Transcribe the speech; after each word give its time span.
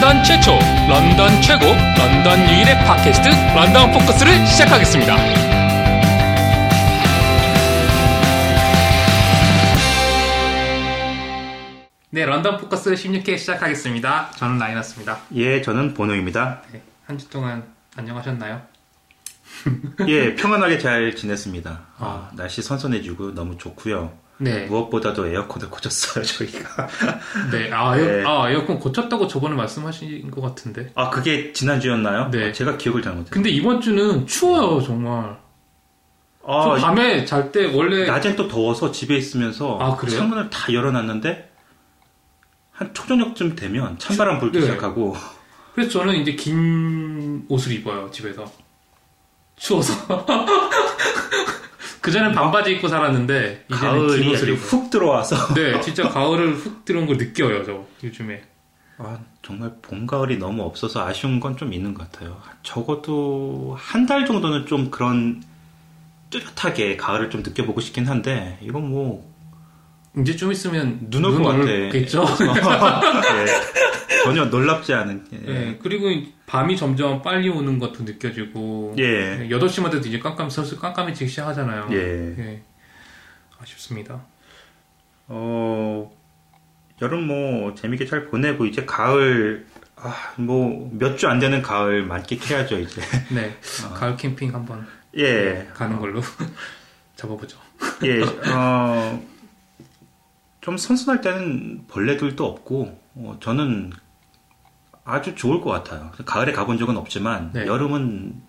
런던 0.00 0.24
최초, 0.24 0.52
런던 0.88 1.42
최고, 1.42 1.66
런던 1.66 2.40
유일의 2.48 2.74
팟캐스트 2.86 3.28
런던 3.54 3.92
포커스를 3.92 4.46
시작하겠습니다. 4.46 5.14
네, 12.08 12.24
런던 12.24 12.56
포커스 12.56 12.94
16회 12.94 13.36
시작하겠습니다. 13.36 14.30
저는 14.36 14.58
라이너스입니다. 14.58 15.20
예, 15.34 15.60
저는 15.60 15.92
보노입니다. 15.92 16.62
네, 16.72 16.80
한주 17.04 17.28
동안 17.28 17.62
안녕하셨나요? 17.94 18.62
예, 20.08 20.34
평안하게 20.34 20.78
잘 20.78 21.14
지냈습니다. 21.14 21.80
아, 21.98 22.30
날씨 22.34 22.62
선선해지고 22.62 23.34
너무 23.34 23.58
좋고요. 23.58 24.29
네. 24.40 24.64
무엇보다도 24.66 25.26
에어컨을 25.26 25.68
고쳤어요, 25.70 26.24
저희가. 26.24 26.88
네, 27.52 27.70
아, 27.72 27.96
에어, 27.98 28.06
네. 28.06 28.24
아, 28.26 28.50
에어컨 28.50 28.78
고쳤다고 28.78 29.26
저번에 29.28 29.54
말씀하신 29.54 30.30
것 30.30 30.40
같은데. 30.40 30.90
아, 30.94 31.10
그게 31.10 31.52
지난 31.52 31.78
주였나요? 31.80 32.30
네. 32.30 32.48
아, 32.48 32.52
제가 32.52 32.76
기억을 32.78 33.02
잘못했어요. 33.02 33.30
근데 33.32 33.50
이번 33.50 33.80
주는 33.80 34.26
추워요, 34.26 34.80
정말. 34.82 35.38
저 36.42 36.52
아, 36.52 36.74
밤에 36.76 37.24
잘 37.26 37.52
때 37.52 37.66
원래 37.66 38.06
낮엔 38.06 38.34
또 38.34 38.48
더워서 38.48 38.90
집에 38.90 39.14
있으면서 39.16 39.78
아, 39.78 39.94
그래요? 39.96 40.16
창문을 40.16 40.48
다 40.50 40.72
열어놨는데 40.72 41.50
한 42.72 42.94
초저녁쯤 42.94 43.54
되면 43.56 43.98
찬바람 43.98 44.40
불기 44.40 44.58
네. 44.58 44.64
시작하고 44.64 45.14
그래서 45.74 45.90
저는 45.90 46.14
이제 46.16 46.32
긴 46.34 47.44
옷을 47.48 47.72
입어요 47.72 48.10
집에서 48.10 48.50
추워서 49.56 49.92
그 52.00 52.10
전엔 52.10 52.32
반바지 52.32 52.72
입고 52.72 52.88
살았는데 52.88 53.66
이제는 53.72 53.92
긴 53.92 54.08
가을이 54.08 54.28
옷을 54.32 54.48
입어요. 54.50 54.54
훅 54.62 54.90
들어와서 54.90 55.36
네, 55.54 55.80
진짜 55.80 56.08
가을을 56.08 56.54
훅 56.54 56.84
들어온 56.84 57.06
걸 57.06 57.16
느껴요 57.18 57.64
저 57.64 57.84
요즘에. 58.02 58.42
아, 58.98 59.18
정말 59.42 59.72
봄, 59.80 60.06
가을이 60.06 60.36
너무 60.38 60.62
없어서 60.62 61.06
아쉬운 61.06 61.40
건 61.40 61.56
좀 61.56 61.72
있는 61.72 61.94
것 61.94 62.10
같아요. 62.10 62.40
적어도 62.62 63.74
한 63.78 64.06
달 64.06 64.26
정도는 64.26 64.66
좀 64.66 64.90
그런 64.90 65.42
뚜렷하게 66.30 66.96
가을을 66.96 67.30
좀 67.30 67.42
느껴보고 67.42 67.80
싶긴 67.80 68.06
한데 68.06 68.58
이건 68.62 68.90
뭐 68.90 69.28
이제 70.18 70.36
좀 70.36 70.52
있으면 70.52 70.98
눈 71.10 71.24
올 71.24 71.34
것 71.34 71.44
같아. 71.44 71.62
오겠죠. 71.62 72.24
예, 72.40 74.22
전혀 74.24 74.44
놀랍지 74.46 74.92
않은. 74.92 75.26
예. 75.32 75.36
네, 75.52 75.78
그리고 75.82 76.06
밤이 76.50 76.76
점점 76.76 77.22
빨리 77.22 77.48
오는 77.48 77.78
것도 77.78 78.02
느껴지고 78.02 78.96
예. 78.98 79.46
8시만 79.48 79.92
돼도 79.92 80.08
이제 80.08 80.18
깜깜 80.18 80.50
슬슬 80.50 80.76
깜깜해지기 80.78 81.30
시작하잖아요. 81.30 81.88
예. 81.92 82.34
예. 82.38 82.62
아쉽습니다. 83.60 84.20
어, 85.28 86.10
여름 87.00 87.28
뭐 87.28 87.72
재밌게 87.76 88.04
잘 88.06 88.26
보내고 88.26 88.66
이제 88.66 88.84
가을 88.84 89.64
아, 89.94 90.32
뭐 90.38 90.90
몇 90.92 91.16
주 91.16 91.28
안 91.28 91.38
되는 91.38 91.62
가을 91.62 92.04
만끽해야죠 92.04 92.78
이제. 92.80 93.00
네, 93.30 93.56
가을 93.94 94.16
캠핑 94.16 94.52
한번 94.52 94.84
예. 95.16 95.68
가는 95.72 96.00
걸로 96.00 96.20
잡아보죠. 97.14 97.58
예. 98.02 98.22
어, 98.52 99.22
좀 100.60 100.76
선선할 100.76 101.20
때는 101.20 101.84
벌레들도 101.86 102.44
없고 102.44 103.00
어, 103.14 103.38
저는 103.40 103.92
아주 105.10 105.34
좋을 105.34 105.60
것 105.60 105.70
같아요. 105.70 106.10
가을에 106.24 106.52
가본 106.52 106.78
적은 106.78 106.96
없지만 106.96 107.50
네. 107.52 107.66
여름은 107.66 108.42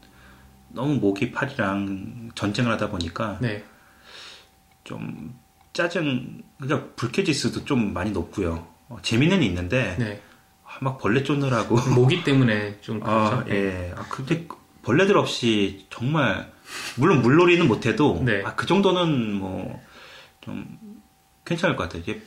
너무 0.69 0.95
모기 0.95 1.31
팔이랑 1.31 2.31
전쟁을 2.35 2.71
하다 2.71 2.89
보니까 2.89 3.37
네, 3.41 3.63
좀 4.83 5.37
짜증 5.73 6.43
그러니까 6.59 6.89
불쾌지수도 6.95 7.65
좀 7.65 7.93
많이 7.93 8.11
높고요. 8.11 8.67
어, 8.89 8.97
재미는 9.01 9.43
있는데 9.43 9.95
네. 9.99 10.21
아, 10.65 10.77
막 10.81 10.97
벌레 10.97 11.23
쫓느라고 11.23 11.75
모기 11.95 12.23
때문에 12.23 12.79
좀 12.81 13.01
아, 13.03 13.29
그렇죠. 13.29 13.49
네. 13.49 13.55
예. 13.55 13.93
아, 13.95 14.05
근데 14.09 14.47
벌레들 14.83 15.17
없이 15.17 15.85
정말 15.89 16.51
물론 16.97 17.21
물놀이는 17.21 17.67
못해도 17.67 18.23
네. 18.23 18.43
아, 18.45 18.55
그 18.55 18.65
정도는 18.65 19.33
뭐 19.33 19.81
좀 20.41 20.65
괜찮을 21.45 21.75
것 21.75 21.83
같아요. 21.83 22.01
이게 22.01 22.21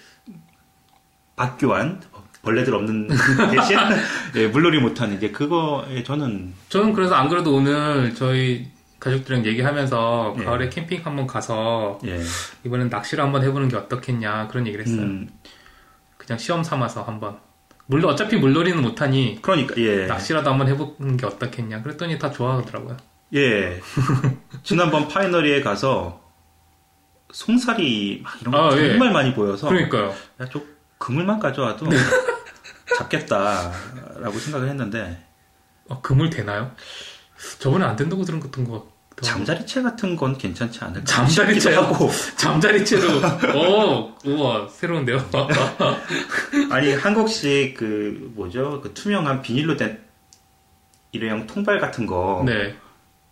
박교환 1.36 2.00
벌레들 2.44 2.74
없는 2.74 3.08
대신 3.50 3.78
예, 4.36 4.46
물놀이 4.46 4.78
못하는 4.78 5.16
이제 5.16 5.30
그거 5.30 5.84
예, 5.90 6.02
저는 6.02 6.52
저는 6.68 6.92
그래서 6.92 7.14
안 7.14 7.28
그래도 7.28 7.54
오늘 7.54 8.14
저희 8.14 8.66
가족들이랑 9.00 9.44
얘기하면서 9.46 10.36
예. 10.40 10.44
가을에 10.44 10.68
캠핑 10.68 11.00
한번 11.04 11.26
가서 11.26 11.98
예. 12.06 12.20
이번엔 12.64 12.88
낚시를 12.88 13.22
한번 13.24 13.42
해보는 13.42 13.68
게 13.68 13.76
어떻겠냐 13.76 14.48
그런 14.48 14.66
얘기를 14.66 14.84
했어요. 14.86 15.02
음, 15.02 15.28
그냥 16.16 16.38
시험 16.38 16.62
삼아서 16.62 17.02
한번. 17.02 17.38
물론 17.86 18.12
어차피 18.12 18.36
물놀이는 18.36 18.80
못하니 18.80 19.40
그러니까 19.42 19.74
예. 19.76 20.06
낚시라도 20.06 20.50
한번 20.50 20.68
해보는 20.68 21.16
게 21.16 21.26
어떻겠냐. 21.26 21.82
그랬더니 21.82 22.18
다 22.18 22.30
좋아하더라고요. 22.30 22.96
예. 23.34 23.80
지난번 24.62 25.08
파이널리에 25.08 25.60
가서 25.60 26.22
송사리 27.32 28.20
막 28.22 28.40
이런 28.40 28.52
거 28.52 28.70
아, 28.70 28.78
예. 28.78 28.90
정말 28.90 29.12
많이 29.12 29.34
보여서 29.34 29.68
그러니까요. 29.68 30.14
야, 30.40 30.46
저 30.50 30.62
그물만 30.98 31.38
가져와도 31.40 31.86
잡겠다라고 32.98 34.38
생각을 34.38 34.68
했는데 34.68 35.18
어, 35.88 36.00
그물 36.00 36.30
되나요? 36.30 36.70
저번에 37.58 37.84
안 37.84 37.96
된다고 37.96 38.24
들은 38.24 38.40
것던 38.40 38.64
것 38.64 38.72
같아요. 39.16 39.22
잠자리채 39.22 39.82
같은 39.82 40.16
건 40.16 40.36
괜찮지 40.38 40.80
않을까 40.82 41.04
잠자리채요? 41.04 41.80
싶기도 41.82 41.94
하고 41.94 42.10
잠자리채로. 42.36 43.08
어, 43.54 44.16
우와, 44.24 44.68
새로운데요? 44.68 45.18
아니 46.70 46.92
한국식 46.94 47.74
그 47.76 48.32
뭐죠 48.34 48.80
그 48.82 48.92
투명한 48.94 49.42
비닐로 49.42 49.76
된 49.76 50.02
일회용 51.12 51.46
통발 51.46 51.78
같은 51.80 52.06
거. 52.06 52.42
네. 52.46 52.76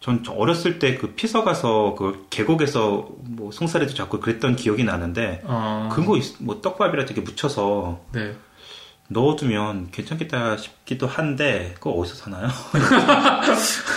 전 0.00 0.22
어렸을 0.28 0.78
때 0.80 0.98
그 0.98 1.14
피서 1.14 1.44
가서 1.44 1.94
그 1.96 2.26
계곡에서 2.30 3.08
뭐 3.20 3.52
송사리도 3.52 3.94
잡고 3.94 4.18
그랬던 4.20 4.56
기억이 4.56 4.82
나는데 4.84 5.42
어, 5.44 5.88
그거 5.92 6.16
있- 6.16 6.34
뭐 6.40 6.60
떡밥이랑 6.60 7.06
이렇게 7.06 7.20
묻혀서 7.20 8.00
네. 8.12 8.34
넣어두면 9.12 9.90
괜찮겠다 9.90 10.56
싶기도 10.56 11.06
한데 11.06 11.72
그거 11.74 11.90
어디서 11.92 12.14
사나요? 12.16 12.48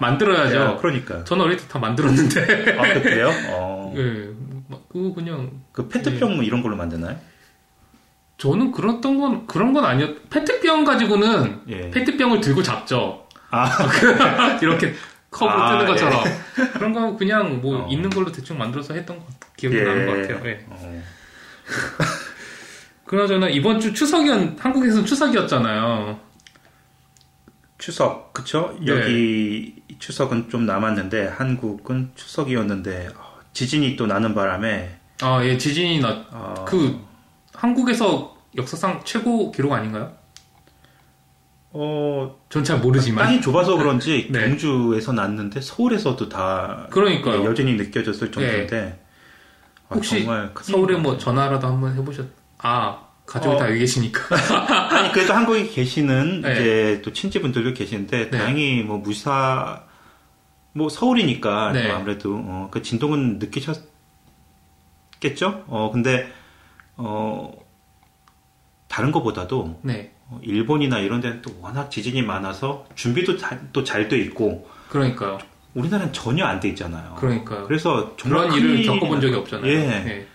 만들어야죠. 0.00 0.56
야, 0.56 0.76
그러니까. 0.76 1.24
저는 1.24 1.44
어릴 1.44 1.56
때 1.56 1.64
다 1.68 1.78
만들었는데. 1.78 2.76
아 2.78 2.82
그래요? 3.00 3.30
어. 3.48 3.94
예. 3.98 4.28
그거 4.88 5.14
그냥 5.14 5.50
그 5.72 5.88
페트병 5.88 6.36
뭐 6.36 6.44
이런 6.44 6.62
걸로 6.62 6.76
만드나요? 6.76 7.16
저는 8.38 8.72
그랬던 8.72 9.20
건 9.20 9.46
그런 9.46 9.72
건 9.72 9.84
아니었. 9.84 10.28
페트병 10.30 10.84
가지고는 10.84 11.60
예. 11.68 11.90
페트병을 11.90 12.40
들고 12.40 12.62
잡죠. 12.62 13.26
아 13.50 13.68
이렇게 14.62 14.94
컵으로 15.30 15.62
아, 15.62 15.78
뜨는 15.78 15.92
것처럼 15.92 16.24
그런 16.74 16.92
거 16.92 17.16
그냥 17.16 17.60
뭐 17.60 17.84
어. 17.84 17.88
있는 17.88 18.10
걸로 18.10 18.30
대충 18.32 18.58
만들어서 18.58 18.94
했던 18.94 19.18
것 19.18 19.26
기억이 19.56 19.76
예. 19.76 19.82
나는 19.84 20.06
것 20.06 20.28
같아요. 20.28 20.48
예. 20.50 20.64
어. 20.68 21.02
그나저나 23.06 23.48
이번 23.48 23.80
주 23.80 23.92
추석이었 23.92 24.64
한국에서는 24.64 25.04
추석이었잖아요. 25.06 26.18
추석 27.78 28.32
그쵸? 28.32 28.74
네. 28.80 28.86
여기 28.86 29.82
추석은 29.98 30.48
좀 30.48 30.64
남았는데 30.64 31.28
한국은 31.28 32.12
추석이었는데 32.14 33.08
어, 33.16 33.40
지진이 33.52 33.96
또 33.96 34.06
나는 34.06 34.34
바람에 34.34 34.96
아, 35.22 35.44
예, 35.44 35.56
지진이 35.56 36.00
나, 36.00 36.24
어, 36.30 36.64
그, 36.66 36.98
한국에서 37.54 38.36
역사상 38.56 39.02
최고 39.04 39.52
기록 39.52 39.72
아닌가요? 39.72 40.12
어, 41.70 42.36
전 42.48 42.64
잘 42.64 42.78
모르지만. 42.78 43.24
땅이 43.26 43.40
좁아서 43.40 43.76
그런지 43.76 44.28
네. 44.32 44.48
경주에서 44.48 45.12
났는데 45.12 45.60
서울에서도 45.60 46.28
다 46.28 46.86
그러니까요. 46.90 47.42
예, 47.42 47.44
여전히 47.44 47.74
느껴졌을 47.74 48.32
정도인데 48.32 49.00
아, 49.88 49.94
혹시 49.94 50.26
서울에 50.62 50.94
난 50.94 51.02
뭐. 51.02 51.18
전화라도 51.18 51.66
한번 51.66 51.94
해보셨, 51.96 52.26
아, 52.66 52.98
가족이 53.26 53.54
어. 53.54 53.58
다 53.58 53.68
여기 53.68 53.80
계시니까. 53.80 54.20
아니 54.96 55.12
그래도 55.12 55.34
한국에 55.34 55.66
계시는 55.68 56.40
네. 56.40 56.52
이제 56.52 57.02
또 57.04 57.12
친지분들도 57.12 57.74
계시는데 57.74 58.30
네. 58.30 58.38
다행히 58.38 58.82
뭐 58.82 58.96
무사 58.98 59.82
뭐 60.72 60.88
서울이니까 60.88 61.72
네. 61.72 61.88
또 61.88 61.94
아무래도 61.94 62.34
어, 62.36 62.68
그 62.70 62.82
진동은 62.82 63.38
느끼셨겠죠? 63.38 63.84
어 65.68 65.90
근데 65.92 66.28
어 66.96 67.52
다른 68.88 69.12
것보다도 69.12 69.80
네. 69.82 70.12
어, 70.28 70.40
일본이나 70.42 70.98
이런 71.00 71.20
데는 71.20 71.42
또 71.42 71.50
워낙 71.60 71.90
지진이 71.90 72.22
많아서 72.22 72.86
준비도 72.94 73.36
또 73.72 73.84
잘 73.84 74.08
돼 74.08 74.16
있고 74.18 74.68
그러니까요. 74.88 75.38
우리나라는 75.74 76.12
전혀 76.12 76.44
안 76.46 76.60
돼 76.60 76.68
있잖아요. 76.70 77.16
그러니까요. 77.18 77.66
그래서 77.66 78.14
정말 78.16 78.48
그런 78.48 78.58
일을 78.58 78.82
겪어본 78.84 79.20
적이 79.20 79.32
나- 79.32 79.38
없잖아요. 79.40 79.70
예. 79.70 80.26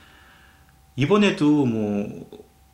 네. 0.95 1.03
이번에도 1.03 1.65
뭐 1.65 2.29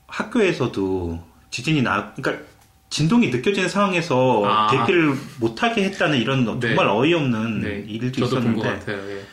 학교에서도 0.07 1.23
지진이 1.49 1.81
나, 1.81 2.13
그러니까 2.13 2.45
진동이 2.89 3.29
느껴지는 3.29 3.67
상황에서 3.69 4.43
아. 4.45 4.67
대피를 4.71 5.15
못하게 5.39 5.83
했다는 5.85 6.17
이런 6.19 6.59
네. 6.59 6.67
정말 6.67 6.87
어이없는 6.87 7.61
네. 7.61 7.83
일도 7.87 8.23
있었는데. 8.23 8.83
예. 8.87 9.25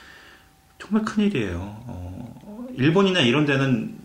정말 0.78 1.04
큰 1.04 1.24
일이에요. 1.24 1.58
어, 1.86 2.66
일본이나 2.74 3.20
이런 3.20 3.46
데는 3.46 3.96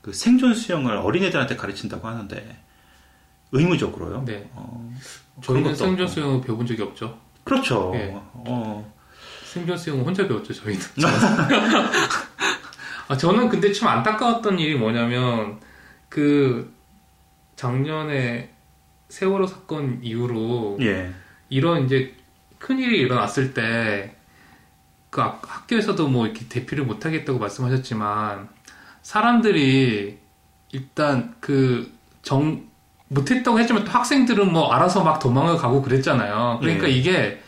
그 0.00 0.12
생존 0.12 0.54
수영을 0.54 0.96
어린애들한테 0.96 1.56
가르친다고 1.56 2.08
하는데 2.08 2.56
의무적으로요. 3.52 4.24
네. 4.24 4.48
어, 4.54 4.90
저희는 5.42 5.64
것도 5.64 5.76
생존. 5.76 6.08
수영을 6.08 6.40
배워본 6.40 6.66
적이 6.66 6.82
없죠. 6.82 7.18
그렇죠. 7.44 7.92
예. 7.94 8.12
어, 8.14 8.90
생존 9.44 9.76
수영은 9.76 10.04
혼자 10.04 10.26
배웠죠, 10.26 10.54
저희는. 10.54 10.80
아, 13.10 13.16
저는 13.16 13.48
근데 13.48 13.72
참 13.72 13.88
안타까웠던 13.88 14.60
일이 14.60 14.76
뭐냐면, 14.76 15.58
그, 16.08 16.72
작년에 17.56 18.50
세월호 19.08 19.48
사건 19.48 19.98
이후로, 20.00 20.78
예. 20.82 21.10
이런 21.48 21.86
이제 21.86 22.14
큰 22.60 22.78
일이 22.78 23.00
일어났을 23.00 23.52
때, 23.52 24.14
그 25.10 25.20
학- 25.20 25.42
학교에서도 25.44 26.06
뭐 26.06 26.26
이렇게 26.26 26.46
대피를 26.48 26.84
못 26.84 27.04
하겠다고 27.04 27.40
말씀하셨지만, 27.40 28.48
사람들이 29.02 30.16
일단 30.70 31.34
그 31.40 31.90
정, 32.22 32.62
못했다고 33.08 33.58
했지만 33.58 33.82
또 33.84 33.90
학생들은 33.90 34.52
뭐 34.52 34.70
알아서 34.70 35.02
막 35.02 35.18
도망을 35.18 35.56
가고 35.56 35.82
그랬잖아요. 35.82 36.58
그러니까 36.60 36.88
예. 36.88 36.92
이게 36.92 37.42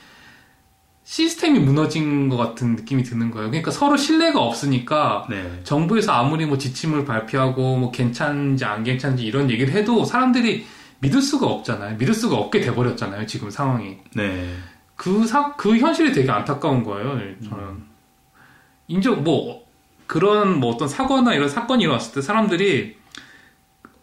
시스템이 1.04 1.58
무너진 1.58 2.28
것 2.28 2.36
같은 2.36 2.76
느낌이 2.76 3.02
드는 3.02 3.30
거예요. 3.30 3.50
그러니까 3.50 3.70
서로 3.70 3.96
신뢰가 3.96 4.40
없으니까 4.40 5.26
네. 5.28 5.60
정부에서 5.64 6.12
아무리 6.12 6.46
뭐 6.46 6.58
지침을 6.58 7.04
발표하고 7.04 7.76
뭐 7.76 7.90
괜찮은지 7.90 8.64
안 8.64 8.84
괜찮은지 8.84 9.24
이런 9.24 9.50
얘기를 9.50 9.74
해도 9.74 10.04
사람들이 10.04 10.64
믿을 11.00 11.20
수가 11.20 11.46
없잖아요. 11.46 11.96
믿을 11.96 12.14
수가 12.14 12.36
없게 12.36 12.60
돼버렸잖아요. 12.60 13.26
지금 13.26 13.50
상황이. 13.50 13.98
네. 14.14 14.54
그 14.94 15.26
사, 15.26 15.54
그 15.56 15.76
현실이 15.76 16.12
되게 16.12 16.30
안타까운 16.30 16.84
거예요. 16.84 17.18
저는. 17.42 17.82
인정, 18.86 19.24
뭐, 19.24 19.66
그런 20.06 20.60
뭐 20.60 20.72
어떤 20.72 20.86
사고나 20.86 21.34
이런 21.34 21.48
사건이 21.48 21.82
일어났을 21.82 22.14
때 22.14 22.20
사람들이 22.20 22.96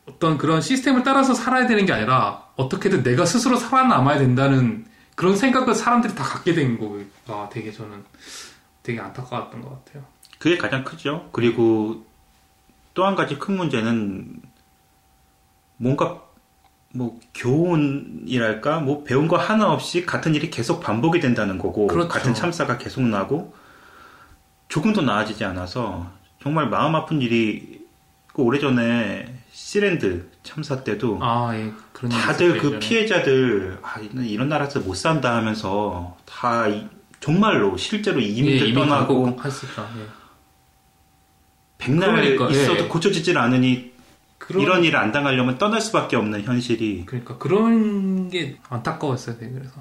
어떤 0.10 0.38
그런 0.38 0.60
시스템을 0.60 1.04
따라서 1.04 1.34
살아야 1.34 1.68
되는 1.68 1.86
게 1.86 1.94
아니라 1.94 2.44
어떻게든 2.58 3.04
내가 3.04 3.26
스스로 3.26 3.56
살아남아야 3.56 4.18
된다는 4.18 4.86
그런 5.20 5.36
생각을 5.36 5.76
사람들이 5.76 6.16
다 6.16 6.24
갖게 6.24 6.54
된 6.54 6.80
거가 6.80 7.50
되게 7.50 7.74
저는 7.74 8.06
되게 8.82 9.02
안타까웠던 9.02 9.62
것 9.62 9.84
같아요. 9.84 10.06
그게 10.40 10.58
가장 10.58 10.86
크죠. 10.86 11.28
그리고 11.34 12.06
또 12.94 13.06
한 13.06 13.16
가지 13.16 13.38
큰 13.38 13.58
문제는 13.58 14.42
뭔가 15.76 16.22
뭐 16.94 17.20
교훈이랄까 17.34 18.80
뭐 18.80 19.04
배운 19.04 19.28
거 19.28 19.36
하나 19.36 19.74
없이 19.74 20.06
같은 20.06 20.36
일이 20.36 20.50
계속 20.50 20.80
반복이 20.80 21.20
된다는 21.20 21.58
거고 21.58 21.88
그렇죠. 21.88 22.08
같은 22.08 22.34
참사가 22.34 22.78
계속 22.78 23.02
나고 23.02 23.54
조금도 24.70 25.02
나아지지 25.02 25.44
않아서 25.44 26.10
정말 26.42 26.70
마음 26.70 26.96
아픈 26.96 27.22
일이 27.22 27.86
그 28.28 28.42
오래전에 28.42 29.39
시랜드 29.52 30.30
참사 30.44 30.84
때도 30.84 31.20
아, 31.22 31.52
예. 31.56 31.72
다들 32.10 32.58
그. 32.58 32.80
피해자들 32.80 33.80
아, 33.82 34.00
이런 34.00 34.50
나라에서 34.50 34.80
못 34.80 34.94
산다 34.96 35.36
하면서 35.36 36.18
다 36.26 36.68
이- 36.68 36.88
정말로 37.20 37.76
실제로 37.76 38.22
예, 38.22 38.26
이민들 38.26 38.68
이미 38.68 38.74
떠나고 38.74 39.40
했었죠. 39.44 39.88
예. 39.98 40.06
백날 41.78 42.12
그러니까, 42.16 42.50
있어도 42.50 42.84
예. 42.86 42.88
고쳐지질 42.88 43.38
않으니 43.38 43.92
그런- 44.38 44.62
이런 44.64 44.84
일을 44.84 44.98
안 45.00 45.12
당하려면 45.12 45.58
떠날 45.58 45.82
수밖에 45.82 46.16
없는 46.16 46.44
현실이 46.44 47.04
그러니까 47.06 47.38
그런 47.38 48.30
게 48.30 48.58
안타까웠어요. 48.70 49.38
되게 49.38 49.52
그래서 49.54 49.72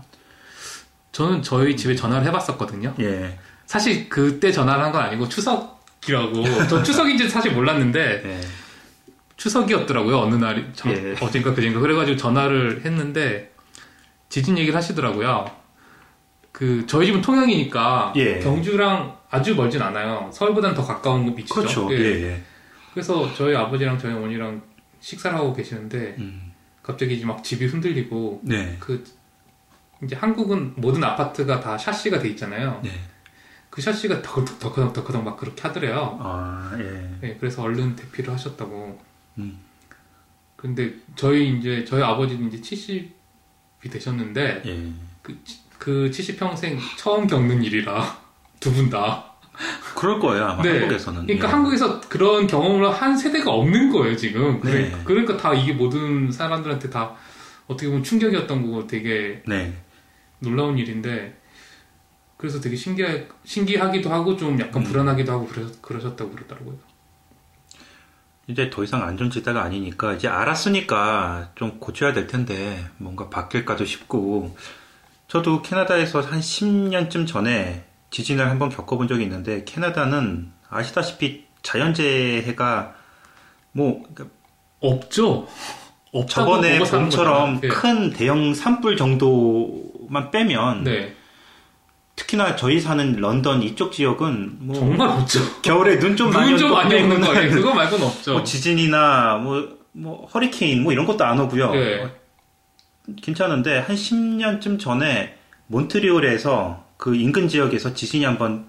저는 1.13 1.43
저희 1.43 1.77
집에 1.77 1.95
전화를 1.95 2.27
해봤었거든요. 2.27 2.95
예, 3.01 3.39
사실 3.67 4.09
그때 4.09 4.51
전화를 4.53 4.83
한 4.85 4.93
건 4.93 5.03
아니고 5.03 5.29
추석이라고 5.29 6.67
저 6.69 6.83
추석인지 6.83 7.29
사실 7.29 7.53
몰랐는데 7.53 8.23
예, 8.27 8.41
추석이었더라고요. 9.39 10.19
어느 10.19 10.35
날이 10.35 10.67
저- 10.75 10.91
예. 10.91 11.15
어젠가 11.23 11.55
그젠가 11.55 11.81
그래가지고 11.81 12.17
전화를 12.19 12.85
했는데 12.85 13.55
지진 14.29 14.59
얘기를 14.59 14.77
하시더라고요. 14.77 15.51
그 16.53 16.85
저희 16.87 17.07
집은 17.07 17.23
통영이니까 17.23 18.13
예. 18.17 18.41
경주랑 18.41 19.17
아주 19.31 19.55
멀진 19.55 19.81
않아요. 19.81 20.29
서울보다는 20.33 20.75
더 20.77 20.85
가까운 20.85 21.27
위치죠. 21.37 21.55
그렇죠. 21.55 21.89
예. 21.93 21.97
예, 21.99 22.23
예. 22.25 22.43
그래서 22.93 23.33
저희 23.35 23.55
아버지랑 23.55 23.97
저희 23.99 24.13
어머니랑 24.13 24.61
식사를 25.01 25.37
하고 25.39 25.55
계시는데 25.55 26.17
음, 26.19 26.53
갑자기 26.83 27.15
이제 27.15 27.25
막 27.25 27.45
집이 27.45 27.67
흔들리고 27.67 28.41
네, 28.43 28.77
그 28.81 29.05
이제 30.03 30.17
한국은 30.17 30.73
모든 30.77 31.05
아파트가 31.05 31.61
다 31.61 31.79
샤시가 31.79 32.19
돼 32.19 32.29
있잖아요. 32.31 32.81
네, 32.83 32.91
그 33.71 33.81
샤시가 33.81 34.21
덕커덕 34.23 35.23
막 35.23 35.37
그렇게 35.37 35.63
하더래요. 35.63 36.19
아, 36.21 36.73
예, 36.81 37.09
네, 37.21 37.37
그래서 37.39 37.63
얼른 37.63 37.95
대피를 37.95 38.33
하셨다고. 38.33 39.07
음. 39.39 39.59
근데 40.57 40.93
저희 41.15 41.57
이제 41.57 41.85
저희 41.85 42.03
아버지는 42.03 42.53
이제 42.53 42.61
70이 42.61 43.91
되셨는데 43.91 44.63
예. 44.67 44.93
그 45.79 46.11
70평생 46.11 46.79
처음 46.97 47.27
겪는 47.27 47.63
일이라 47.63 48.19
두 48.61 48.73
분 48.73 48.91
다. 48.91 49.25
그럴 49.97 50.21
거예요 50.21 50.45
아마 50.45 50.63
네. 50.63 50.79
한국에서는. 50.81 51.27
그러니까 51.27 51.49
예. 51.49 51.53
한국에서 51.53 52.01
그런 52.03 52.47
경험을 52.47 52.93
한 52.93 53.17
세대가 53.17 53.53
없는 53.53 53.91
거예요 53.91 54.17
지금. 54.17 54.61
네. 54.63 54.71
그러니까, 54.71 55.05
그러니까 55.05 55.37
다 55.37 55.55
이게 55.55 55.73
모든 55.73 56.31
사람들한테 56.31 56.91
다 56.91 57.15
어떻게 57.67 57.89
보면 57.89 58.03
충격이었던 58.03 58.63
거고 58.63 58.87
되게 58.87 59.43
네, 59.47 59.75
놀라운 60.41 60.79
일인데 60.79 61.39
그래서 62.37 62.61
되게 62.61 62.77
신기하, 62.77 63.19
신기하기도 63.45 64.11
하고 64.11 64.37
좀 64.37 64.59
약간 64.61 64.83
음. 64.83 64.85
불안하기도 64.85 65.33
하고 65.33 65.47
그러, 65.47 65.67
그러셨다고 65.83 66.31
그러더라고요. 66.31 66.79
이제 68.49 68.71
더 68.71 68.83
이상 68.83 69.03
안전지대가 69.03 69.63
아니니까 69.63 70.15
이제 70.15 70.27
알았으니까 70.27 71.51
좀 71.55 71.79
고쳐야 71.79 72.15
될 72.15 72.27
텐데 72.27 72.83
뭔가 72.97 73.29
바뀔까도 73.29 73.85
싶고 73.85 74.57
저도 75.29 75.61
캐나다에서 75.61 76.23
한 76.23 76.41
10년쯤 76.41 77.27
전에 77.27 77.85
지진을 78.11 78.49
한번 78.49 78.71
겪어본 78.71 79.07
적이 79.07 79.25
있는데 79.25 79.65
캐나다는 79.65 80.51
아시다시피 80.71 81.45
자연재해가 81.63 82.95
뭐 83.73 84.03
그러니까 84.15 84.35
없죠. 84.81 85.47
저번에 86.27 86.79
봄처럼 86.79 87.61
거잖아요. 87.61 87.81
큰 87.81 88.11
대형 88.15 88.55
산불 88.55 88.97
정도만 88.97 90.31
빼면 90.31 90.85
네. 90.85 91.15
네. 92.19 92.23
특히나 92.23 92.57
저희 92.57 92.81
사는 92.81 93.13
런던 93.17 93.63
이쪽 93.63 93.93
지역은 93.93 94.57
뭐 94.61 94.75
정말 94.75 95.09
없죠. 95.09 95.41
겨울에 95.63 95.99
눈 95.99 96.17
좀 96.17 96.31
많이 96.31 96.51
눈좀 96.51 96.71
오고 96.73 96.77
많이 96.77 96.95
오는 96.97 97.21
거예요. 97.21 97.51
그거 97.51 97.75
말고는 97.75 98.07
없죠. 98.07 98.33
뭐 98.33 98.43
지진이나 98.45 99.37
뭐, 99.37 99.79
뭐 99.93 100.27
허리케인 100.27 100.83
뭐 100.83 100.93
이런 100.93 101.07
것도 101.07 101.25
안 101.25 101.39
오고요. 101.39 101.73
네. 101.73 102.13
괜찮은데 103.23 103.79
한 103.79 103.97
10년쯤 103.97 104.79
전에 104.81 105.37
몬트리올에서 105.69 106.85
그 106.97 107.15
인근 107.15 107.49
지역에서 107.49 107.95
지진이 107.95 108.25
한번 108.25 108.67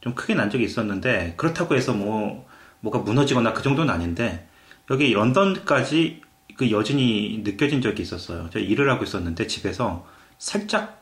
좀 0.00 0.14
크게 0.14 0.34
난 0.34 0.50
적이 0.50 0.64
있었는데 0.64 1.34
그렇다고 1.36 1.74
해서 1.74 1.92
뭐 1.92 2.46
뭐가 2.80 2.98
무너지거나 3.00 3.52
그 3.52 3.62
정도는 3.62 3.92
아닌데 3.92 4.48
여기 4.90 5.12
런던까지 5.12 6.20
그 6.56 6.70
여진이 6.70 7.40
느껴진 7.44 7.80
적이 7.80 8.02
있었어요. 8.02 8.50
제가 8.52 8.64
일을 8.64 8.90
하고 8.90 9.04
있었는데 9.04 9.46
집에서 9.46 10.06
살짝 10.38 11.01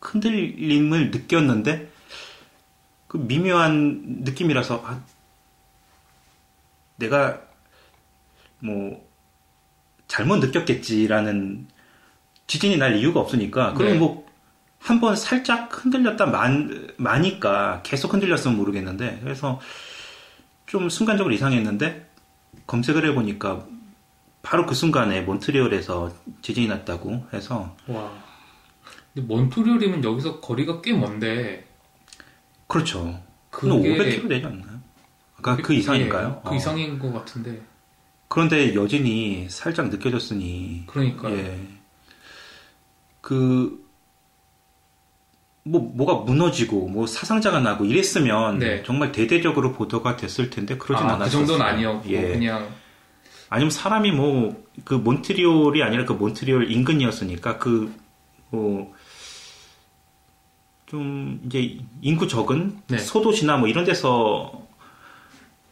흔들림을 0.00 1.10
느꼈는데 1.10 1.90
그 3.06 3.16
미묘한 3.16 4.02
느낌이라서 4.24 4.82
아, 4.86 5.02
내가 6.96 7.40
뭐 8.60 9.04
잘못 10.06 10.36
느꼈겠지라는 10.36 11.66
지진이 12.46 12.76
날 12.76 12.96
이유가 12.96 13.20
없으니까 13.20 13.74
그럼 13.74 13.92
네. 13.92 13.98
뭐 13.98 14.26
한번 14.78 15.14
살짝 15.14 15.84
흔들렸다 15.84 16.26
만, 16.26 16.92
마니까 16.96 17.82
계속 17.82 18.12
흔들렸으면 18.12 18.56
모르겠는데 18.56 19.20
그래서 19.22 19.60
좀 20.66 20.88
순간적으로 20.88 21.34
이상했는데 21.34 22.08
검색을 22.66 23.08
해보니까 23.10 23.66
바로 24.42 24.66
그 24.66 24.74
순간에 24.74 25.20
몬트리올에서 25.22 26.12
지진이 26.42 26.68
났다고 26.68 27.26
해서 27.32 27.76
와. 27.86 28.29
몬트리올이면 29.20 30.04
여기서 30.04 30.40
거리가 30.40 30.80
꽤 30.80 30.92
먼데 30.92 31.66
그렇죠. 32.66 33.20
그게 33.50 33.96
그게 33.96 34.18
500km 34.20 34.28
되지 34.28 34.46
않나요? 34.46 34.80
아까 35.36 35.56
그 35.56 35.74
이상인가요? 35.74 36.40
예, 36.44 36.48
그 36.48 36.54
어. 36.54 36.56
이상인 36.56 36.98
것 36.98 37.12
같은데. 37.12 37.60
그런데 38.28 38.74
여진이 38.74 39.48
살짝 39.48 39.88
느껴졌으니 39.88 40.84
그러니까요. 40.86 41.36
예. 41.36 41.58
그, 43.20 43.84
뭐, 45.64 45.80
뭐가 45.80 46.24
무너지고, 46.24 46.88
뭐, 46.88 47.06
사상자가 47.06 47.60
나고 47.60 47.84
이랬으면, 47.84 48.58
네. 48.58 48.82
정말 48.84 49.12
대대적으로 49.12 49.72
보도가 49.72 50.16
됐을 50.16 50.48
텐데, 50.50 50.78
그러진 50.78 51.06
아, 51.06 51.14
않았어요. 51.14 51.24
그 51.24 51.46
정도는 51.46 51.66
아니었고 51.66 52.08
예. 52.08 52.28
그냥 52.28 52.68
아니면 53.48 53.70
사람이 53.70 54.12
뭐, 54.12 54.64
그 54.84 54.94
몬트리올이 54.94 55.82
아니라 55.82 56.04
그 56.04 56.12
몬트리올 56.12 56.70
인근이었으니까, 56.70 57.58
그, 57.58 57.92
뭐, 58.50 58.94
좀, 60.90 61.40
이제, 61.46 61.78
인구 62.02 62.26
적은 62.26 62.80
네. 62.88 62.98
소도시나 62.98 63.56
뭐 63.58 63.68
이런 63.68 63.84
데서 63.84 64.66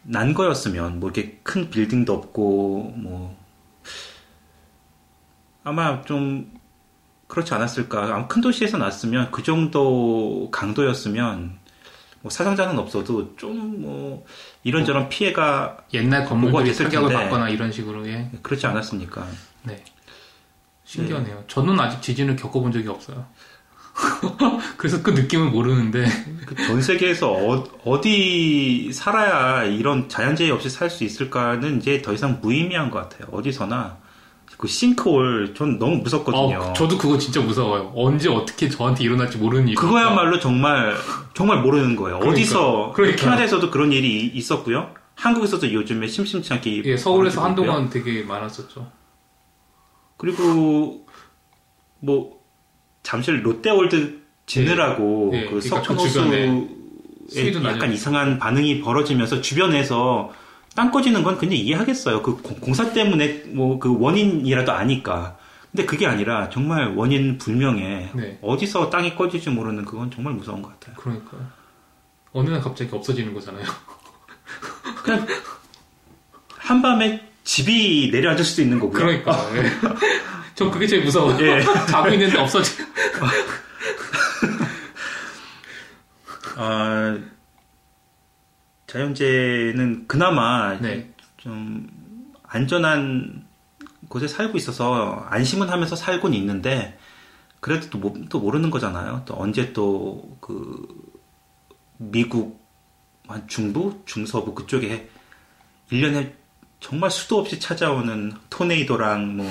난 0.03 0.33
거였으면, 0.33 1.01
뭐, 1.01 1.11
이렇게 1.11 1.41
큰 1.43 1.71
빌딩도 1.71 2.13
없고, 2.13 2.95
뭐, 2.97 3.37
아마 5.65 6.03
좀 6.03 6.51
그렇지 7.27 7.53
않았을까. 7.53 8.05
아마 8.05 8.27
큰 8.27 8.41
도시에서 8.41 8.79
났으면 8.79 9.31
그 9.31 9.43
정도 9.43 10.49
강도였으면 10.51 11.59
뭐 12.23 12.31
사상자는 12.31 12.79
없어도 12.79 13.37
좀 13.37 13.81
뭐 13.83 14.25
이런저런 14.65 15.09
피해가 15.09 15.77
옛날 15.95 16.25
건물들이 16.25 16.73
텐데. 16.75 17.15
받거나 17.15 17.49
이런 17.51 17.71
식으로 17.71 18.09
예. 18.09 18.31
그렇지 18.43 18.67
않았습니까? 18.67 19.27
네. 19.65 19.85
신기하네요. 20.85 21.45
저는 21.49 21.79
아직 21.79 22.01
지진을 22.01 22.37
겪어본 22.37 22.73
적이 22.73 22.89
없어요. 22.89 23.27
그래서 24.77 25.03
그 25.03 25.11
느낌을 25.11 25.51
모르는데 25.51 26.07
그전 26.47 26.81
세계에서 26.81 27.33
어, 27.85 28.01
디 28.01 28.91
살아야 28.93 29.65
이런 29.65 30.09
자연재해 30.09 30.51
없이 30.51 30.71
살 30.71 30.89
수 30.91 31.05
있을까는 31.05 31.79
이제 31.79 32.01
더 32.01 32.13
이상 32.13 32.39
무의미한 32.41 32.91
것 32.91 33.01
같아요. 33.09 33.29
어디서나 33.33 33.99
그 34.57 34.67
싱크홀 34.67 35.55
전 35.55 35.79
너무 35.79 35.99
무섭거든요. 35.99 36.59
어, 36.59 36.73
저도 36.73 36.99
그거 36.99 37.17
진짜 37.19 37.41
무서워요. 37.41 37.93
언제 37.95 38.29
어떻게 38.29 38.69
저한테 38.69 39.05
일어날지 39.05 39.39
모르는 39.39 39.69
일. 39.69 39.75
그거야말로 39.77 40.41
정말 40.41 40.97
정말 41.35 41.61
모르는 41.63 41.95
거예요. 41.95 42.19
그러니까. 42.19 42.41
어디서 42.41 42.93
그러니까. 42.95 43.19
캐나다에서도 43.23 43.71
그런 43.71 43.93
일이 43.93 44.27
있었고요. 44.27 44.91
한국에서도 45.15 45.73
요즘에 45.73 46.07
심심치 46.09 46.53
않게 46.53 46.83
예, 46.85 46.97
서울에서. 46.97 47.45
한동안 47.45 47.91
되게 47.91 48.23
많았었죠. 48.23 48.91
그리고 50.17 51.07
뭐 52.01 52.38
잠시 53.09 53.31
롯데월드 53.31 54.21
지느라고 54.45 55.31
예, 55.33 55.39
예, 55.39 55.45
그 55.45 55.51
그러니까 55.53 55.55
그 55.55 55.61
석촌호수에 55.97 56.69
수위도 57.31 57.65
약간. 57.65 57.91
이상한 57.91 58.39
반응이 58.39 58.83
벌어지면서 58.83 59.41
주변에서 59.41 60.31
땅 60.75 60.91
꺼지는 60.91 61.23
건 61.23 61.39
그냥 61.39 61.55
이해하겠어요. 61.57 62.21
그 62.23 62.37
공- 62.43 62.61
공사 62.61 62.93
때문에 62.93 63.45
뭐 63.55 63.79
그 63.79 63.99
원인이라도 63.99 64.73
아니까. 64.73 65.39
근데 65.73 65.87
그게 65.87 66.07
아니라 66.07 66.51
정말 66.51 66.95
원인 66.97 67.39
불명에 67.39 68.11
네. 68.15 68.39
어디서 68.43 68.91
땅이 68.91 69.17
꺼질지 69.17 69.49
모르는 69.51 69.87
그건 69.87 70.11
정말 70.11 70.35
무서운 70.35 70.61
것 70.61 70.79
같아요. 70.79 70.95
그러니까요. 70.97 71.41
어느 72.33 72.51
날 72.51 72.61
갑자기 72.61 72.91
없어지는 72.95 73.33
거잖아요. 73.33 73.65
그냥 75.03 75.27
한밤에 76.59 77.23
집이 77.45 78.11
내려앉을 78.13 78.45
수도 78.45 78.61
있는 78.61 78.79
거고요. 78.79 78.99
그러니까. 78.99 79.33
예. 80.59 80.65
전 80.65 80.71
그게 80.73 80.87
제일 80.87 81.05
무서워요. 81.05 81.39
예. 81.41 81.63
자고 81.87 82.09
있는데 82.11 82.37
없어지. 82.39 82.73
아, 86.57 87.19
자연재해는 88.87 90.07
그나마 90.09 90.77
네. 90.81 91.13
좀 91.37 91.89
안전한 92.43 93.47
곳에 94.09 94.27
살고 94.27 94.57
있어서 94.59 95.27
안심은 95.29 95.69
하면서 95.69 95.95
살곤 95.95 96.35
있는데 96.35 96.99
그래도 97.61 97.91
또, 97.91 97.99
모- 97.99 98.17
또 98.29 98.41
모르는 98.41 98.71
거잖아요. 98.71 99.23
또 99.27 99.35
언제 99.39 99.73
또 99.73 100.37
그 100.41 100.87
미국 101.99 102.65
한 103.27 103.47
중부, 103.49 104.03
중서부 104.07 104.55
그쪽에 104.55 105.11
1년에 105.91 106.33
정말 106.81 107.11
수도 107.11 107.39
없이 107.39 107.59
찾아오는 107.59 108.33
토네이도랑 108.51 109.37
뭐 109.37 109.47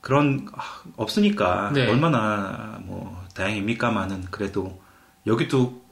그런 0.00 0.46
아, 0.54 0.62
없으니까 0.96 1.72
네. 1.74 1.88
얼마나 1.88 2.78
뭐 2.82 3.24
다행입니까만은 3.34 4.26
그래도 4.30 4.80
여기도 5.26 5.82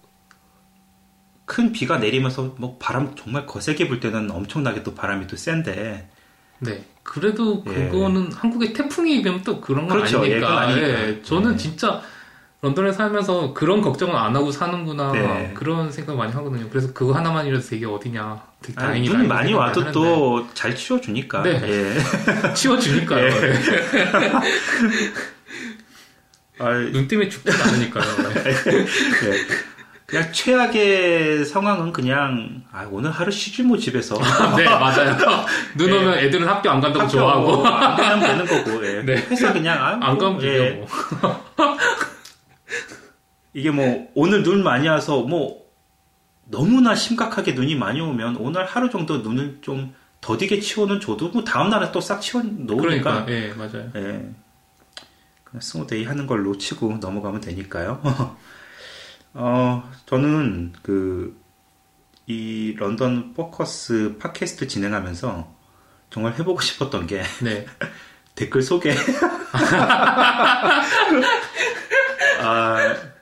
큰 1.44 1.72
비가 1.72 1.98
내리면서 1.98 2.54
뭐 2.58 2.76
바람 2.78 3.14
정말 3.14 3.46
거세게 3.46 3.88
불 3.88 4.00
때는 4.00 4.30
엄청나게 4.30 4.82
또 4.82 4.94
바람이 4.94 5.26
또 5.26 5.36
센데 5.36 6.10
네. 6.58 6.84
그래도 7.02 7.62
예. 7.68 7.88
그거는 7.88 8.32
한국의 8.32 8.72
태풍에 8.72 9.22
비하면 9.22 9.42
또 9.42 9.60
그런 9.60 9.86
건 9.86 9.98
그렇죠. 9.98 10.26
예, 10.26 10.34
아니니까. 10.34 10.60
아니니까. 10.60 11.08
예, 11.08 11.22
저는 11.22 11.54
예. 11.54 11.56
진짜 11.56 12.02
런던에 12.62 12.90
살면서 12.92 13.52
그런 13.54 13.82
걱정은 13.82 14.16
안 14.16 14.34
하고 14.34 14.50
사는구나 14.50 15.12
네. 15.12 15.52
그런 15.54 15.92
생각 15.92 16.16
많이 16.16 16.32
하거든요. 16.32 16.68
그래서 16.70 16.92
그거 16.94 17.12
하나만이라도 17.12 17.62
되게 17.64 17.84
어디냐 17.86 18.42
되게 18.62 18.74
아, 18.78 18.86
다행이다. 18.86 19.12
눈이 19.12 19.24
이런 19.26 19.28
많이 19.36 19.52
와도. 19.52 19.92
또 19.92 20.46
잘 20.54 20.74
치워주니까 20.74 21.42
네. 21.42 21.60
예. 21.62 21.94
치워주니까요. 22.54 23.24
예. 23.26 23.30
예. 23.30 23.52
아, 26.58 26.70
눈 26.92 27.06
때문에 27.06 27.28
죽지 27.28 27.50
않으니까요. 27.50 28.04
예. 28.46 29.36
그냥 30.06 30.32
최악의 30.32 31.44
상황은 31.44 31.92
그냥 31.92 32.62
아, 32.72 32.86
오늘 32.90 33.10
하루 33.10 33.30
쉬지 33.30 33.62
뭐 33.64 33.76
집에서 33.76 34.16
네 34.56 34.64
맞아요. 34.64 35.16
눈 35.74 35.92
오면 35.92 36.18
애들은 36.20 36.46
학교 36.46 36.70
안 36.70 36.80
간다고 36.80 37.00
학교 37.00 37.10
좋아하고 37.10 37.66
안 37.66 37.96
가면 37.96 38.20
되는 38.20 38.46
거고 38.46 38.86
예. 38.86 39.02
네. 39.02 39.16
회사 39.28 39.52
그냥 39.52 39.82
아, 39.82 39.98
안 40.00 40.14
뭐, 40.16 40.18
가면 40.18 40.42
예. 40.42 40.52
되죠. 40.58 40.86
뭐. 41.20 41.46
이게 43.56 43.70
뭐 43.70 44.06
오늘 44.14 44.42
눈 44.42 44.62
많이 44.62 44.86
와서 44.86 45.22
뭐 45.22 45.64
너무나 46.44 46.94
심각하게 46.94 47.52
눈이 47.52 47.74
많이 47.74 48.02
오면 48.02 48.36
오늘 48.36 48.66
하루 48.66 48.90
정도 48.90 49.18
눈을 49.18 49.60
좀 49.62 49.94
더디게 50.20 50.60
치워는 50.60 51.00
줘도 51.00 51.30
뭐 51.30 51.42
다음 51.42 51.70
날에 51.70 51.90
또 51.90 52.03
싹 52.03 52.20
치워 52.20 52.42
놓으니까 52.42 53.24
그러니까 53.24 53.26
예 53.30 53.54
맞아요. 53.54 53.90
예. 53.96 54.30
그냥 55.42 55.60
snow 55.60 55.85
day 55.85 56.04
하는 56.04 56.26
걸로 56.26 56.58
치고 56.58 56.98
넘어가면 57.00 57.40
되니까요. 57.40 58.02
어, 59.32 59.90
저는 60.04 60.74
그, 60.82 61.40
이 62.26 62.74
런던 62.78 63.32
포커스 63.32 64.16
팟캐스트 64.18 64.68
진행하면서 64.68 65.56
정말 66.10 66.34
해보고 66.38 66.60
싶었던 66.60 67.06
게 67.06 67.22
네. 67.42 67.64
댓글 68.36 68.60
소개. 68.60 68.94
아, 72.42 73.15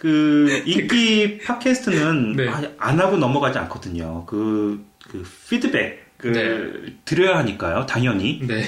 그, 0.00 0.62
인기 0.66 1.38
팟캐스트는 1.38 2.36
네. 2.36 2.48
아- 2.48 2.62
안 2.78 3.00
하고 3.00 3.16
넘어가지 3.16 3.58
않거든요. 3.58 4.24
그, 4.26 4.84
그 5.10 5.24
피드백을 5.48 6.98
드려야 7.04 7.38
하니까요, 7.38 7.86
당연히. 7.86 8.40
네. 8.46 8.64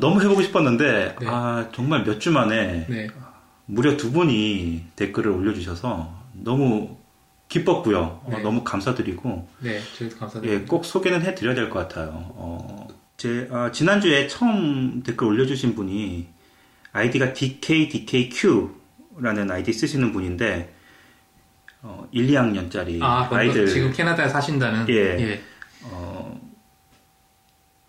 너무 0.00 0.20
해보고 0.22 0.42
싶었는데, 0.42 1.16
네. 1.20 1.26
아, 1.28 1.68
정말 1.74 2.04
몇 2.04 2.18
주 2.18 2.30
만에 2.32 2.86
네. 2.88 3.08
무려 3.66 3.96
두 3.96 4.12
분이 4.12 4.86
댓글을 4.96 5.30
올려주셔서 5.30 6.12
너무 6.34 6.96
기뻤고요. 7.48 7.98
어, 8.24 8.30
네. 8.30 8.42
너무 8.42 8.64
감사드리고, 8.64 9.48
네. 9.60 9.80
저희도 9.98 10.16
감사드립니다. 10.18 10.62
예, 10.62 10.66
꼭 10.66 10.84
소개는 10.84 11.22
해드려야 11.22 11.54
될 11.54 11.68
것 11.70 11.78
같아요. 11.80 12.10
어, 12.34 12.88
제, 13.16 13.48
아, 13.52 13.70
지난주에 13.70 14.26
처음 14.26 15.02
댓글 15.04 15.26
올려주신 15.28 15.74
분이 15.74 16.26
아이디가 16.92 17.32
DKDKQ 17.34 18.70
라는 19.18 19.50
아이디 19.50 19.72
쓰시는 19.72 20.12
분인데, 20.12 20.74
어, 21.82 22.06
1, 22.12 22.28
2학년짜리 22.28 23.02
아, 23.02 23.28
아이들, 23.30 23.66
지금 23.66 23.92
캐나다에 23.92 24.28
사신다는. 24.28 24.88
예. 24.88 25.42
어, 25.84 26.40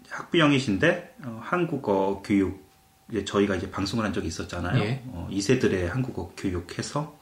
학부형이신데, 0.09 1.15
어, 1.25 1.39
한국어 1.43 2.21
교육, 2.23 2.63
이제 3.09 3.23
저희가 3.23 3.55
이제 3.55 3.69
방송을 3.69 4.03
한 4.03 4.13
적이 4.13 4.27
있었잖아요. 4.27 4.81
예. 4.83 5.03
어, 5.07 5.27
2세들의 5.31 5.87
한국어 5.87 6.33
교육해서, 6.35 7.15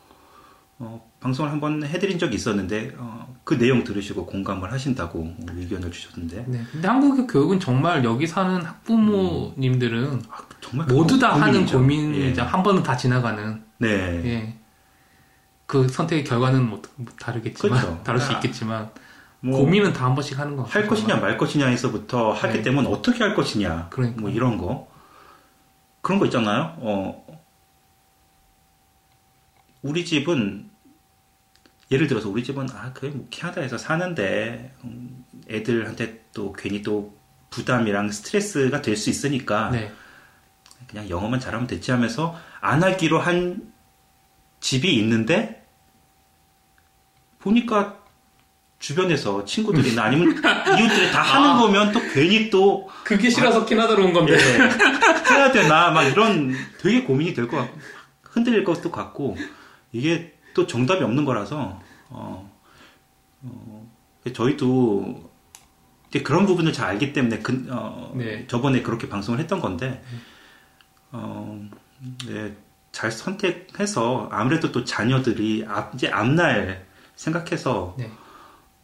어, 0.79 1.12
방송을 1.20 1.51
한번 1.51 1.84
해드린 1.84 2.17
적이 2.17 2.36
있었는데, 2.36 2.96
어, 2.98 3.36
그 3.43 3.58
내용 3.58 3.84
들으시고 3.84 4.25
공감을 4.25 4.72
하신다고 4.72 5.36
의견을 5.48 5.91
주셨는데, 5.91 6.46
네. 6.48 6.63
근데 6.72 6.88
한국의 6.88 7.27
교육은 7.27 7.60
정말 7.60 8.03
여기 8.03 8.25
사는 8.25 8.62
학부모님들은 8.62 10.24
아, 10.29 10.38
정말 10.62 10.88
모두 10.88 11.18
다 11.20 11.34
하는 11.34 11.65
고민이죠. 11.65 11.77
고민이죠. 11.77 12.41
한 12.44 12.63
번은 12.63 12.84
다 12.84 12.96
지나가는. 12.96 13.63
예. 13.82 13.88
네. 13.88 14.25
예. 14.25 14.58
그 15.65 15.88
선택의 15.88 16.24
결과는 16.24 16.70
뭐, 16.70 16.82
뭐 16.98 17.13
다르겠지만, 17.20 17.80
그렇죠. 17.82 18.01
다를 18.03 18.20
수 18.20 18.32
아, 18.32 18.36
있겠지만, 18.36 18.89
뭐, 19.39 19.60
고민은 19.60 19.94
다 19.94 20.06
한 20.06 20.13
번씩 20.15 20.38
하는 20.38 20.56
것 20.56 20.63
같아요. 20.65 20.82
할 20.84 20.88
것이냐 20.89 21.15
말 21.18 21.38
것이냐에서부터 21.38 22.32
하게 22.32 22.56
네. 22.58 22.62
되면 22.62 22.86
어떻게 22.88 23.24
할 23.24 23.34
것이냐 23.34 23.88
그러니까. 23.89 24.22
뭐 24.22 24.30
이런 24.30 24.58
거 24.58 24.88
그런 26.01 26.20
거 26.20 26.25
있잖아요 26.25 26.75
어 26.77 27.25
우리 29.82 30.06
집은 30.06 30.70
예를 31.89 32.08
들어서 32.08 32.30
우리 32.30 32.44
집은 32.44 32.68
아 32.72 32.91
그래 32.94 33.10
뭐 33.12 33.25
캐나다에서 33.32 33.77
사는데 33.80 34.74
음, 34.84 35.25
애들한테 35.50 36.24
또 36.34 36.53
괜히 36.53 36.82
또 36.84 37.18
부담이랑 37.50 38.12
스트레스가 38.12 38.82
될 38.84 38.96
수 38.96 39.10
있으니까 39.10 39.70
네. 39.72 39.91
그냥 40.88 41.10
영어만 41.10 41.40
잘하면 41.40 41.68
됐지 41.68 41.92
하면서 41.92 42.38
안 42.60 42.84
하기로 42.84 43.20
한 43.20 43.72
집이 44.60 44.94
있는데 44.98 45.66
보니까 47.40 47.98
주변에서 48.80 49.46
친구들이나 49.46 50.04
아니면 50.04 50.32
이웃들이 50.80 51.12
다 51.12 51.22
하는 51.22 51.52
아. 51.52 51.58
거면 51.60 51.92
또 51.92 52.00
괜히 52.14 52.50
또 52.50 52.90
그게 53.04 53.30
싫어서 53.30 53.66
캐나다로 53.66 54.06
온 54.06 54.14
건데. 54.14 54.34
예, 54.34 55.34
해야 55.34 55.52
되나 55.52 55.92
막 55.92 56.04
이런 56.04 56.54
되게 56.80 57.04
고민이 57.04 57.34
될 57.34 57.48
것 57.48 57.58
같고 57.58 57.80
흔들릴 58.24 58.64
것도 58.64 58.92
같고 58.92 59.38
이게 59.92 60.34
또 60.54 60.66
정답이 60.68 61.04
없는 61.04 61.26
거라서 61.26 61.80
어, 62.10 62.52
어, 63.42 63.88
저희도 64.34 65.32
그런 66.24 66.46
부분을 66.46 66.74
잘 66.74 66.90
알기 66.90 67.14
때문에 67.14 67.40
그, 67.40 67.68
어, 67.70 68.12
네. 68.16 68.46
저번에 68.48 68.82
그렇게 68.82 69.08
방송을 69.10 69.40
했던 69.40 69.60
건데 69.60 70.04
어, 71.12 71.70
네, 72.27 72.56
잘 72.91 73.12
선택해서 73.12 74.30
아무래도 74.32 74.72
또 74.72 74.84
자녀들이 74.84 75.65
앞, 75.68 75.94
이제 75.96 76.08
앞날 76.10 76.86
생각해서 77.15 77.96
네. 77.98 78.10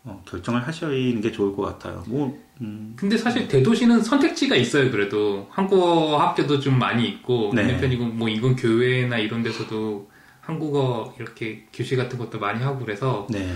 어, 0.03 0.22
결정을 0.25 0.65
하시는 0.65 1.19
게 1.22 1.31
좋을 1.31 1.55
것 1.55 1.63
같아요. 1.63 2.03
뭐 2.07 2.38
음, 2.62 2.93
근데 2.96 3.17
사실 3.17 3.48
대도시는 3.48 4.01
선택지가 4.01 4.55
있어요. 4.55 4.89
그래도 4.89 5.48
한국어 5.51 6.17
학교도 6.17 6.60
좀 6.60 6.79
많이 6.79 7.07
있고 7.07 7.51
네. 7.53 7.62
있는 7.63 7.79
편이고 7.79 8.05
뭐 8.05 8.29
인근 8.29 8.55
교회나 8.55 9.17
이런 9.17 9.43
데서도 9.43 10.10
한국어 10.41 11.13
이렇게 11.19 11.65
교실 11.74 11.98
같은 11.98 12.17
것도 12.17 12.39
많이 12.39 12.63
하고 12.63 12.79
그래서 12.79 13.27
네, 13.29 13.53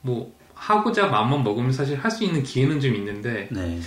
뭐 0.00 0.34
하고자 0.54 1.06
마음만 1.06 1.44
먹으면 1.44 1.72
사실 1.72 1.96
할 1.98 2.10
수 2.10 2.24
있는 2.24 2.42
기회는 2.42 2.80
좀 2.80 2.94
있는데 2.96 3.48
네, 3.52 3.78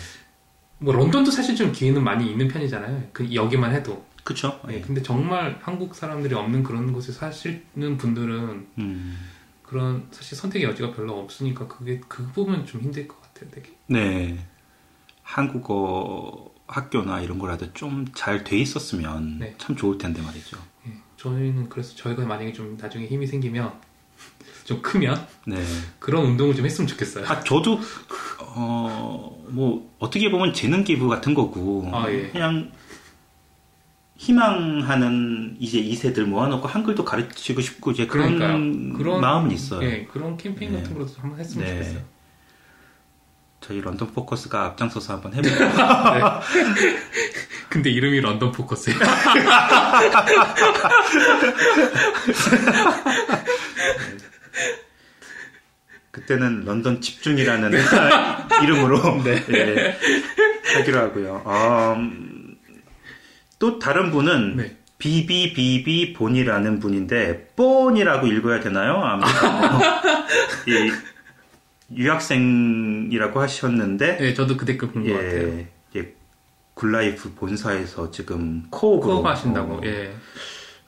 뭐 0.77 0.93
런던도 0.93 1.31
사실 1.31 1.55
좀 1.55 1.73
기회는 1.73 2.01
많이 2.03 2.29
있는 2.31 2.47
편이잖아요. 2.47 3.09
그 3.11 3.33
여기만 3.33 3.73
해도. 3.73 4.05
그렇죠. 4.25 4.59
네, 4.67 4.81
근데 4.81 5.01
정말 5.01 5.57
한국 5.61 5.95
사람들이 5.95 6.33
없는 6.35 6.63
그런 6.63 6.91
곳에 6.91 7.11
사시는 7.13 7.97
분들은 7.97 8.67
음, 8.79 9.17
그런 9.63 10.07
사실 10.11 10.35
선택의 10.37 10.67
여지가 10.67 10.93
별로 10.93 11.17
없으니까 11.19 11.67
그게 11.67 12.01
그 12.07 12.27
부분 12.33 12.65
좀 12.65 12.81
힘들 12.81 13.07
것 13.07 13.21
같아요. 13.21 13.49
되게. 13.51 13.71
네, 13.87 14.37
한국어 15.21 16.51
학교나 16.67 17.21
이런 17.21 17.37
거라도 17.39 17.71
좀 17.73 18.05
잘 18.15 18.43
돼 18.43 18.57
있었으면 18.57 19.39
네. 19.39 19.55
참 19.57 19.75
좋을 19.75 19.97
텐데 19.97 20.21
말이죠. 20.21 20.57
예, 20.87 20.93
저희는 21.17 21.69
그래서 21.69 21.95
저희가 21.95 22.25
만약에 22.25 22.51
좀 22.53 22.77
나중에 22.79 23.05
힘이 23.05 23.27
생기면 23.27 23.73
좀 24.65 24.81
크면 24.81 25.27
네. 25.45 25.63
그런 25.99 26.25
운동을 26.25 26.55
좀 26.55 26.65
했으면 26.65 26.87
좋겠어요. 26.87 27.25
아, 27.27 27.39
저도, 27.43 27.79
어, 28.39 29.45
뭐, 29.49 29.93
어떻게 29.99 30.31
보면 30.31 30.53
재능 30.53 30.83
기부 30.83 31.07
같은 31.07 31.35
거고, 31.35 31.87
아, 31.93 32.09
예. 32.11 32.29
그냥, 32.29 32.71
희망하는 34.17 35.57
이제 35.59 35.81
2세들 35.81 36.21
모아놓고 36.23 36.67
한글도 36.67 37.03
가르치고 37.05 37.61
싶고, 37.61 37.91
이제 37.91 38.07
그런. 38.07 38.93
그런- 38.93 39.21
마음은 39.21 39.51
있어요. 39.51 39.83
예, 39.87 40.05
그런 40.05 40.37
캠페인 40.37 40.71
네. 40.71 40.81
같은 40.81 40.97
것도 40.97 41.13
한번 41.19 41.39
했으면 41.39 41.65
네. 41.65 41.73
좋겠어요. 41.73 41.99
저희 43.61 43.81
런던 43.81 44.11
포커스가 44.13 44.63
앞장서서 44.65 45.13
한번 45.15 45.33
해볼까요? 45.33 46.39
근데 47.69 47.89
이름이 47.89 48.21
런던 48.21 48.51
포커스예요. 48.51 48.99
그때는 56.11 56.63
런던 56.63 57.01
집중이라는 57.01 57.71
이름으로 58.63 58.99
예, 59.27 59.97
하기로 60.77 60.99
하고요. 60.99 61.43
음, 61.97 62.44
또 63.65 63.79
다른 63.79 64.11
분은 64.11 64.57
네. 64.57 64.77
비비비비 64.99 66.13
본이라는 66.13 66.79
분인데 66.79 67.47
본이라고 67.55 68.27
읽어야 68.27 68.59
되나요? 68.59 69.01
아무튼 69.03 69.31
유학생이라고 71.91 73.41
하셨는데 73.41 74.17
네, 74.17 74.33
저도 74.35 74.55
그 74.55 74.65
댓글 74.65 74.89
본것 74.89 75.11
같아요. 75.11 75.47
예, 75.47 75.67
예, 75.95 76.13
GoodLife 76.75 77.33
본사에서 77.33 78.11
지금 78.11 78.67
co-op으로 78.69 79.13
co-op 79.15 79.25
하신다고. 79.25 79.73
어, 79.73 79.81
예. 79.85 80.13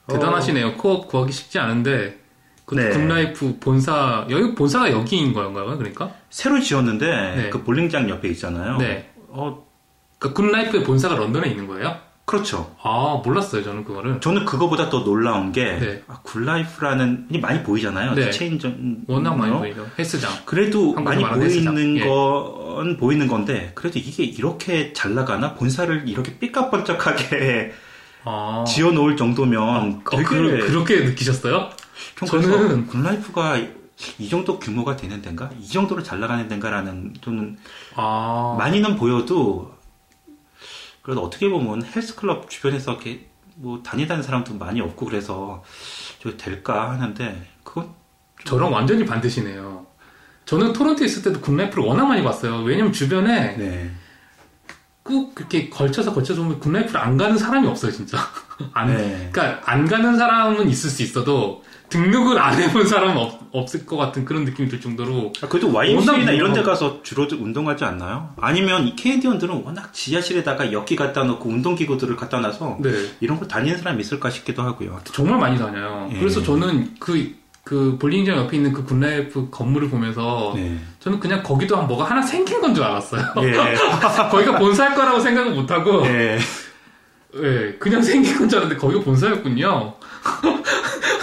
대단하시네요. 0.06 0.76
co-op 0.76 1.08
구하기 1.08 1.32
쉽지 1.32 1.58
않은데 1.58 2.20
그 2.64 2.76
네. 2.76 2.90
GoodLife 2.90 3.58
본사 3.58 4.24
여기 4.30 4.54
본사가 4.54 4.92
여기인 4.92 5.32
건가요? 5.32 5.76
그러니까? 5.76 6.14
새로 6.30 6.60
지었는데 6.60 7.06
네. 7.36 7.50
그 7.50 7.64
볼링장 7.64 8.08
옆에 8.08 8.28
있잖아요. 8.28 8.78
네. 8.78 9.10
어 9.30 9.68
그 10.18 10.32
GoodLife의 10.32 10.84
본사가 10.84 11.14
런던에 11.14 11.48
있는 11.48 11.66
거예요? 11.66 11.96
그렇죠. 12.28 12.76
아 12.82 13.22
몰랐어요 13.24 13.64
저는 13.64 13.84
그거를. 13.84 14.20
저는 14.20 14.44
그거보다 14.44 14.90
더 14.90 15.02
놀라운 15.02 15.50
게 15.50 15.64
네. 15.78 16.02
아, 16.08 16.20
GoodLife라는 16.22 17.28
게 17.32 17.38
많이 17.38 17.62
보이잖아요. 17.62 18.12
네. 18.14 18.30
체인점 18.30 19.04
워낙 19.08 19.34
많이 19.34 19.50
어? 19.54 19.58
보이죠. 19.60 19.86
헬스장. 19.98 20.30
그래도 20.44 20.92
많이 20.92 21.22
말하는 21.22 21.42
헬스장. 21.44 21.72
보이는 21.74 21.96
예. 21.96 22.06
건 22.06 22.98
보이는 22.98 23.26
건데 23.28 23.72
그래도 23.74 23.98
이게 23.98 24.24
이렇게 24.24 24.92
잘 24.92 25.14
나가나 25.14 25.54
본사를 25.54 26.06
이렇게 26.06 26.38
삐까뻔쩍하게 26.38 27.72
아. 28.24 28.62
지어 28.68 28.90
놓을 28.92 29.16
정도면 29.16 30.02
어, 30.04 30.10
되게 30.10 30.22
그, 30.24 30.66
그렇게 30.66 31.00
느끼셨어요? 31.00 31.70
형, 32.18 32.28
저는- 32.28 32.88
GoodLife가 32.88 33.56
이 34.18 34.28
정도 34.28 34.58
규모가 34.58 34.96
되는 34.96 35.22
데인가? 35.22 35.48
이 35.58 35.66
정도로 35.66 36.02
잘 36.02 36.20
나가는 36.20 36.46
데인가라는 36.46 37.14
저는 37.22 37.56
아. 37.96 38.54
많이는 38.58 38.96
보여도 38.96 39.77
그래도 41.08 41.22
어떻게 41.22 41.48
보면 41.48 41.86
헬스클럽 41.86 42.50
주변에서 42.50 42.92
이렇게 42.92 43.28
뭐 43.54 43.82
다니다는 43.82 44.22
사람도 44.22 44.56
많이 44.56 44.82
없고 44.82 45.06
그래서 45.06 45.64
저 46.22 46.36
될까 46.36 46.90
하는데 46.90 47.48
그건 47.64 47.94
저랑 48.44 48.70
완전히 48.70 49.06
반대시네요. 49.06 49.86
저는 50.44 50.74
토론토에 50.74 51.06
있을 51.06 51.22
때도 51.22 51.40
GoodLife를 51.40 51.82
워낙 51.82 52.04
많이 52.04 52.22
봤어요. 52.22 52.58
왜냐면 52.58 52.92
주변에 52.92 53.56
네. 53.56 53.90
꾹 55.02 55.34
그렇게 55.34 55.70
걸쳐서 55.70 56.12
걸쳐서 56.12 56.42
보면 56.42 56.60
GoodLife를 56.60 57.00
안 57.00 57.16
가는 57.16 57.38
사람이 57.38 57.66
없어요, 57.66 57.90
진짜. 57.90 58.18
안, 58.74 58.94
네. 58.94 59.30
그러니까 59.32 59.62
안 59.64 59.88
가는 59.88 60.14
사람은 60.14 60.68
있을 60.68 60.90
수 60.90 61.02
있어도 61.02 61.64
등록을 61.90 62.38
안 62.38 62.60
해본 62.60 62.86
사람은 62.86 63.16
없, 63.16 63.40
없을 63.52 63.86
것 63.86 63.96
같은 63.96 64.24
그런 64.24 64.44
느낌이 64.44 64.68
들 64.68 64.80
정도로 64.80 65.32
아, 65.42 65.48
그래도 65.48 65.72
YMCA나 65.72 66.18
이런 66.32 66.52
데 66.52 66.60
유명하고. 66.60 66.62
가서 66.64 67.02
주로 67.02 67.26
운동하지 67.30 67.84
않나요? 67.84 68.34
아니면 68.40 68.86
이 68.86 68.94
Canadian들은 68.96 69.62
워낙 69.64 69.92
지하실에다가 69.94 70.72
역기 70.72 70.96
갖다 70.96 71.24
놓고 71.24 71.48
운동기구들을 71.48 72.14
갖다 72.16 72.40
놔서 72.40 72.78
네 72.80 72.90
이런 73.20 73.40
거 73.40 73.46
다니는 73.46 73.78
사람이 73.78 74.00
있을까 74.00 74.28
싶기도 74.30 74.62
하고요. 74.62 75.00
정말 75.12 75.38
많이 75.38 75.58
다녀요. 75.58 76.10
예. 76.12 76.18
그래서 76.18 76.42
저는 76.42 76.94
그, 77.00 77.34
그 77.64 77.96
볼링장 77.98 78.36
옆에 78.36 78.56
있는 78.58 78.72
그 78.72 78.84
GoodLife 78.84 79.48
건물을 79.50 79.88
보면서 79.88 80.52
네. 80.56 80.78
저는 81.00 81.20
그냥 81.20 81.42
거기도 81.42 81.76
한 81.76 81.86
뭐가 81.86 82.04
하나 82.04 82.20
생긴 82.22 82.60
건 82.60 82.74
줄 82.74 82.84
알았어요. 82.84 83.22
예. 83.42 83.52
거기가 84.30 84.58
본사일 84.58 84.94
거라고 84.94 85.20
생각을 85.20 85.52
못 85.54 85.70
하고 85.70 86.04
예. 86.06 86.38
예, 87.34 87.76
그냥 87.78 88.02
생긴 88.02 88.36
건 88.38 88.48
줄 88.48 88.58
알았는데 88.58 88.80
거기가 88.80 89.02
본사였군요. 89.04 89.94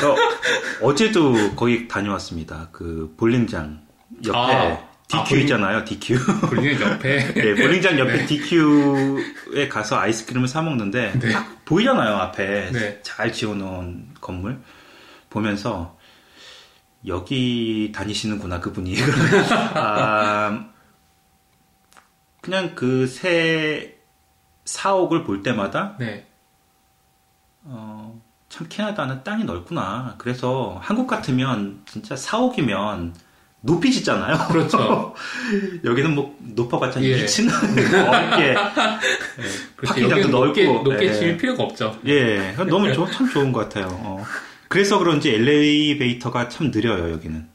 어, 0.04 0.88
어제도 0.88 1.34
거기 1.56 1.88
다녀왔습니다. 1.88 2.70
그 2.72 3.14
볼링장 3.18 3.82
옆에 4.26 4.38
아. 4.38 4.96
DQ 5.08 5.18
아, 5.20 5.24
볼링- 5.24 5.42
있잖아요. 5.42 5.86
DQ. 5.86 6.18
볼링장 6.50 6.92
옆에 6.94 7.34
예, 7.36 7.54
볼링장 7.62 8.00
옆에 8.00 8.18
네. 8.18 8.26
DQ에 8.26 9.68
가서 9.70 9.98
아이스크림을 10.00 10.48
사 10.48 10.62
먹는데 10.64 11.20
네. 11.20 11.32
딱 11.32 11.64
보이잖아요. 11.66 12.16
앞에 12.16 12.72
네. 12.72 13.00
잘 13.04 13.32
지어놓은 13.32 14.16
건물 14.20 14.60
보면서 15.30 15.98
여기 17.06 17.92
다니시는구나 17.94 18.60
그분이. 18.62 18.96
아, 19.76 20.66
그냥 22.42 22.74
그 22.76 23.06
새 23.08 23.92
사옥을 24.66 25.24
볼 25.24 25.44
때마다 25.44 25.96
네. 26.00 26.26
어, 27.64 28.20
참 28.50 28.68
캐나다는 28.70 29.24
땅이 29.24 29.44
넓구나. 29.44 30.16
그래서 30.18 30.80
한국 30.82 31.08
같으면 31.08 31.82
진짜 31.86 32.16
사옥이면 32.16 33.14
높이 33.62 33.92
짓잖아요. 33.92 34.38
그렇죠. 34.50 35.16
여기는 35.84 36.14
뭐 36.14 36.36
높아봤자 36.40 37.02
예. 37.04 37.26
2층 37.26 37.46
넓게 37.92 38.54
그렇죠. 39.76 39.94
파킹장도 39.94 40.28
높게, 40.30 40.66
넓고, 40.66 40.84
높게 40.90 41.06
예. 41.08 41.14
지을 41.14 41.38
필요가 41.38 41.64
없죠. 41.64 41.98
예 42.06 42.54
너무 42.70 42.94
좋, 42.94 43.12
참 43.12 43.28
좋은 43.30 43.52
것 43.52 43.62
같아요. 43.62 43.88
어. 43.90 44.24
그래서 44.68 45.00
그런지 45.00 45.32
엘리베이터가 45.32 46.50
참 46.50 46.70
느려요 46.72 47.12
여기는 47.12 47.48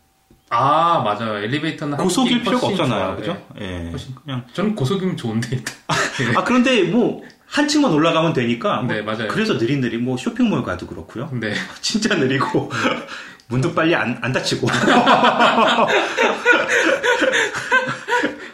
아, 0.53 1.01
맞아요. 1.05 1.39
엘리베이터는 1.45 1.97
고속일 1.97 2.43
필요가 2.43 2.67
없잖아요, 2.67 3.01
좋아요. 3.05 3.17
그죠? 3.17 3.47
예 3.61 3.91
훨씬- 3.93 4.15
그냥 4.25 4.45
저는 4.53 4.75
고속이면 4.75 5.17
좋은데. 5.17 5.57
예. 5.59 6.37
아 6.37 6.43
그런데 6.43 6.83
뭐 6.83 7.23
한 7.51 7.67
층만 7.67 7.93
올라가면 7.93 8.33
되니까 8.33 8.81
뭐 8.83 8.95
네, 8.95 9.03
맞아요. 9.03 9.27
그래서 9.29 9.55
느릿느릿 9.55 10.01
뭐 10.01 10.17
쇼핑몰 10.17 10.63
가도 10.63 10.87
그렇고요. 10.87 11.29
네. 11.33 11.53
진짜 11.83 12.15
느리고 12.15 12.71
문도 13.49 13.75
빨리 13.75 13.95
안, 13.95 14.17
안 14.23 14.33
닫히고 14.33 14.69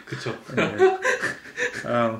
그쵸. 0.05 0.35
아, 1.85 2.19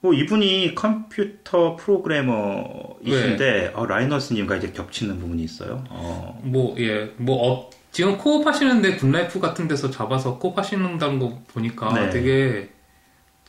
뭐 0.00 0.14
이분이 0.14 0.76
컴퓨터 0.76 1.74
프로그래머이신데 1.74 3.72
어, 3.74 3.84
라이너스님과 3.86 4.56
이제 4.56 4.70
겹치는 4.70 5.18
부분이 5.18 5.42
있어요. 5.42 5.82
어, 5.90 6.40
뭐, 6.44 6.76
예. 6.78 7.10
뭐, 7.16 7.48
어, 7.48 7.68
지금 7.90 8.16
co-op 8.16 8.46
하시는데 8.46 8.96
GoodLife 8.96 9.40
같은 9.40 9.66
데서 9.66 9.90
잡아서 9.90 10.38
co-op 10.38 10.58
하시는다는 10.58 11.18
거 11.18 11.40
보니까 11.48 11.92
네. 11.94 12.10
되게 12.10 12.68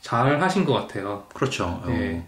잘 0.04 0.40
하신 0.40 0.64
것 0.64 0.74
같아요. 0.74 1.26
그렇죠. 1.34 1.64
어, 1.64 1.86
예. 1.88 2.24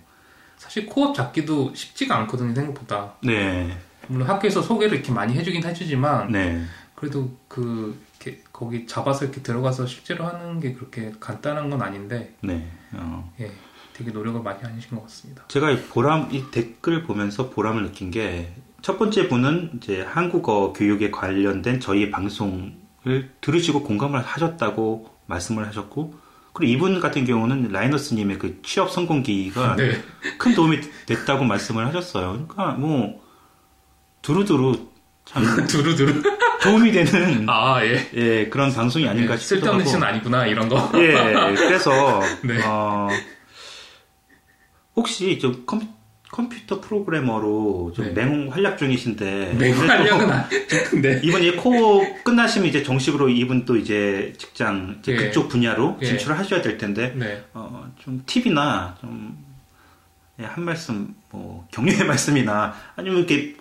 사실 0.56 0.86
co-op 0.86 1.14
잡기도 1.14 1.74
쉽지가 1.74 2.16
않거든요, 2.20 2.54
생각보다. 2.54 3.14
네, 3.22 3.76
물론 4.08 4.26
학교에서 4.28 4.62
소개를 4.62 4.96
이렇게 4.96 5.12
많이 5.12 5.34
해주긴 5.34 5.62
해주지만, 5.62 6.32
네, 6.32 6.64
그래도 6.94 7.36
그 7.48 8.00
이렇게 8.20 8.42
거기 8.52 8.86
잡아서 8.86 9.26
이렇게 9.26 9.42
들어가서 9.42 9.86
실제로 9.86 10.24
하는 10.24 10.58
게 10.58 10.72
그렇게 10.72 11.12
간단한 11.20 11.68
건 11.68 11.82
아닌데 11.82 12.34
네. 12.40 12.66
어. 12.92 13.30
예, 13.40 13.52
되게 13.92 14.10
노력을 14.10 14.42
많이 14.42 14.62
하신 14.62 14.96
것 14.96 15.02
같습니다. 15.02 15.44
제가 15.48 15.70
이 15.70 15.82
보람 15.82 16.28
이 16.32 16.50
댓글 16.50 17.02
보면서 17.02 17.50
보람을 17.50 17.82
느낀 17.82 18.10
게 18.10 18.54
첫 18.86 18.98
번째 18.98 19.26
분은 19.26 19.72
이제 19.76 20.02
한국어 20.02 20.72
교육에 20.72 21.10
관련된 21.10 21.80
저희 21.80 22.08
방송을 22.08 23.32
들으시고 23.40 23.82
공감을 23.82 24.20
하셨다고 24.22 25.10
말씀을 25.26 25.66
하셨고 25.66 26.14
그리고 26.56 26.72
이분 26.72 27.00
같은 27.00 27.26
경우는 27.26 27.70
라이너스님의 27.70 28.38
그 28.38 28.62
취업 28.62 28.90
성공기가 28.90 29.76
네, 29.76 30.02
큰 30.38 30.54
도움이 30.54 30.80
됐다고 31.04 31.44
말씀을 31.44 31.86
하셨어요. 31.86 32.46
그러니까 32.48 32.78
뭐 32.78 33.22
두루두루 34.22 34.88
참 35.26 35.44
두루두루. 35.68 36.22
도움이 36.62 36.92
되는 36.92 37.46
아 37.50 37.84
예. 37.84 38.10
예, 38.14 38.48
그런 38.48 38.72
방송이 38.72 39.06
아닌가 39.06 39.34
예, 39.34 39.36
싶기도 39.36 39.60
쓸데없는. 39.60 39.84
짓은 39.84 40.02
아니구나 40.02 40.46
이런 40.46 40.70
거. 40.70 40.90
예, 40.94 41.12
그래서 41.56 42.22
네. 42.42 42.58
어, 42.64 43.08
혹시 44.96 45.38
좀 45.38 45.64
컴, 45.66 45.86
컴퓨터 46.36 46.82
프로그래머로 46.82 47.92
좀 47.96 48.12
네. 48.12 48.12
맹 48.12 48.52
활약 48.52 48.76
중이신데 48.76 49.54
맹 49.58 49.72
활약은 49.72 50.30
안. 50.30 50.48
네. 51.00 51.18
이번 51.24 51.42
이제 51.42 51.52
코어 51.56 52.22
끝나시면 52.24 52.68
이제 52.68 52.82
정식으로 52.82 53.30
이분 53.30 53.64
또 53.64 53.74
이제 53.74 54.34
직장 54.36 54.98
이제 55.00 55.12
예. 55.12 55.16
그쪽 55.16 55.48
분야로 55.48 55.96
예. 56.02 56.06
진출을 56.06 56.38
하셔야 56.38 56.60
될 56.60 56.76
텐데 56.76 57.14
네. 57.16 57.42
어, 57.54 57.90
좀 57.98 58.22
팁이나 58.26 58.96
좀 59.00 59.34
예, 60.38 60.44
한 60.44 60.62
말씀 60.62 61.14
뭐 61.30 61.66
격려의 61.72 62.04
말씀이나 62.06 62.74
아니면 62.96 63.20
이렇게 63.20 63.56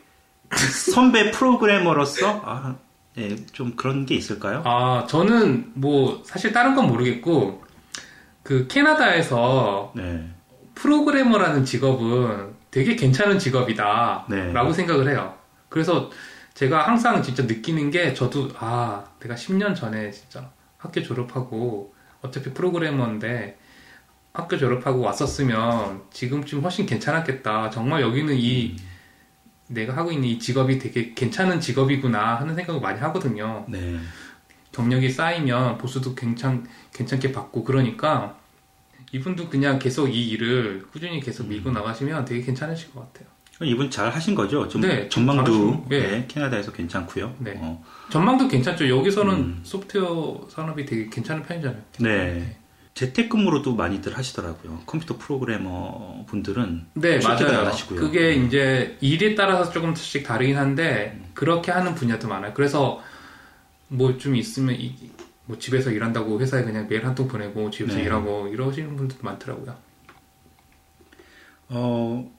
선배 0.93 1.31
프로그래머로서 1.31 2.41
아, 2.43 2.75
예, 3.17 3.38
좀 3.53 3.77
그런 3.77 4.05
게 4.05 4.15
있을까요? 4.15 4.63
아 4.65 5.07
저는 5.07 5.71
뭐 5.75 6.23
사실 6.25 6.51
다른 6.51 6.75
건 6.75 6.88
모르겠고 6.88 7.63
그 8.43 8.67
캐나다에서 8.67 9.93
네. 9.95 10.29
프로그래머라는 10.75 11.63
직업은 11.63 12.55
되게 12.75 12.97
괜찮은 12.97 13.39
직업이다. 13.39 14.25
네. 14.29 14.51
라고 14.51 14.73
생각을 14.73 15.07
해요. 15.07 15.33
그래서 15.69 16.11
제가 16.55 16.85
항상 16.85 17.23
진짜 17.23 17.43
느끼는 17.43 17.89
게 17.89 18.13
저도 18.13 18.49
아, 18.57 19.01
내가 19.21 19.33
10년 19.33 19.73
전에 19.73 20.11
진짜 20.11 20.51
학교 20.77 21.01
졸업하고 21.01 21.95
어차피 22.21 22.53
프로그래머인데 22.53 23.57
학교 24.33 24.57
졸업하고 24.57 24.99
왔었으면 24.99 26.01
지금쯤 26.11 26.63
훨씬 26.63 26.85
괜찮았겠다. 26.85 27.69
정말 27.69 28.01
여기는 28.01 28.35
이 28.35 28.75
내가 29.67 29.95
하고 29.95 30.11
있는 30.11 30.27
이 30.27 30.38
직업이 30.38 30.77
되게 30.77 31.13
괜찮은 31.13 31.61
직업이구나 31.61 32.35
하는 32.41 32.55
생각을 32.55 32.81
많이 32.81 32.99
하거든요. 32.99 33.63
네. 33.69 33.97
경력이 34.73 35.09
쌓이면 35.11 35.77
보수도 35.77 36.13
괜찮, 36.13 36.67
괜찮게 36.91 37.31
받고 37.31 37.63
그러니까 37.63 38.38
이분도 39.15 39.49
그냥 39.49 39.80
계속 39.80 40.08
이 40.13 40.28
일을 40.30 40.86
꾸준히 40.91 41.21
계속 41.21 41.47
밀고 41.47 41.71
나가시면 41.71 42.25
되게 42.25 42.41
괜찮으실 42.41 42.91
것 42.93 43.01
같아요. 43.13 43.30
이분 43.63 43.89
잘 43.89 44.10
하신 44.10 44.36
거죠? 44.36 44.67
좀 44.67 44.82
네, 44.82 45.08
전망도 45.08 45.86
예. 45.91 45.99
네, 46.01 46.25
캐나다에서 46.28 46.73
괜찮고요. 46.73 47.34
네. 47.39 47.54
어, 47.56 47.82
전망도 48.10 48.49
괜찮죠. 48.49 48.89
여기서는 48.89 49.34
음. 49.34 49.60
소프트웨어 49.63 50.45
산업이 50.49 50.86
되게 50.86 51.10
괜찮은 51.10 51.43
편이잖아요. 51.43 51.82
네. 51.99 52.58
재택근무로도 52.95 53.75
많이들 53.75 54.17
하시더라고요. 54.17 54.82
컴퓨터 54.86 55.17
프로그래머 55.17 56.25
분들은 56.28 56.86
네, 56.95 57.19
맞아요. 57.23 57.65
하시고요. 57.67 57.99
그게 58.01 58.34
이제 58.34 58.97
일에 58.99 59.36
따라서 59.36 59.71
조금씩 59.71 60.25
다르긴 60.25 60.58
한데 60.58 61.21
그렇게 61.34 61.71
하는 61.71 61.95
분야도 61.95 62.28
많아요. 62.28 62.54
그래서 62.54 63.01
뭐 63.88 64.17
좀 64.17 64.36
있으면 64.36 64.75
이- 64.75 64.95
뭐 65.45 65.58
집에서 65.60 65.91
일한다고 65.91 66.39
회사에 66.39 66.63
그냥 66.63 66.88
메일 66.89 67.05
한 67.05 67.13
통 67.15 67.27
보내고 67.27 67.69
집에서 67.69 67.97
네. 67.97 68.03
일하고 68.03 68.47
이러시는 68.47 68.95
분들도 68.95 69.23
많더라고요. 69.23 69.75
어, 71.69 72.31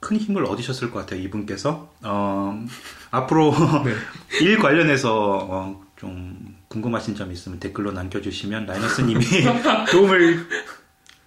큰 0.00 0.16
힘을 0.18 0.44
얻으셨을 0.44 0.90
것 0.90 1.00
같아요. 1.00 1.20
이분께서 1.20 1.90
어, 2.02 2.64
앞으로 3.10 3.52
네. 3.84 3.94
일 4.44 4.58
관련해서 4.58 5.38
어, 5.50 5.84
좀 5.96 6.56
궁금하신 6.68 7.14
점 7.14 7.30
있으면 7.32 7.60
댓글로 7.60 7.92
남겨주시면 7.92 8.66
라이너스님이 8.66 9.24
도움을 9.92 10.46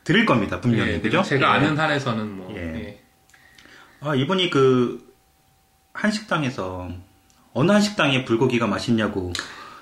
드릴 0.04 0.26
겁니다. 0.26 0.62
분명히 0.62 0.94
예, 0.94 1.00
그죠? 1.02 1.22
제가 1.24 1.48
예. 1.48 1.52
아는 1.58 1.78
한에서는 1.80 2.38
뭐 2.38 2.54
예. 2.56 2.62
예. 2.62 3.04
아, 4.02 4.14
이분이 4.16 4.50
그 4.50 5.14
한식당에서 5.94 6.90
어느 7.54 7.72
한식당에 7.72 8.24
불고기가 8.26 8.68
맛있냐고 8.68 9.34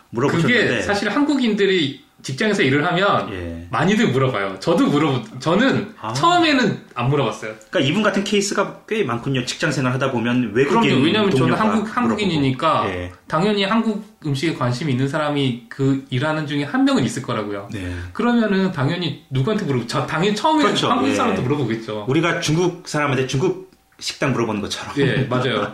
물어보셨는데 0.09 0.67
그게 0.67 0.81
사실 0.81 1.09
한국인들이 1.09 2.05
직장에서 2.21 2.63
일을 2.63 2.83
하면 2.83 3.31
예. 3.33 3.67
많이들 3.69 4.07
물어봐요. 4.07 4.59
저도 4.59 4.87
물어보, 4.87 5.39
저는 5.39 5.93
아. 6.01 6.11
처음에는 6.11 6.85
안 6.95 7.09
물어봤어요. 7.09 7.53
그러니까 7.69 7.79
이분 7.91 8.01
같은 8.01 8.23
케이스가 8.23 8.81
꽤 8.87 9.03
많군요. 9.03 9.45
직장 9.45 9.71
생활 9.71 9.93
하다 9.93 10.11
보면 10.11 10.53
외국인 10.55 10.89
그럼요. 10.89 11.05
왜냐면 11.05 11.29
저는 11.29 11.53
한국, 11.53 11.95
한국인이니까. 11.95 12.89
예. 12.89 13.11
당연히 13.27 13.63
한국 13.63 14.17
음식에 14.25 14.55
관심이 14.55 14.91
있는 14.93 15.07
사람이 15.07 15.65
그 15.69 16.03
일하는 16.09 16.47
중에 16.47 16.63
한 16.63 16.83
명은 16.83 17.03
있을 17.03 17.21
거라고요. 17.21 17.69
네. 17.71 17.93
그러면은 18.11 18.71
당연히 18.71 19.23
누구한테 19.29 19.65
물어보, 19.65 19.85
저 19.85 20.07
당연히 20.07 20.35
처음에 20.35 20.63
그렇죠. 20.63 20.89
한국 20.89 21.09
예. 21.09 21.13
사람한테 21.13 21.43
물어보겠죠. 21.43 22.05
우리가 22.07 22.39
중국 22.39 22.87
사람한테 22.87 23.27
중국 23.27 23.71
식당 23.99 24.31
물어보는 24.31 24.61
것처럼. 24.61 24.95
예, 24.97 25.27
맞아요. 25.29 25.71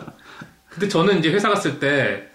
근데 0.67 0.87
저는 0.89 1.19
이제 1.19 1.31
회사 1.31 1.47
갔을 1.47 1.79
때 1.79 2.30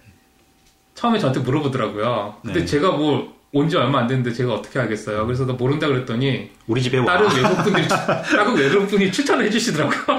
처음에 0.97 1.19
저한테 1.19 1.41
물어보더라고요. 1.41 2.35
근데 2.43 2.61
네. 2.61 2.67
제가 2.67 2.91
뭐 2.93 3.37
온지 3.53 3.77
얼마 3.77 4.01
안 4.01 4.07
됐는데 4.07 4.33
제가 4.33 4.55
어떻게 4.55 4.81
알겠어요. 4.81 5.25
그래서 5.27 5.47
나 5.47 5.53
모른다 5.53 5.87
그랬더니 5.87 6.51
우리 6.67 6.83
집에 6.83 6.99
와. 6.99 7.05
다른 7.05 7.31
외국분들이 7.31 7.87
다른 7.89 8.55
외국분이 8.57 9.13
추천을 9.13 9.45
해주시더라고요. 9.47 10.19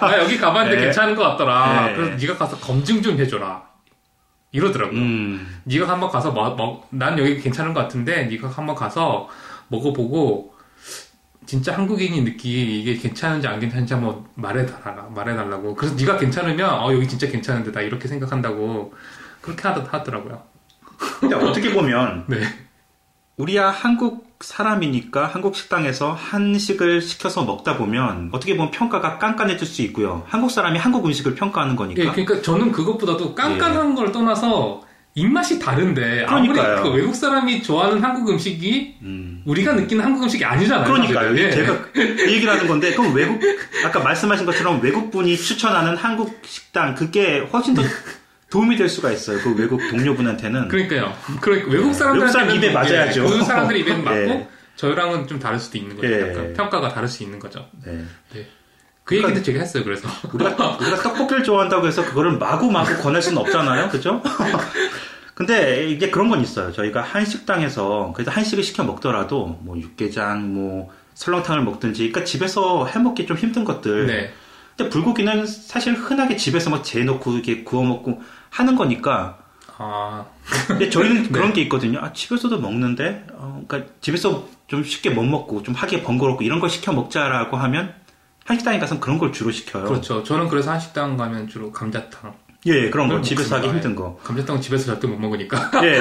나 0.00 0.18
여기 0.22 0.38
가봤는데 0.38 0.76
네. 0.76 0.82
괜찮은 0.84 1.16
것 1.16 1.22
같더라. 1.22 1.86
네. 1.88 1.94
그래서 1.96 2.16
네가 2.16 2.36
가서 2.36 2.56
검증 2.58 3.02
좀 3.02 3.18
해줘라. 3.18 3.62
이러더라고요. 4.52 4.98
음. 4.98 5.60
네가 5.64 5.88
한번 5.88 6.10
가서 6.10 6.32
먹, 6.32 6.56
먹- 6.56 6.86
난 6.90 7.18
여기 7.18 7.38
괜찮은 7.40 7.74
것 7.74 7.80
같은데 7.80 8.24
네가 8.24 8.48
한번 8.48 8.74
가서 8.76 9.28
먹어보고 9.68 10.54
진짜 11.48 11.74
한국인이 11.74 12.20
느끼 12.24 12.78
이게 12.78 12.94
괜찮은지 12.94 13.46
안 13.46 13.58
괜찮은지 13.58 13.94
한번 13.94 14.26
말해달라 14.34 15.08
말해달라고. 15.14 15.74
그래서 15.76 15.94
네가 15.94 16.18
괜찮으면 16.18 16.68
어 16.68 16.92
여기 16.92 17.08
진짜 17.08 17.26
괜찮은데 17.26 17.72
나 17.72 17.80
이렇게 17.80 18.06
생각한다고 18.06 18.92
그렇게 19.40 19.66
하더, 19.66 19.80
하더라고요. 19.80 20.42
근데 21.20 21.34
어떻게 21.34 21.72
보면 21.72 22.26
네. 22.28 22.42
우리야 23.38 23.70
한국 23.70 24.28
사람이니까 24.40 25.24
한국 25.26 25.56
식당에서 25.56 26.12
한식을 26.12 27.00
시켜서 27.00 27.46
먹다 27.46 27.78
보면 27.78 28.28
어떻게 28.32 28.54
보면 28.54 28.70
평가가 28.70 29.16
깐깐해질 29.16 29.66
수 29.66 29.80
있고요. 29.80 30.24
한국 30.28 30.50
사람이 30.50 30.78
한국 30.78 31.06
음식을 31.06 31.34
평가하는 31.34 31.76
거니까. 31.76 32.02
예, 32.02 32.10
그러니까 32.10 32.42
저는 32.42 32.72
그것보다도 32.72 33.34
깐깐한 33.34 33.94
걸 33.94 34.12
떠나서 34.12 34.82
입맛이 35.18 35.58
다른데 35.58 36.24
아무리 36.28 36.52
그러니까요. 36.52 36.82
그 36.84 36.96
외국 36.96 37.14
사람이 37.14 37.62
좋아하는 37.62 38.02
한국 38.02 38.30
음식이 38.30 38.98
음. 39.02 39.42
우리가 39.44 39.72
느끼는 39.72 40.04
한국 40.04 40.22
음식이 40.22 40.44
아니잖아요. 40.44 40.92
그러니까요. 40.92 41.36
예. 41.36 41.50
제가 41.50 41.90
그 41.92 42.00
얘기를 42.32 42.52
하는 42.52 42.68
건데, 42.68 42.94
그럼 42.94 43.14
외국, 43.14 43.40
아까 43.84 44.00
말씀하신 44.00 44.46
것처럼 44.46 44.80
외국 44.80 45.10
분이 45.10 45.36
추천하는 45.36 45.96
한국 45.96 46.40
식당, 46.44 46.94
그게 46.94 47.40
훨씬 47.52 47.74
더 47.74 47.82
도움이 48.50 48.76
될 48.76 48.88
수가 48.88 49.10
있어요. 49.10 49.40
그 49.40 49.54
외국 49.56 49.80
동료분한테는. 49.90 50.68
그러니까요. 50.68 51.12
그러니까 51.40 51.70
외국 51.70 51.92
사람들 51.92 52.20
외국 52.20 52.32
사람 52.32 52.50
입에 52.50 52.70
맞아야죠. 52.70 53.24
그 53.24 53.42
사람들 53.42 53.76
입에는 53.76 54.04
맞고 54.04 54.16
예. 54.16 54.48
저희랑은 54.76 55.26
좀 55.26 55.40
다를 55.40 55.58
수도 55.58 55.76
있는 55.78 55.96
거죠. 55.96 56.08
예. 56.08 56.30
약간 56.30 56.54
평가가 56.54 56.88
다를 56.88 57.08
수 57.08 57.24
있는 57.24 57.38
거죠. 57.40 57.66
네. 57.84 58.04
그 59.08 59.16
얘기도 59.16 59.42
제가 59.42 59.60
했어요. 59.60 59.84
그래서 59.84 60.06
우리가, 60.34 60.76
우리가 60.78 60.96
떡볶이를 60.96 61.42
좋아한다고 61.42 61.86
해서 61.86 62.04
그거를 62.04 62.32
마구 62.32 62.70
마구 62.70 62.94
권할 63.02 63.22
수는 63.22 63.38
없잖아요. 63.38 63.88
그죠? 63.88 64.22
근데 65.32 65.88
이제 65.88 66.10
그런 66.10 66.28
건 66.28 66.42
있어요. 66.42 66.72
저희가 66.72 67.00
한식당에서 67.00 68.12
그래서 68.14 68.30
한식을 68.30 68.62
시켜 68.62 68.84
먹더라도 68.84 69.58
뭐 69.62 69.78
육개장, 69.78 70.52
뭐 70.52 70.90
설렁탕을 71.14 71.62
먹든지 71.62 72.10
그러니까 72.10 72.24
집에서 72.24 72.84
해 72.84 72.98
먹기 72.98 73.24
좀 73.24 73.38
힘든 73.38 73.64
것들. 73.64 74.08
네, 74.08 74.34
근데 74.76 74.90
불고기는 74.90 75.46
사실 75.46 75.94
흔하게 75.94 76.36
집에서 76.36 76.68
막 76.68 76.84
재놓고 76.84 77.32
이렇게 77.32 77.64
구워 77.64 77.84
먹고 77.84 78.20
하는 78.50 78.76
거니까 78.76 79.38
아 79.78 80.26
근데 80.66 80.90
저희는 80.90 81.22
네. 81.24 81.28
그런 81.30 81.54
게 81.54 81.62
있거든요. 81.62 82.00
아, 82.02 82.12
집에서도 82.12 82.58
먹는데, 82.58 83.24
어, 83.32 83.62
그러니까 83.66 83.90
집에서 84.02 84.46
좀 84.66 84.84
쉽게 84.84 85.10
못 85.10 85.22
먹고 85.22 85.62
좀 85.62 85.74
하기 85.74 86.02
번거롭고 86.02 86.42
이런 86.42 86.60
걸 86.60 86.68
시켜 86.68 86.92
먹자라고 86.92 87.56
하면 87.56 87.94
한식당에 88.48 88.78
가서 88.78 88.98
그런 88.98 89.18
걸 89.18 89.30
주로 89.30 89.50
시켜요. 89.50 89.84
그렇죠. 89.84 90.22
저는 90.24 90.48
그래서 90.48 90.70
한식당 90.72 91.18
가면 91.18 91.48
주로 91.48 91.70
감자탕. 91.70 92.32
예, 92.64 92.88
그런 92.88 93.08
거 93.08 93.20
집에서 93.20 93.56
하기. 93.56 93.68
힘든 93.68 93.94
거. 93.94 94.18
감자탕은 94.24 94.62
집에서 94.62 94.86
절대 94.86 95.06
못 95.06 95.18
먹으니까. 95.18 95.70
예. 95.84 95.98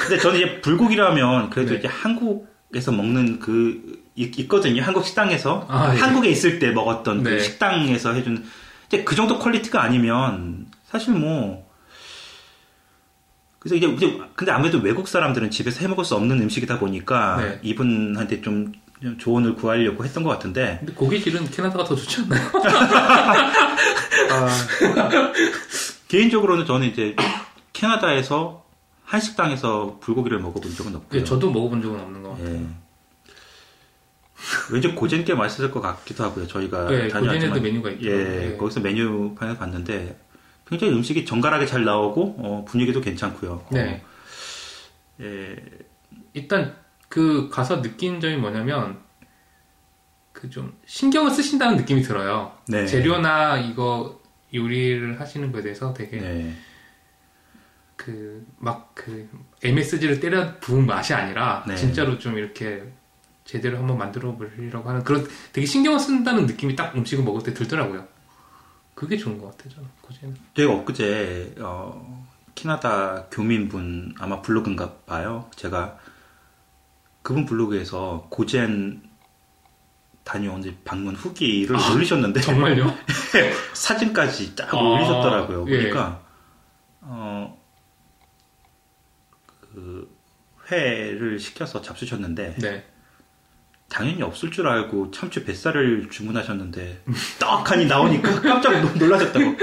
근데 0.00 0.18
저는 0.18 0.38
이제 0.40 0.60
불고기라면 0.60 1.50
그래도 1.50 1.72
네. 1.74 1.78
이제 1.78 1.86
한국에서 1.86 2.90
먹는 2.90 3.38
그 3.38 4.02
있- 4.16 4.36
있거든요. 4.40 4.82
한국 4.82 5.06
식당에서 5.06 5.66
아, 5.70 5.94
예. 5.94 6.00
한국에 6.00 6.28
있을 6.30 6.58
때 6.58 6.72
먹었던 6.72 7.22
그 7.22 7.28
네. 7.28 7.38
식당에서 7.38 8.12
해주는 8.12 8.44
이제 8.88 9.04
그 9.04 9.14
정도 9.14 9.38
quality가 9.38 9.80
아니면 9.80 10.66
사실 10.90 11.14
뭐 11.14 11.64
그래서 13.60 13.76
이제 13.76 13.86
이제 13.86 14.18
근데 14.34 14.50
아무래도 14.50 14.78
외국 14.78 15.06
사람들은 15.06 15.50
집에서 15.52 15.80
해 15.80 15.86
먹을 15.86 16.04
수 16.04 16.16
없는 16.16 16.40
음식이다 16.42 16.80
보니까 16.80 17.36
네. 17.40 17.60
이분한테 17.62 18.40
좀 18.42 18.72
조언을 19.18 19.54
구하려고 19.54 20.04
했던 20.04 20.24
것 20.24 20.30
같은데 20.30 20.78
근데 20.80 20.92
고기질은 20.92 21.50
캐나다가 21.50 21.84
더 21.84 21.94
좋지 21.94 22.22
않나요? 22.22 22.50
아, 24.30 24.48
개인적으로는 26.08 26.66
저는 26.66 26.88
이제 26.88 27.14
캐나다에서 27.72 28.64
한식당에서 29.04 29.98
불고기를 30.00 30.40
먹어본 30.40 30.74
적은 30.74 30.96
없고요. 30.96 31.20
예, 31.20 31.24
저도 31.24 31.50
먹어본 31.50 31.80
적은 31.80 32.00
없는 32.00 32.22
것 32.22 32.30
같아요. 32.30 32.54
예. 32.54 32.66
왠지 34.70 34.88
고젠 34.88 35.24
꽤 35.24 35.34
맛있을 35.34 35.70
것 35.70 35.80
같기도 35.80 36.24
하고요. 36.24 36.46
저희가 36.46 36.88
네, 36.88 37.08
다녀왔지만 37.08 37.62
메뉴가 37.62 37.90
있죠. 37.92 38.08
예, 38.08 38.52
예. 38.52 38.56
거기서 38.56 38.80
메뉴판을 38.80 39.56
봤는데 39.56 40.18
굉장히 40.66 40.92
음식이 40.92 41.24
정갈하게 41.24 41.66
잘 41.66 41.84
나오고 41.84 42.36
어, 42.38 42.64
분위기도 42.68 43.00
괜찮고요. 43.00 43.66
네. 43.70 44.02
어, 44.04 45.22
예, 45.22 45.56
일단 46.34 46.76
그 47.08 47.48
가서 47.50 47.82
느낀 47.82 48.20
점이 48.20 48.36
뭐냐면 48.36 49.00
그 50.32 50.48
좀 50.50 50.78
신경을 50.86 51.30
쓰신다는 51.32 51.76
느낌이 51.76 52.02
들어요. 52.02 52.56
네. 52.68 52.86
재료나 52.86 53.58
이거 53.58 54.20
요리를 54.54 55.20
하시는 55.20 55.50
거에 55.50 55.62
대해서 55.62 55.92
되게 55.92 56.18
네. 56.18 56.54
그막그 57.96 59.28
MSG를 59.62 60.20
때려 60.20 60.58
부은 60.60 60.86
맛이 60.86 61.12
아니라 61.12 61.64
네. 61.66 61.74
진짜로 61.74 62.18
좀 62.18 62.38
이렇게 62.38 62.82
제대로 63.44 63.78
한번 63.78 63.98
만들어 63.98 64.36
보려고 64.36 64.88
하는 64.88 65.02
그런 65.02 65.26
되게 65.52 65.66
신경을 65.66 65.98
쓴다는 65.98 66.46
느낌이 66.46 66.76
딱 66.76 66.94
음식을 66.94 67.24
먹을 67.24 67.42
때 67.42 67.52
들더라고요. 67.52 68.06
그게 68.94 69.16
좋은 69.16 69.38
것 69.38 69.50
같아요, 69.50 69.74
저는 69.74 69.88
고제는. 70.02 70.36
제가 70.54 70.72
엊그제 70.72 71.54
어, 71.58 72.26
캐나다 72.54 73.26
교민분 73.30 74.14
아마 74.18 74.40
블로그인가 74.42 74.94
봐요. 75.06 75.50
제가 75.56 75.98
그분 77.28 77.44
블로그에서 77.44 78.26
고젠 78.30 79.02
다녀온 80.24 80.62
집 80.62 80.82
방문 80.82 81.14
후기를 81.14 81.76
아, 81.76 81.92
올리셨는데 81.92 82.40
정말요? 82.40 82.96
사진까지 83.74 84.56
딱 84.56 84.72
아, 84.72 84.78
올리셨더라고요. 84.78 85.66
예. 85.68 85.76
보니까 85.78 86.22
어, 87.02 87.62
그 89.60 90.10
회를 90.72 91.38
시켜서 91.38 91.82
잡수셨는데 91.82 92.54
네. 92.62 92.86
당연히 93.90 94.22
없을 94.22 94.50
줄 94.50 94.66
알고 94.66 95.10
참치 95.10 95.44
뱃살을 95.44 96.08
주문하셨는데 96.10 97.02
떡하니 97.38 97.84
나오니까 97.84 98.40
깜짝 98.40 98.80
놀- 98.80 98.96
놀라셨다고. 98.96 99.54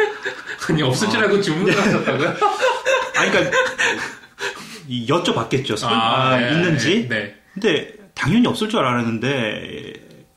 아니 0.70 0.84
없을 0.84 1.10
줄 1.10 1.20
알고 1.20 1.42
주문을 1.42 1.76
하셨다고요? 1.82 2.30
아니 3.18 3.32
그러니까 3.32 3.58
이 4.88 5.08
여쭤봤겠죠. 5.08 5.76
설마 5.78 6.44
예, 6.44 6.52
있는지. 6.52 7.08
네. 7.10 7.42
근데 7.56 7.94
당연히 8.14 8.46
없을 8.48 8.70
줄 8.70 8.80
알았는데 8.82 9.94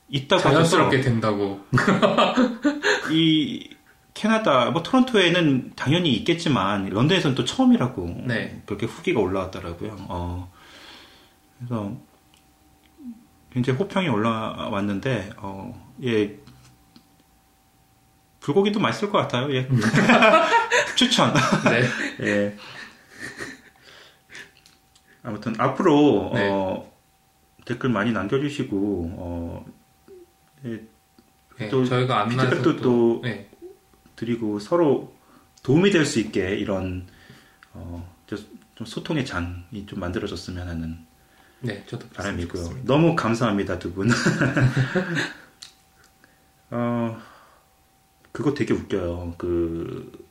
있다고 0.07 0.41
자연스럽게 0.41 1.01
된다고. 1.01 1.59
이 3.11 3.69
캐나다 4.13 4.71
뭐 4.71 4.81
토론토에는 4.81 5.73
당연히 5.75 6.13
있겠지만 6.13 6.89
런던에서는 6.89 7.35
또 7.35 7.45
처음이라고 7.45 8.23
네. 8.25 8.61
그렇게 8.65 8.85
후기가 8.85 9.19
올라왔더라고요. 9.19 9.95
어, 10.09 10.51
그래서 11.57 11.93
굉장히 13.51 13.77
호평이 13.79 14.07
올라왔는데 14.09 15.31
어, 15.37 15.93
예 16.03 16.37
불고기도 18.39 18.79
맛있을 18.79 19.11
것 19.11 19.19
같아요. 19.19 19.53
예 19.53 19.67
추천. 20.95 21.33
네. 21.65 21.83
예. 22.25 22.55
아무튼 25.21 25.53
앞으로 25.59 26.31
네. 26.33 26.49
어, 26.49 26.88
댓글 27.69 27.89
많이 27.91 28.11
남겨주시고 28.11 29.13
어, 29.17 29.65
예, 30.65 30.81
네, 31.59 31.69
또 31.69 31.85
저희가 31.85 32.27
피드백도 32.27 32.77
또, 32.77 32.81
또 32.81 33.21
네. 33.23 33.47
드리고 34.15 34.57
서로 34.57 35.13
도움이 35.61 35.91
될 35.91 36.03
수 36.03 36.19
있게 36.19 36.55
이런 36.55 37.05
어, 37.73 38.11
저- 38.25 38.37
좀 38.73 38.87
소통의 38.87 39.23
장이 39.23 39.85
좀 39.85 39.99
만들어졌으면 39.99 40.67
하는 40.67 40.97
네, 41.59 41.83
저도 41.85 42.07
바람이고요. 42.09 42.63
좋겠습니다. 42.63 42.91
너무 42.91 43.15
감사합니다 43.15 43.77
두 43.77 43.93
분. 43.93 44.09
어, 46.71 47.21
그거 48.31 48.53
되게 48.55 48.73
웃겨요. 48.73 49.35
그 49.37 50.27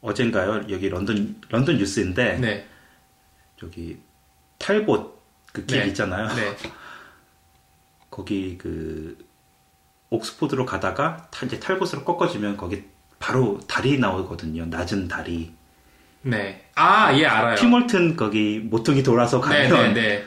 어젠가요? 0.00 0.66
여기 0.70 0.88
런던 0.88 1.40
런던 1.48 1.78
뉴스인데 1.78 2.38
네, 2.38 2.66
저기 3.58 3.98
탈봇 4.58 5.19
그길 5.52 5.80
네. 5.80 5.86
있잖아요. 5.88 6.28
네, 6.34 6.56
거기 8.10 8.56
그 8.58 9.16
옥스포드로 10.10 10.66
가다가 10.66 11.28
타- 11.30 11.46
이제 11.46 11.58
탈봇으로 11.60 12.04
꺾어지면 12.04 12.56
거기 12.56 12.84
바로 13.18 13.60
다리 13.68 13.98
나오거든요. 13.98 14.66
낮은 14.66 15.08
다리. 15.08 15.52
네. 16.22 16.68
아, 16.74 17.14
예, 17.16 17.24
알아요. 17.26 17.56
티몰튼 17.56 18.16
거기 18.16 18.58
모퉁이 18.58 19.02
돌아서 19.02 19.40
네, 19.48 19.68
가면 19.68 19.94
네, 19.94 20.00
네. 20.02 20.24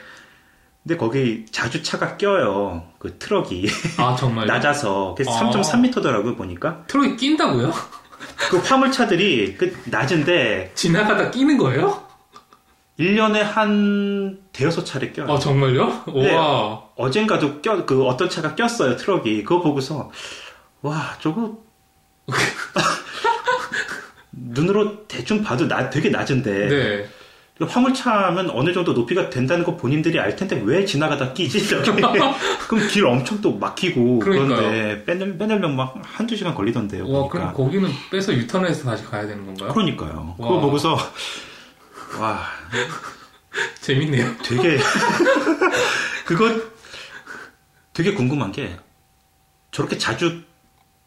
근데 0.84 0.98
거기 0.98 1.46
자주 1.52 1.82
차가 1.84 2.18
껴요. 2.18 2.88
그 3.00 3.18
트럭이 3.18 3.68
아, 3.98 4.16
정말. 4.18 4.48
낮아서 4.48 5.14
그래서 5.16 5.32
아. 5.38 5.52
3.3m더라고요 5.52 6.36
보니까 6.38 6.84
트럭이 6.88 7.16
낀다고요? 7.16 7.72
그 8.50 8.58
화물차들이 8.58 9.56
그 9.58 9.82
낮은데 9.86 10.72
지나가다 10.76 11.30
끼는 11.32 11.58
거예요? 11.58 12.06
1년에 13.00 13.40
한 13.42 14.40
대여섯 14.52 14.86
차례 14.86 15.12
껴요. 15.12 15.26
어, 15.28 15.40
정말요? 15.40 16.04
네. 16.14 16.34
우와. 16.36 16.84
어젠가도 16.96 17.62
껴, 17.62 17.86
그 17.86 18.06
어떤 18.06 18.30
차가 18.30 18.54
꼈어요, 18.56 18.96
트럭이. 18.98 19.44
그거 19.44 19.62
보고서, 19.62 20.12
와, 20.82 21.16
저거, 21.20 21.58
눈으로 24.32 25.08
대충 25.08 25.44
봐도 25.44 25.68
나, 25.68 25.90
되게 25.90 26.10
낮은데, 26.10 26.68
네. 26.68 27.10
화물차면 27.66 28.50
어느 28.52 28.74
정도 28.74 28.94
높이가 28.94 29.30
된다는 29.30 29.64
거 29.64 29.78
본인들이 29.78 30.20
알 30.20 30.36
텐데 30.36 30.62
왜 30.66 30.86
지나가다 30.86 31.34
끼지? 31.34 31.66
그럼 32.68 32.88
길 32.90 33.06
엄청 33.08 33.42
또 33.42 33.58
막히고, 33.58 34.20
그런 34.20 34.48
그러니까요. 34.50 34.72
데 34.72 35.06
빼낼, 35.06 35.36
빼내려면 35.38 35.76
막 35.76 35.96
한두 36.04 36.36
시간 36.36 36.54
걸리던데요. 36.54 37.04
와, 37.04 37.08
보니까. 37.22 37.30
그럼 37.30 37.54
거기는 37.54 37.90
빼서 38.12 38.34
유턴해서 38.34 38.84
다시 38.84 39.04
가야 39.06 39.26
되는 39.26 39.46
건가요? 39.48 39.74
그러니까요. 39.74 40.36
와. 40.38 40.48
그거 40.48 40.60
보고서, 40.62 40.96
와, 42.20 42.46
재밌네요. 43.82 44.38
되게 44.44 44.78
그거 46.26 46.50
되게 47.94 48.14
궁금한 48.14 48.52
게 48.52 48.78
저렇게 49.72 49.98
자주 49.98 50.42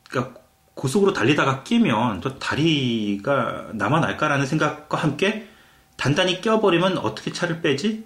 그러니까 0.08 0.40
고속으로 0.74 1.12
달리다가 1.12 1.62
끼면 1.62 2.20
저 2.22 2.38
다리가 2.38 3.68
나만 3.72 4.04
알까라는 4.04 4.46
생각과 4.46 4.98
함께 4.98 5.48
단단히 5.96 6.40
껴버리면 6.40 6.98
어떻게 6.98 7.32
차를 7.32 7.62
빼지? 7.62 8.04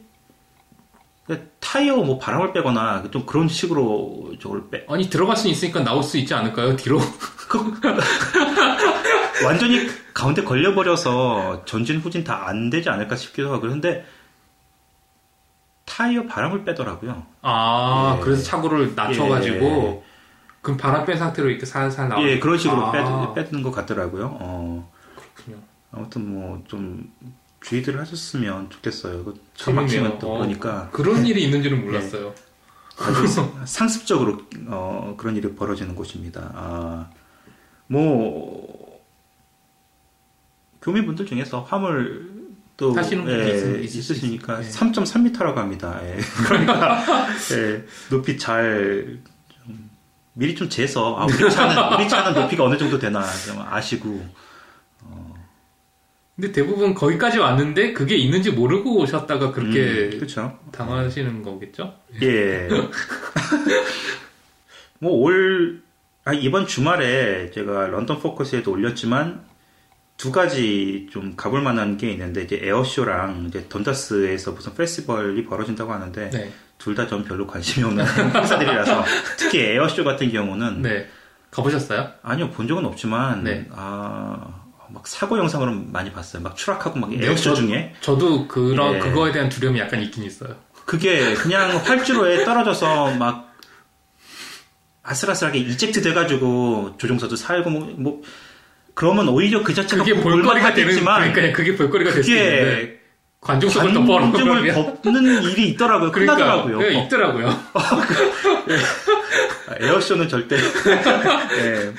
그러니까 1.27 1.51
타이어 1.61 1.97
뭐 1.97 2.19
바람을 2.19 2.53
빼거나 2.53 3.11
좀 3.11 3.27
그런 3.27 3.49
식으로 3.49 4.33
저걸 4.41 4.71
빼 4.71 4.87
아니, 4.89 5.11
들어갈 5.11 5.37
수 5.37 5.49
있으니까 5.49 5.81
나올 5.81 6.03
수 6.03 6.17
있지 6.17 6.33
않을까요? 6.35 6.77
뒤로? 6.77 7.01
완전히 9.45 9.89
가운데 10.15 10.43
걸려버려서 10.45 11.65
전진 11.65 11.99
후진 12.01 12.25
다 12.25 12.47
안 12.47 12.71
되지 12.71 12.89
않을까 12.91 13.17
싶기도 13.17 13.49
하고 13.51 13.61
그런데 13.61 14.05
타이어 15.85 16.27
바람을 16.27 16.65
빼더라고요. 16.65 17.27
아, 17.43 18.17
예. 18.19 18.23
그래서 18.23 18.43
차고를 18.45 18.95
낮춰가지고, 18.95 20.05
그럼 20.63 20.77
바람 20.77 21.05
뺀 21.05 21.17
상태로 21.19 21.49
이렇게 21.51 21.67
살살 21.67 22.09
나오는 22.09 22.29
예, 22.29 22.39
그런 22.39 22.59
식으로 22.59 22.87
아, 22.87 23.35
빼, 23.35 23.45
빼는 23.45 23.63
것 23.63 23.71
같더라고요. 23.73 24.37
어, 24.41 24.93
그렇군요. 25.35 25.59
아무튼 25.93 26.33
뭐 26.33 26.63
좀 26.69 27.13
주의들 27.63 27.99
하셨으면 28.01 28.71
좋겠어요. 28.71 29.25
그 29.25 29.35
차. 29.55 29.71
막히면 29.71 30.19
또 30.19 30.33
어, 30.35 30.39
그러니까 30.39 30.89
그런 30.93 31.27
일이 31.27 31.43
있는 31.45 31.63
줄은 31.63 31.85
몰랐어요. 31.85 32.33
아주 32.99 33.27
상습적으로 33.65 34.43
어, 34.69 35.15
그런 35.19 35.35
일이 35.37 35.53
벌어지는 35.55 35.95
곳입니다. 35.95 36.53
아, 36.55 37.11
뭐 37.89 38.70
교민분들 40.83 41.27
중에서 41.27 41.63
화물 41.63 42.31
또 42.77 42.93
타시는 42.95 43.25
분이 43.25 43.39
예, 43.39 43.81
있- 43.83 43.95
있으시니까 43.97 44.61
있- 44.61 44.65
네. 44.65 44.71
3.3m라고 44.71 45.57
합니다. 45.57 46.01
예. 46.03 46.17
그러니까 46.47 47.05
예, 47.53 47.85
높이 48.11 48.39
잘 48.39 49.19
좀 49.49 49.91
미리 50.33 50.55
좀 50.55 50.69
재서 50.71 51.17
아, 51.19 51.27
우리 51.27 51.51
차는 51.51 51.95
우리 52.01 52.09
차는 52.09 52.41
높이가 52.41 52.65
어느 52.65 52.79
정도 52.79 52.99
되나 52.99 53.23
좀 53.47 53.59
아시고 53.61 54.27
근데 56.37 56.53
대부분 56.53 56.95
거기까지 56.95 57.39
왔는데 57.39 57.93
그게 57.93 58.17
있는지 58.17 58.51
모르고 58.51 59.01
오셨다가 59.01 59.53
그렇게 59.53 60.09
그렇죠. 60.17 60.59
당하시는 60.73 61.43
거겠죠? 61.43 61.95
예. 62.23 62.67
뭐 65.01 65.13
올, 65.13 65.83
아, 66.25 66.33
이번 66.33 66.67
주말에 66.67 67.51
제가 67.51 67.89
런던 67.89 68.21
포커스에도 68.21 68.73
올렸지만, 68.73 69.45
두 70.21 70.31
가지 70.33 71.09
좀 71.11 71.33
가볼 71.35 71.63
만한 71.63 71.97
게 71.97 72.11
있는데 72.13 72.43
이제 72.43 72.61
에어쇼랑 72.63 73.47
이제 73.49 73.65
던다스에서 73.71 74.53
무슨 74.53 74.75
페스티벌이 74.75 75.47
벌어진다고 75.47 75.91
하는데 75.95 76.29
네. 76.29 76.53
둘다 76.77 77.07
전 77.07 77.25
별로 77.25 77.47
관심이 77.47 77.87
없는 77.87 78.05
행사들이라서 78.37 79.03
특히 79.39 79.61
에어쇼 79.61 80.05
같은 80.05 80.31
경우는 80.31 80.83
네. 80.83 81.09
가보셨어요? 81.51 82.11
아니요 82.23 82.51
본 82.51 82.69
적은 82.69 82.85
없지만 82.85 83.45
네. 83.45 83.67
아 83.75 84.61
막 84.93 85.07
사고 85.07 85.39
영상으로 85.39 85.73
많이 85.73 86.11
봤어요. 86.13 86.43
막 86.43 86.57
추락하고 86.57 86.99
막 86.99 87.11
네, 87.11 87.25
에어쇼 87.25 87.51
저- 87.51 87.55
중에 87.55 87.95
저도 88.01 88.49
그런 88.49 88.97
예. 88.97 88.99
그거에 88.99 89.31
대한 89.31 89.49
두려움이 89.49 89.79
약간 89.79 90.03
있긴 90.03 90.25
있어요. 90.25 90.57
그게 90.85 91.33
그냥 91.35 91.77
활주로에 91.77 92.43
떨어져서 92.45 93.15
막 93.15 93.55
아슬아슬하게 95.05 95.61
이젝트 95.61 96.03
돼가지고 96.03 96.97
조종사도 96.99 97.37
살고 97.37 97.71
뭐, 97.71 97.95
뭐 97.97 98.23
그러면 99.01 99.31
오히려 99.31 99.63
그 99.63 99.73
자체가 99.73 100.05
그게 100.05 100.21
볼거리가 100.21 100.75
되는 100.75 100.89
하겠지만 100.91 101.33
그러니까 101.33 101.57
그게 101.57 101.75
볼거리가 101.75 102.13
될수 102.13 102.31
있는데 102.31 103.01
관중석을 103.41 103.95
덮어놓으면 103.95 104.33
관중을 104.33 104.75
덮는 105.03 105.43
일이 105.45 105.69
있더라고요. 105.71 106.13
그러니까 106.13 106.37
끝나더라고요. 106.37 106.79
네, 106.81 107.05
있더라고요. 107.05 107.49
아, 109.69 109.75
에어쇼는 109.81 110.29
절대 110.29 110.59
예. 111.57 111.95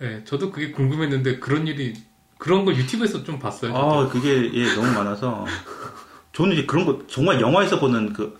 네, 0.00 0.24
저도 0.24 0.50
그게 0.50 0.72
궁금했는데 0.72 1.38
그런 1.38 1.68
일이 1.68 1.94
그런 2.38 2.64
걸 2.64 2.74
유튜브에서 2.74 3.22
좀 3.22 3.38
봤어요. 3.38 3.72
아, 3.76 4.08
그게 4.08 4.50
예, 4.52 4.74
너무 4.74 4.90
많아서 4.90 5.46
저는 6.32 6.54
이제 6.54 6.66
그런 6.66 6.84
거 6.84 7.06
정말 7.06 7.40
영화에서 7.40 7.78
보는 7.78 8.14
그 8.14 8.36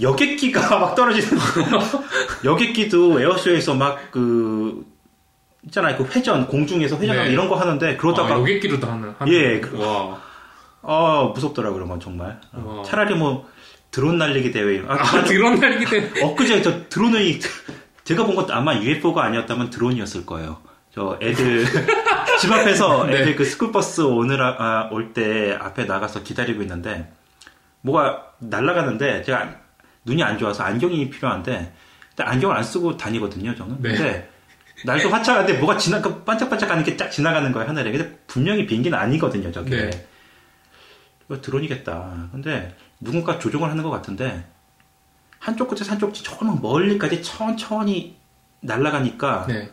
여객기가 0.00 0.60
막 0.80 0.96
떨어지는 0.96 1.38
거. 1.38 2.04
여객기도 2.42 3.20
에어쇼에서 3.20 3.74
막 3.74 4.10
그 4.10 4.92
있잖아요. 5.66 5.96
그 5.96 6.04
회전 6.04 6.46
공중에서 6.46 6.96
회전하고 6.98 7.26
네. 7.28 7.32
이런 7.32 7.48
거 7.48 7.56
하는데 7.56 7.96
그러다가 7.96 8.34
아, 8.34 8.38
여객기로도 8.38 8.86
하는. 8.86 9.14
하는 9.18 9.32
예, 9.32 9.60
거. 9.60 9.70
그- 9.70 9.78
와. 9.80 10.20
아 10.86 11.30
무섭더라고요, 11.34 11.74
그런 11.74 11.88
건 11.88 12.00
정말. 12.00 12.38
어, 12.52 12.76
와. 12.78 12.84
차라리 12.84 13.14
뭐 13.14 13.48
드론 13.90 14.18
날리기 14.18 14.52
대회. 14.52 14.82
아, 14.86 14.94
아, 14.94 15.24
드론 15.24 15.58
날리기 15.58 15.86
때문에. 15.90 16.22
엊그제 16.22 16.62
저 16.62 16.88
드론이 16.88 17.40
제가 18.04 18.24
본 18.26 18.34
것도 18.34 18.52
아마 18.52 18.76
UFO가 18.76 19.24
아니었다면 19.24 19.70
드론이었을 19.70 20.26
거예요. 20.26 20.58
저 20.94 21.18
애들 21.22 21.64
집 22.38 22.52
앞에서 22.52 23.06
네. 23.06 23.20
애들 23.20 23.36
그 23.36 23.44
스쿨버스 23.44 24.02
오느라 24.02 24.56
아, 24.58 24.88
올때 24.92 25.56
앞에 25.58 25.84
나가서 25.84 26.22
기다리고 26.22 26.60
있는데 26.62 27.10
뭐가 27.80 28.22
날아가는데 28.38 29.22
제가 29.22 29.56
눈이 30.04 30.22
안 30.22 30.38
좋아서 30.38 30.62
안경이 30.64 31.08
필요한데 31.10 31.72
일단 32.10 32.28
안경을 32.28 32.54
안 32.56 32.62
쓰고 32.62 32.96
다니거든요 32.98 33.54
저는. 33.56 33.76
네. 33.80 33.88
근데 33.94 34.30
날도 34.84 35.08
화창한데 35.08 35.54
뭐가 35.54 35.76
지나 35.76 36.00
그 36.00 36.22
반짝반짝하는 36.24 36.84
게딱 36.84 37.10
지나가는 37.10 37.50
거예요 37.52 37.68
하늘에. 37.68 37.90
근데 37.90 38.18
분명히 38.26 38.66
비행기는 38.66 38.96
아니거든요 38.96 39.50
저게. 39.50 39.70
네. 39.70 40.06
이거 41.24 41.40
드론이겠다. 41.40 42.28
근데 42.32 42.76
누군가 43.00 43.38
조종을 43.38 43.70
하는 43.70 43.82
것 43.82 43.90
같은데 43.90 44.46
한쪽 45.38 45.68
끝에서 45.68 45.92
한쪽 45.92 46.08
끝이 46.08 46.22
조금 46.22 46.60
멀리까지 46.60 47.22
천천히 47.22 48.16
날아가니까 48.60 49.46
네. 49.46 49.70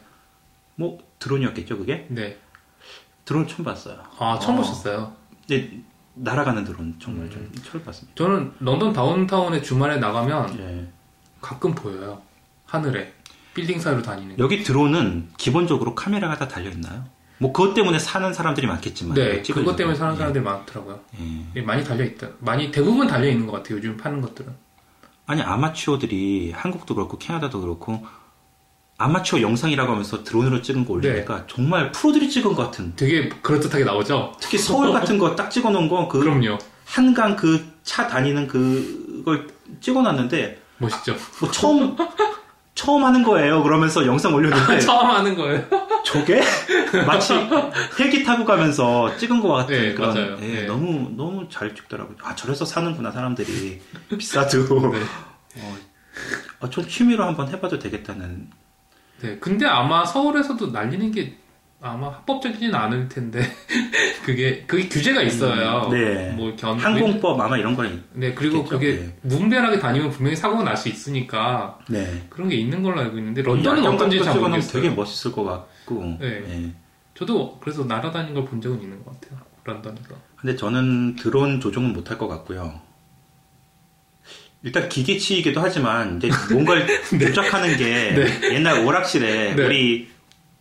뭐 0.76 1.00
드론이었겠죠 1.20 1.78
그게? 1.78 2.06
네. 2.10 2.38
드론 3.26 3.48
처음 3.48 3.64
봤어요. 3.66 4.02
아, 4.18 4.40
처음 4.40 4.56
어. 4.56 4.58
보셨어요? 4.58 5.16
근데 5.48 5.72
날아가는 6.16 6.64
드론 6.66 6.96
정말 7.00 7.30
좀 7.30 7.42
음. 7.42 7.62
처음 7.64 7.84
봤습니다. 7.84 8.16
저는 8.16 8.54
런던 8.60 8.94
다운타운에 8.94 9.62
주말에 9.62 9.98
나가면 9.98 10.60
예. 10.60 10.88
가끔 11.42 11.74
보여요. 11.74 12.22
하늘에. 12.66 13.14
빌딩 13.54 13.80
사이로 13.80 14.02
다니는. 14.02 14.38
거. 14.38 14.44
여기 14.44 14.64
드론은 14.64 15.30
기본적으로 15.38 15.96
카메라가 15.96 16.38
다 16.38 16.48
달려 16.48 16.70
있나요? 16.70 17.06
뭐 17.38 17.52
그것 17.52 17.74
때문에 17.74 17.98
사는 18.00 18.32
사람들이 18.34 18.68
많겠지만 18.68 19.16
네. 19.16 19.42
그것 19.42 19.76
때문에 19.76 19.96
사는 19.98 20.14
예. 20.14 20.18
사람들이 20.18 20.44
많더라고요. 20.44 21.00
예. 21.20 21.46
예, 21.58 21.62
많이 21.62 21.84
달려 21.84 22.04
있다. 22.06 22.28
많이, 22.40 22.72
대부분 22.72 23.08
달려 23.08 23.28
있는 23.30 23.48
것 23.48 23.54
같아요. 23.54 23.78
요즘 23.78 23.98
파는 23.98 24.22
것들은. 24.22 24.54
아니 25.26 25.42
아마추어들이 25.42 26.52
한국도 26.56 26.94
그렇고 26.96 27.18
캐나다도 27.18 27.62
그렇고 27.62 28.06
아마추어 28.98 29.42
영상이라고 29.42 29.92
하면서 29.92 30.24
드론으로 30.24 30.62
찍은 30.62 30.86
거 30.86 30.94
올리니까 30.94 31.38
네. 31.38 31.44
정말 31.48 31.92
프로들이 31.92 32.30
찍은 32.30 32.54
것 32.54 32.64
같은 32.66 32.94
되게 32.96 33.30
그럴듯하게 33.30 33.84
나오죠? 33.86 34.34
특히 34.40 34.58
서울 34.60 34.92
같은 34.94 35.18
거 35.18 35.36
딱 35.36 35.50
찍어놓은 35.50 35.90
거그 35.90 36.20
그럼요. 36.20 36.58
한강 36.86 37.36
그 37.36 37.72
차 37.84 38.08
다니는 38.08 38.46
그걸 38.48 39.48
찍어놨는데 39.80 40.62
멋있죠? 40.78 41.16
뭐 41.40 41.50
처음 41.50 41.96
처음 42.82 43.06
하는 43.06 43.22
거예요. 43.22 43.62
그러면서 43.62 44.08
영상 44.08 44.34
올렸는데 44.34 44.80
처음 44.80 45.12
하는 45.12 45.36
거예요. 45.36 45.64
저게 46.04 46.42
마치 47.06 47.34
헬기 48.00 48.24
타고 48.24 48.44
가면서 48.44 49.16
찍은 49.18 49.40
것 49.40 49.50
같은 49.50 49.76
네, 49.76 49.94
그런 49.94 50.16
맞아요. 50.16 50.38
예, 50.42 50.62
네. 50.62 50.66
너무 50.66 51.12
너무 51.16 51.48
잘 51.48 51.76
찍더라고요. 51.76 52.18
아 52.24 52.36
저래서 52.36 52.66
사는구나 52.66 53.12
사람들이 53.12 53.80
비싸도. 54.18 54.66
네. 54.92 55.00
어, 55.58 55.78
어, 56.62 56.70
전 56.72 56.88
취미로 56.88 57.24
한번 57.24 57.50
해봐도 57.50 57.78
되겠다는. 57.78 58.50
네, 59.22 59.38
근데 59.38 59.68
아마 59.68 60.04
서울에서도 60.04 60.72
날리는 60.72 61.12
게 61.12 61.38
아마 61.84 62.10
합법적이진 62.10 62.74
않을 62.76 63.10
텐데 63.10 63.42
그게 64.24 64.64
그게 64.68 64.88
규제가 64.88 65.24
있어요. 65.24 65.88
음, 65.88 65.92
네. 65.92 66.32
뭐 66.32 66.56
견, 66.56 66.78
항공법 66.78 67.40
아마 67.42 67.58
이런 67.58 67.76
거는 67.76 68.04
네 68.14 68.34
그리고 68.36 68.58
있겠죠? 68.58 68.78
그게 68.78 69.00
네. 69.00 69.16
무분별하게 69.24 69.80
다니면 69.80 70.12
분명히 70.12 70.36
사고가 70.36 70.64
날 70.64 70.78
수 70.78 70.90
있으니까 70.90 71.80
네. 71.90 72.24
그런 72.30 72.50
게 72.50 72.56
있는 72.56 72.84
걸로 72.84 73.00
알고 73.02 73.18
있는데 73.18 73.42
런던은 73.42 73.80
야경 73.80 73.96
어떤지 73.96 74.24
잘 74.24 74.40
모르겠어요. 74.40 74.82
되게 74.82 74.94
멋있을 74.94 75.32
것 75.34 75.44
같고. 75.44 76.18
네. 76.20 76.44
예. 76.48 76.72
저도 77.16 77.58
그래서 77.60 77.84
날아다니는 77.84 78.34
걸 78.36 78.46
본 78.46 78.62
적은 78.62 78.82
있는 78.82 79.04
것 79.04 79.20
같아요. 79.20 79.40
런던에서. 79.64 80.16
근데 80.36 80.56
저는 80.56 81.16
드론 81.16 81.60
조종은 81.60 81.94
못할 81.94 82.18
것 82.18 82.28
같고요. 82.28 82.80
일단 84.64 84.88
기계치이기도 84.90 85.60
하지만 85.60 86.18
이제 86.18 86.30
뭔가를 86.54 86.86
조작하는 87.20 87.76
게 87.78 88.16
옛날 88.54 88.86
오락실에 88.86 89.56
네. 89.56 89.64
우리 89.66 90.10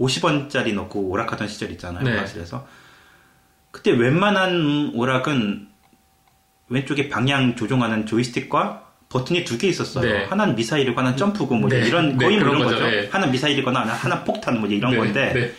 50원짜리 0.01 0.75
넣고 0.75 1.01
오락하던 1.11 1.47
시절 1.49 1.71
있잖아요. 1.73 2.03
네. 2.05 2.13
오락실에서. 2.13 2.67
그때 3.71 3.91
웬만한 3.93 4.93
오락은 4.95 5.69
왼쪽에 6.69 7.09
방향 7.09 7.55
조종하는 7.57 8.07
조이스틱과 8.07 8.87
버튼이 9.09 9.45
두 9.45 9.59
개 9.59 9.67
있었어요. 9.69 10.05
네. 10.11 10.25
하나는 10.25 10.55
미사일이고 10.55 10.99
하나는 10.99 11.17
점프고 11.17 11.55
뭐 11.57 11.69
네. 11.69 11.81
이런 11.87 12.17
네, 12.17 12.25
거의 12.27 12.39
뭐 12.39 12.49
이런 12.49 12.59
거죠. 12.65 12.77
거죠. 12.79 12.87
네. 12.91 13.09
하나 13.11 13.27
미사일이거나 13.27 13.81
하나, 13.81 13.93
하나 13.93 14.25
폭탄 14.25 14.61
뭐 14.61 14.69
이런 14.69 14.93
네, 14.93 14.97
건데 14.97 15.33
네. 15.35 15.53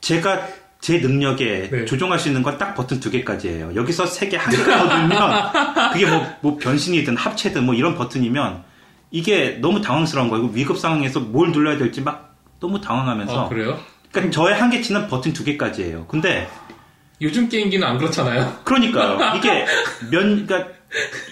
제가 0.00 0.46
제 0.80 0.98
능력에 0.98 1.68
네. 1.70 1.84
조종할 1.84 2.18
수 2.18 2.28
있는 2.28 2.42
건 2.42 2.58
딱 2.58 2.74
버튼 2.74 2.98
두 3.00 3.10
개까지예요. 3.10 3.74
여기서 3.74 4.06
세 4.06 4.28
개 4.28 4.36
한 4.36 4.50
개가 4.54 4.78
더 4.88 4.96
늘면 4.98 5.52
그게 5.92 6.06
뭐, 6.06 6.26
뭐 6.40 6.56
변신이든 6.58 7.16
합체든 7.16 7.64
뭐 7.64 7.74
이런 7.74 7.94
버튼이면 7.96 8.62
이게 9.10 9.58
너무 9.60 9.80
당황스러운 9.80 10.28
거예요. 10.28 10.46
위급 10.52 10.78
상황에서 10.78 11.20
뭘 11.20 11.52
눌러야 11.52 11.78
될지 11.78 12.00
막 12.00 12.31
너무 12.62 12.80
당황하면서 12.80 13.46
아, 13.46 13.48
그래요? 13.48 13.78
그러니까 14.12 14.32
저의 14.32 14.54
한계치는 14.54 15.08
버튼 15.08 15.32
두 15.32 15.44
개까지예요. 15.44 16.06
근데 16.06 16.48
요즘 17.20 17.48
게임기는 17.48 17.86
안 17.86 17.98
그렇잖아요. 17.98 18.60
그러니까요. 18.64 19.18
이게 19.36 19.66
면 20.10 20.46
그러니까 20.46 20.68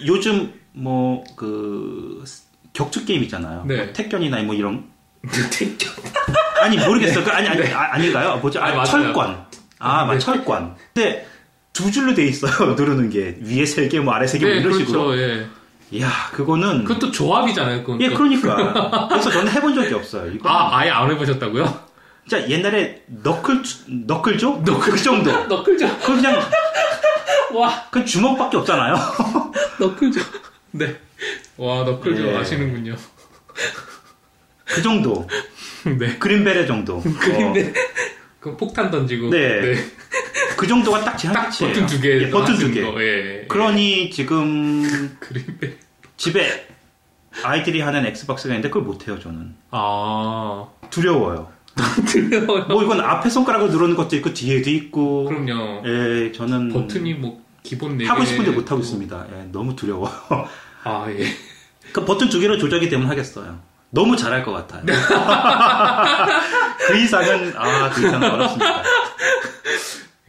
요즘 0.07 0.53
뭐 0.73 1.23
그 1.37 2.25
격투 2.73 3.05
게임 3.05 3.23
있잖아요. 3.25 3.64
네. 3.66 3.77
뭐 3.77 3.93
택견이나 3.93 4.43
뭐 4.43 4.55
이런 4.55 4.85
아니 6.62 6.77
모르겠어. 6.79 7.23
그 7.23 7.31
아니 7.31 7.49
아니 7.49 7.73
아, 7.73 7.95
아닌가요? 7.95 8.38
뭐죠? 8.38 8.61
아, 8.61 8.81
아. 8.81 8.85
철권. 8.85 9.47
아, 9.79 10.05
맞 10.05 10.14
네. 10.14 10.19
철권. 10.19 10.77
근데 10.93 11.27
두 11.73 11.90
줄로 11.90 12.14
돼 12.14 12.27
있어요. 12.27 12.75
누르는 12.75 13.11
게 13.11 13.38
위에 13.40 13.64
세 13.64 13.88
개, 13.88 14.01
뭐 14.01 14.14
아래 14.14 14.27
세 14.27 14.38
개, 14.38 14.45
뭐 14.47 14.55
네, 14.55 14.61
이런 14.61 14.73
그렇죠. 14.73 14.87
식으로. 14.87 15.19
예. 15.19 15.47
이야, 15.93 16.09
그거는 16.32 16.84
그것도 16.84 17.11
조합이잖아요. 17.11 17.80
그건 17.82 18.01
예, 18.01 18.09
또. 18.11 18.16
그러니까. 18.16 19.09
그래서 19.11 19.30
저는 19.30 19.51
해본 19.53 19.74
적이 19.74 19.95
없어요. 19.95 20.30
이거 20.30 20.49
아, 20.49 20.78
아예 20.78 20.91
안 20.91 21.11
해보셨다고요? 21.11 21.91
진짜 22.28 22.49
옛날에 22.49 23.03
너클 23.07 23.62
너클죠? 24.07 24.62
너클 24.64 24.93
그 24.93 25.03
정도. 25.03 25.32
너클죠. 25.47 25.99
그 25.99 26.16
그냥 26.16 26.41
와, 27.55 27.88
그 27.91 28.05
주먹밖에 28.05 28.57
없잖아요. 28.59 28.95
너클죠. 29.80 30.20
네. 30.70 30.97
와, 31.57 31.82
너클죠. 31.82 32.28
예. 32.28 32.36
아시는군요. 32.36 32.95
그 34.64 34.82
정도. 34.82 35.26
네. 35.99 36.16
그린베레 36.18 36.66
정도. 36.66 37.03
그린데 37.03 37.72
그 38.38 38.57
폭탄 38.57 38.91
던지고. 38.93 39.26
어. 39.26 39.30
네. 39.30 39.74
그 40.57 40.66
정도가 40.66 41.05
딱제딱 41.05 41.36
한계치예요. 41.36 41.72
버튼 41.72 41.86
두 41.86 42.01
개. 42.01 42.09
예, 42.22 42.30
버튼 42.30 42.57
두 42.57 42.70
개. 42.72 42.82
거. 42.82 43.03
예. 43.03 43.44
그러니 43.48 44.11
지금 44.11 45.16
그린데. 45.20 45.76
집에 46.16 46.68
아이들이 47.42 47.80
하는 47.80 48.05
엑스박스가 48.07 48.53
있는데 48.55 48.68
그걸 48.68 48.82
못해요 48.82 49.18
저는 49.18 49.55
아. 49.70 50.66
두려워요. 50.90 51.51
들려요. 52.07 52.64
뭐 52.66 52.82
이건 52.82 53.01
앞에 53.01 53.30
손가락을 53.30 53.70
누르는 53.70 53.96
것도 53.96 54.16
있고 54.16 54.34
뒤에도 54.34 54.68
있고. 54.70 55.24
그럼요. 55.26 55.82
예, 55.86 56.32
저는 56.32 56.72
버튼이 56.72 57.14
뭐 57.14 57.40
기본 57.62 57.96
네 57.96 58.05
개. 58.05 58.11
하고 58.11 58.24
싶은데 58.24 58.51
못 58.51 58.70
하고 58.70 58.80
있습니다. 58.82 59.26
예, 59.32 59.48
너무 59.53 59.74
두려워. 59.76 60.11
아, 60.84 61.07
예. 61.11 61.24
그 61.92 62.05
버튼 62.05 62.28
두 62.28 62.38
개로 62.40 62.59
조작이 62.59 62.88
되면 62.88 63.09
하겠어요. 63.09 63.59
너무 63.90 64.16
잘할 64.16 64.44
것 64.44 64.53
같아요. 64.53 64.84
그 66.86 66.96
이상은 66.96 67.53
아, 67.57 67.90
그 67.90 68.07
이상은 68.07 68.30
어렵습니다. 68.30 68.82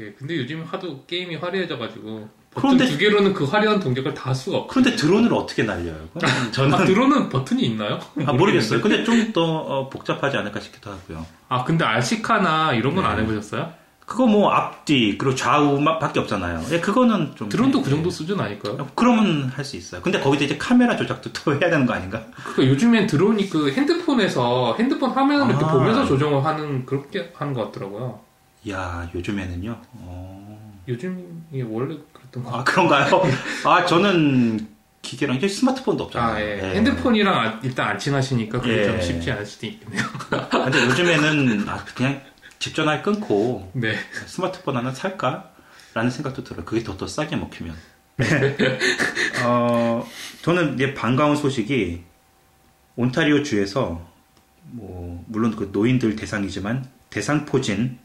예, 0.01 0.11
근데 0.17 0.35
요즘 0.37 0.63
하도 0.67 1.03
게임이 1.05 1.35
화려해져가지고 1.35 2.29
버튼 2.53 2.69
그런데- 2.77 2.85
두 2.87 2.97
개로는 2.97 3.33
그 3.33 3.45
화려한 3.45 3.79
동작을 3.79 4.13
다 4.13 4.29
할 4.31 4.35
수가 4.35 4.57
없고. 4.57 4.67
그런데 4.69 4.95
드론을 4.95 5.33
어떻게 5.33 5.63
날려요? 5.63 5.95
그건 6.13 6.51
저는 6.51 6.73
아, 6.73 6.83
드론은 6.85 7.29
버튼이 7.29 7.61
있나요? 7.63 7.99
아, 8.25 8.33
모르겠어요. 8.33 8.81
근데 8.81 9.03
좀 9.03 9.31
더 9.33 9.87
복잡하지 9.89 10.35
않을까 10.37 10.59
싶기도 10.59 10.91
하고요. 10.91 11.25
아, 11.47 11.63
근데 11.63 11.85
알시카나 11.85 12.73
이런 12.73 12.95
건안 12.95 13.15
네. 13.17 13.21
해보셨어요? 13.23 13.71
그거 14.05 14.25
뭐 14.25 14.51
앞뒤 14.51 15.17
그리고 15.17 15.35
좌우밖에 15.35 16.19
없잖아요. 16.19 16.65
예, 16.71 16.79
그거는 16.81 17.31
좀 17.35 17.47
드론도 17.47 17.81
그 17.81 17.89
예, 17.89 17.93
정도 17.95 18.09
수준 18.09 18.37
아닐까요? 18.41 18.75
예. 18.81 18.85
그러면 18.95 19.45
할 19.55 19.63
수 19.63 19.77
있어요. 19.77 20.01
근데 20.01 20.19
거기다 20.19 20.43
이제 20.43 20.57
카메라 20.57 20.97
조작도 20.97 21.31
또 21.31 21.51
해야 21.53 21.69
되는 21.69 21.85
거 21.85 21.93
아닌가? 21.93 22.21
그러니까 22.35 22.67
요즘엔 22.67 23.07
드론이 23.07 23.49
그 23.49 23.71
핸드폰에서 23.71 24.75
핸드폰 24.77 25.11
화면을 25.11 25.47
이렇게 25.49 25.63
아. 25.63 25.71
보면서 25.71 26.05
조정을 26.05 26.43
하는 26.43 26.85
그렇게 26.85 27.31
하는 27.35 27.53
것 27.53 27.65
같더라고요. 27.71 28.19
야 28.69 29.09
요즘에는요. 29.13 29.81
어... 29.93 30.81
요즘이 30.87 31.61
원래 31.63 31.97
그랬던 32.13 32.43
거. 32.43 32.57
아 32.57 32.63
그런가요? 32.63 33.23
아 33.65 33.85
저는 33.85 34.67
기계랑 35.01 35.37
이제 35.37 35.47
스마트폰도 35.47 36.05
없잖아요. 36.05 36.35
아, 36.35 36.41
예. 36.41 36.59
예. 36.61 36.75
핸드폰이랑 36.75 37.33
아- 37.33 37.59
일단 37.63 37.89
안 37.89 37.99
친하시니까 37.99 38.61
그게 38.61 38.79
예. 38.79 38.85
좀 38.85 39.01
쉽지 39.01 39.31
않을 39.31 39.45
수도 39.45 39.65
있겠네요. 39.67 40.03
근데 40.51 40.85
요즘에는 40.85 41.67
아, 41.69 41.83
그냥 41.95 42.21
집 42.59 42.75
전화를 42.75 43.01
끊고 43.01 43.71
네. 43.73 43.95
스마트폰 44.27 44.77
하나 44.77 44.91
살까? 44.91 45.51
라는 45.93 46.09
생각도 46.09 46.43
들어요. 46.43 46.63
그게 46.63 46.83
더, 46.83 46.95
더 46.95 47.07
싸게 47.07 47.35
먹히면. 47.35 47.75
어, 49.43 50.07
저는 50.43 50.75
이제 50.75 50.93
반가운 50.93 51.35
소식이 51.35 52.03
온타리오 52.95 53.43
주에서 53.43 54.07
뭐 54.63 55.23
물론 55.27 55.55
그 55.55 55.69
노인들 55.73 56.15
대상이지만 56.15 56.87
대상포진 57.09 57.97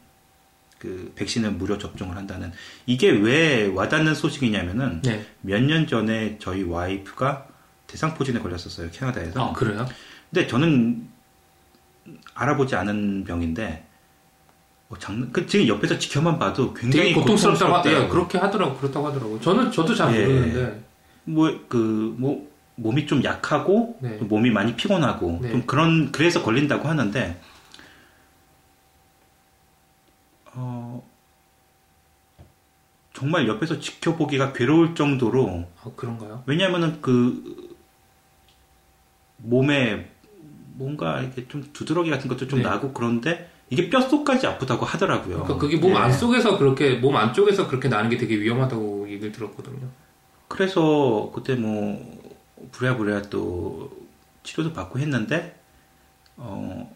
그 0.79 1.11
백신을 1.15 1.51
무료 1.51 1.77
접종을 1.77 2.15
한다는 2.15 2.51
이게 2.85 3.09
왜 3.09 3.67
와닿는 3.67 4.13
소식이냐면은 4.15 5.01
네. 5.01 5.25
몇년 5.41 5.87
전에 5.87 6.37
저희 6.39 6.63
와이프가 6.63 7.47
대상포진에 7.87 8.39
걸렸었어요 8.39 8.89
캐나다에서. 8.91 9.49
아, 9.49 9.53
그래요? 9.53 9.87
근데 10.29 10.45
저는 10.47 11.07
알아보지 12.35 12.75
않은 12.75 13.23
병인데 13.25 13.85
뭐 14.89 14.97
장난 14.99 15.31
그 15.31 15.45
지금 15.47 15.67
옆에서 15.67 15.97
지켜만 15.97 16.37
봐도 16.39 16.73
굉장히 16.73 17.13
고통스럽다고 17.13 17.73
하, 17.73 17.77
고통스럽대요. 17.77 18.05
예, 18.05 18.09
그렇게 18.09 18.37
하더라고 18.37 18.77
그렇다고 18.77 19.07
하더라고. 19.07 19.39
저는 19.41 19.71
저도 19.71 19.95
잘 19.95 20.15
예. 20.15 20.25
모르는데 20.25 20.81
뭐 21.25 21.59
그 21.67 22.15
뭐 22.17 22.47
몸이 22.79 23.07
좀 23.07 23.23
약하고 23.23 23.97
네. 24.01 24.17
또 24.19 24.25
몸이 24.25 24.51
많이 24.51 24.75
피곤하고 24.75 25.39
네. 25.41 25.49
좀 25.51 25.63
그런 25.65 26.11
그래서 26.11 26.43
걸린다고 26.43 26.87
하는데 26.87 27.41
어 30.59 31.07
정말 33.13 33.47
옆에서 33.47 33.79
지켜보기가 33.79 34.53
괴로울 34.53 34.95
정도로 34.95 35.65
아, 35.83 35.89
그런가요? 35.95 36.43
왜냐하면은 36.45 37.01
그 37.01 37.75
몸에 39.37 40.09
뭔가 40.73 41.21
이렇게 41.21 41.47
좀 41.47 41.67
두드러기 41.73 42.09
같은 42.09 42.27
것도 42.27 42.47
좀 42.47 42.59
네. 42.59 42.65
나고 42.65 42.91
그런데 42.93 43.49
이게 43.69 43.89
뼈속까지 43.89 44.47
아프다고 44.47 44.85
하더라고요. 44.85 45.43
그러니까 45.43 45.57
그게 45.57 45.77
몸 45.77 45.91
예. 45.91 45.95
안쪽에서 45.95 46.57
그렇게 46.57 46.95
몸 46.95 47.15
안쪽에서 47.15 47.67
그렇게 47.67 47.87
나는 47.87 48.09
게 48.09 48.17
되게 48.17 48.39
위험하다고 48.39 49.09
얘기를 49.09 49.31
들었거든요. 49.31 49.87
그래서 50.47 51.31
그때 51.33 51.55
뭐 51.55 52.19
부랴부랴 52.71 53.23
또 53.23 53.91
치료도 54.43 54.73
받고 54.73 54.99
했는데 54.99 55.59
어, 56.37 56.95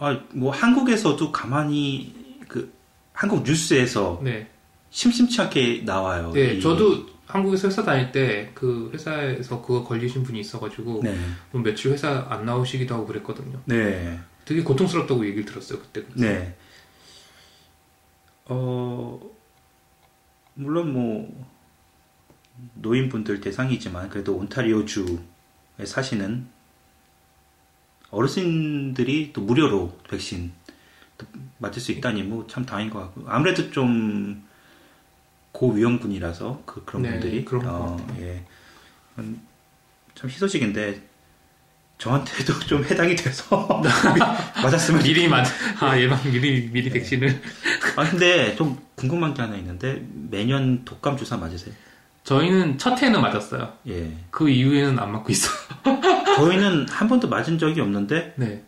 아, 0.00 0.18
뭐 0.32 0.50
한국에서도 0.50 1.30
가만히 1.30 2.14
그 2.48 2.72
한국 3.12 3.42
뉴스에서 3.44 4.20
네. 4.24 4.48
심심치 4.90 5.40
않게 5.40 5.82
나와요. 5.84 6.32
네, 6.32 6.54
이- 6.54 6.60
저도 6.60 7.06
한국에서 7.26 7.68
회사 7.68 7.84
다닐 7.84 8.10
때 8.10 8.50
그 8.54 8.90
회사에서 8.92 9.60
그거 9.62 9.84
걸리신 9.84 10.22
분이 10.24 10.40
있어가지고 10.40 11.02
네, 11.04 11.16
뭐 11.52 11.62
며칠 11.62 11.92
회사 11.92 12.26
안 12.28 12.44
나오시기도 12.44 12.94
하고 12.94 13.06
그랬거든요. 13.06 13.60
네, 13.66 14.18
되게 14.44 14.62
고통스럽다고 14.62 15.24
얘기를 15.26 15.44
들었어요 15.44 15.78
그때. 15.78 16.04
네. 16.14 16.56
어 18.46 19.20
물론 20.54 20.92
뭐 20.92 21.46
노인분들 22.74 23.40
대상이지만 23.40 24.08
그래도 24.08 24.34
온타리오 24.36 24.84
주에 24.84 25.16
사시는 25.84 26.46
어르신들이 28.10 29.32
또 29.32 29.40
무료로 29.42 29.98
백신 30.08 30.52
또 31.18 31.26
맞을 31.58 31.80
수 31.82 31.92
있다니 31.92 32.22
뭐 32.24 32.46
참 32.48 32.64
다행인 32.64 32.92
것 32.92 33.00
같고 33.00 33.24
아무래도 33.28 33.70
좀 33.70 34.44
고위험군이라서 35.52 36.62
그 36.66 36.84
그런 36.84 37.02
네, 37.02 37.10
분들이 37.12 37.44
그런 37.44 37.62
것 37.64 37.70
어. 37.70 38.06
예. 38.20 38.42
음, 39.18 39.40
참 40.14 40.30
희소식인데 40.30 41.02
저한테도 41.98 42.60
좀 42.66 42.84
해당이 42.84 43.14
돼서 43.16 43.66
맞았으면 44.62 45.02
미리 45.02 45.28
맞, 45.28 45.46
아 45.82 45.98
예방 45.98 46.22
미리 46.30 46.68
미리 46.70 46.88
네. 46.88 46.90
백신을. 46.98 47.42
아 47.96 48.08
근데 48.08 48.56
좀 48.56 48.78
궁금한 48.94 49.34
게 49.34 49.42
하나 49.42 49.56
있는데 49.56 50.02
매년 50.30 50.84
독감 50.84 51.16
주사 51.16 51.36
맞으세요? 51.36 51.74
저희는 52.24 52.78
첫 52.78 53.00
해는 53.02 53.20
맞았어요. 53.20 53.72
예. 53.88 54.12
그 54.30 54.48
이후에는 54.48 54.98
안 54.98 55.12
맞고 55.12 55.30
있어요. 55.32 55.52
저희는 56.44 56.88
한 56.88 57.08
번도 57.08 57.28
맞은 57.28 57.58
적이 57.58 57.80
없는데 57.80 58.34
네, 58.36 58.62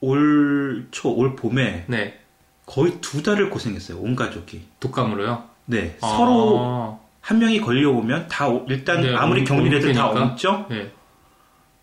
올 0.00 0.86
초, 0.90 1.10
올 1.14 1.34
봄에 1.36 1.84
네 1.88 2.20
거의 2.66 3.00
두 3.00 3.22
달을 3.22 3.48
고생했어요. 3.50 3.98
온 3.98 4.16
가족이. 4.16 4.66
독감으로요. 4.80 5.44
네. 5.66 5.96
아, 6.02 6.06
서로 6.08 7.00
한 7.20 7.38
명이 7.38 7.60
걸려오면 7.60 8.28
다 8.28 8.48
오- 8.48 8.66
일단 8.68 9.00
네, 9.00 9.14
아무리 9.14 9.40
옮- 9.40 9.46
격리 9.46 9.74
애들 9.76 9.92
다 9.94 10.08
옮기니까. 10.08 10.30
옮죠. 10.30 10.66
네, 10.68 10.92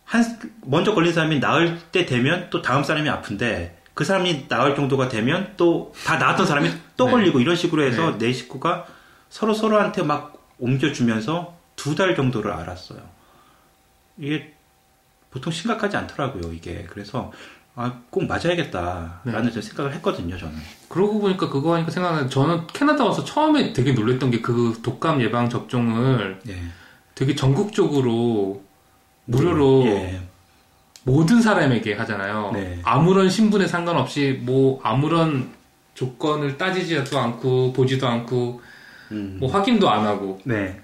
한 0.06 0.24
먼저 0.66 0.94
걸린 0.94 1.14
사람이 1.14 1.39
나을 1.39 1.80
때 1.91 2.06
되면 2.06 2.48
또 2.50 2.62
다음 2.62 2.84
사람이 2.84 3.10
아픈데 3.10 3.82
그 3.94 4.04
사람이 4.04 4.48
나을 4.48 4.76
정도가 4.76 5.08
되면 5.08 5.54
또 5.58 5.91
다 6.06 6.18
나았던 6.18 6.46
사람이 6.46 6.70
또 6.98 7.06
네. 7.06 7.12
걸리고 7.12 7.39
이런 7.39 7.56
식으로 7.56 7.84
해서 7.84 8.18
네 8.18 8.32
식구가 8.34 8.86
서로 9.30 9.54
서로한테 9.54 10.04
막 10.04 10.34
옮겨주면서 10.60 11.58
두 11.76 11.96
달 11.96 12.16
정도를 12.16 12.52
알았어요. 12.52 13.00
이게 14.18 14.53
보통 15.32 15.51
심각하지 15.51 15.97
않더라고요, 15.97 16.53
이게. 16.53 16.86
그래서 16.89 17.32
아, 17.76 18.01
꼭 18.11 18.28
맞아야겠다라는 18.28 19.51
네. 19.51 19.61
생각을 19.61 19.93
했거든요, 19.95 20.38
저는. 20.38 20.55
그러고 20.89 21.20
보니까 21.20 21.49
그거 21.49 21.74
하니까 21.74 21.89
생각나는 21.89 22.30
저는 22.30 22.68
캐나다 22.68 23.03
와서 23.03 23.24
처음에 23.24 23.74
되게 23.74 23.93
놀랬던 23.93 24.30
게 24.30 24.41
그 24.43 24.80
독감 24.84 25.22
예방 25.22 25.49
접종을 25.49 26.39
예. 26.49 26.55
되게 27.16 27.34
전국적으로 27.34 28.61
무료로 29.26 29.86
예. 29.88 30.22
모든 31.03 31.41
사람에게 31.41 31.93
하잖아요. 31.95 32.51
네. 32.53 32.80
아무런 32.84 33.30
신분에 33.30 33.68
상관없이 33.68 34.39
뭐 34.43 34.80
아무런 34.84 35.49
조건을 35.95 36.57
따지지도 36.57 37.18
않고 37.18 37.74
보지도 37.74 38.07
않고 38.07 38.61
음. 39.11 39.38
뭐 39.39 39.49
확인도 39.49 39.89
안 39.89 40.05
하고 40.05 40.39
네. 40.43 40.80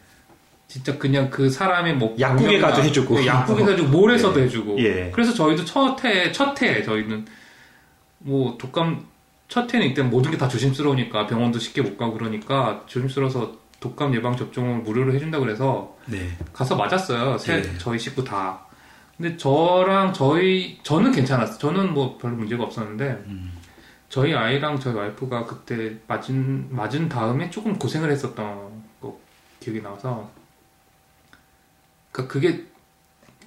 진짜 0.70 0.97
그냥 0.99 1.30
그 1.32 1.49
사람의 1.49 1.95
뭐 1.95 2.15
약국에 2.20 2.59
가도 2.59 2.82
해주고. 2.84 3.15
네, 3.20 3.26
약국에 3.26 3.63
가도 3.65 3.86
몰에서도 3.88 4.39
해주고 4.39 4.80
예. 4.80 5.09
그래서 5.11 5.34
저희도 5.34 5.65
첫해 5.65 6.32
첫해 6.32 6.84
저희는 6.84 7.26
뭐 8.20 8.55
독감 8.57 9.05
첫 9.47 9.74
해는 9.74 9.88
일단 9.88 10.09
모든 10.11 10.30
게 10.32 10.38
다 10.38 10.47
조심스러우니까 10.47 11.26
병원도 11.26 11.57
쉽게 11.59 11.82
못 11.82 11.97
가고 11.97 12.13
그러니까 12.13 12.84
조심스러워서 12.86 13.57
독감 13.80 14.13
예방 14.13 14.38
접종을 14.38 14.80
무료로 14.84 15.11
해준다 15.13 15.39
그래서 15.39 15.97
네. 16.05 16.30
가서 16.53 16.76
맞았어요. 16.76 17.38
세, 17.39 17.61
네. 17.61 17.78
저희 17.80 17.97
식구 17.97 18.24
다. 18.24 18.59
근데 19.17 19.36
저랑 19.38 20.13
저희 20.13 20.78
저는 20.84 21.11
괜찮았어. 21.11 21.57
저는 21.57 21.93
뭐 21.95 22.17
별로 22.20 22.36
문제가 22.36 22.63
없었는데 22.63 23.05
음. 23.26 23.53
저희 24.07 24.34
아이랑 24.36 24.80
저희 24.80 24.93
와이프가 24.93 25.45
그때 25.45 25.95
맞은 26.07 26.67
맞은 26.70 27.09
다음에 27.09 27.49
조금 27.49 27.78
고생을 27.80 28.11
했었던 28.11 28.84
거 29.01 29.17
기억이 29.59 29.82
나서 29.82 30.30
그러니까 32.12 32.34
그게 32.34 32.64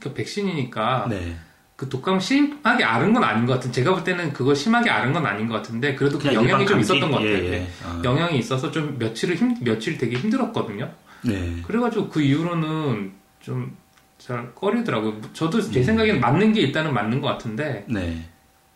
그 0.00 0.12
백신이니까 0.14 1.06
네. 1.10 1.36
그 1.76 1.88
독감 1.88 2.20
심하게 2.20 2.84
앓은 2.84 3.12
건 3.12 3.24
아닌 3.24 3.46
것 3.46 3.54
같은. 3.54 3.72
제가 3.72 3.92
볼 3.94 4.04
때는 4.04 4.32
그거 4.32 4.54
심하게 4.54 4.90
앓은 4.90 5.12
건 5.12 5.26
아닌 5.26 5.48
것 5.48 5.54
같은데 5.54 5.94
그래도 5.94 6.18
그 6.18 6.32
영향이 6.32 6.66
좀? 6.66 6.80
있었던 6.80 7.10
것 7.10 7.16
같아요. 7.18 7.32
예, 7.32 7.44
예. 7.44 7.50
네. 7.50 7.68
아. 7.84 8.00
영향이 8.04 8.38
있어서 8.38 8.70
좀 8.70 8.96
며칠을 8.98 9.36
힘 9.36 9.56
며칠 9.60 9.98
되게 9.98 10.16
힘들었거든요. 10.16 10.90
네. 11.22 11.56
그래가지고 11.66 12.08
그 12.08 12.20
이후로는 12.22 13.12
좀 13.40 13.82
잘 14.26 14.54
꺼리더라고요. 14.54 15.20
저도 15.32 15.60
제 15.60 15.80
음. 15.80 15.84
생각에는 15.84 16.20
맞는 16.20 16.52
게 16.52 16.60
일단은 16.60 16.94
맞는 16.94 17.20
것 17.20 17.26
같은데 17.26 17.84
네. 17.88 18.24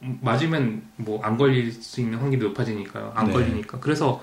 음, 0.03 0.19
맞으면 0.21 0.83
뭐 0.97 1.23
안 1.23 1.37
걸릴 1.37 1.71
수 1.71 2.01
있는 2.01 2.19
확률이 2.19 2.45
높아지니까요. 2.49 3.13
안 3.15 3.27
네. 3.29 3.33
걸리니까. 3.33 3.79
그래서 3.79 4.21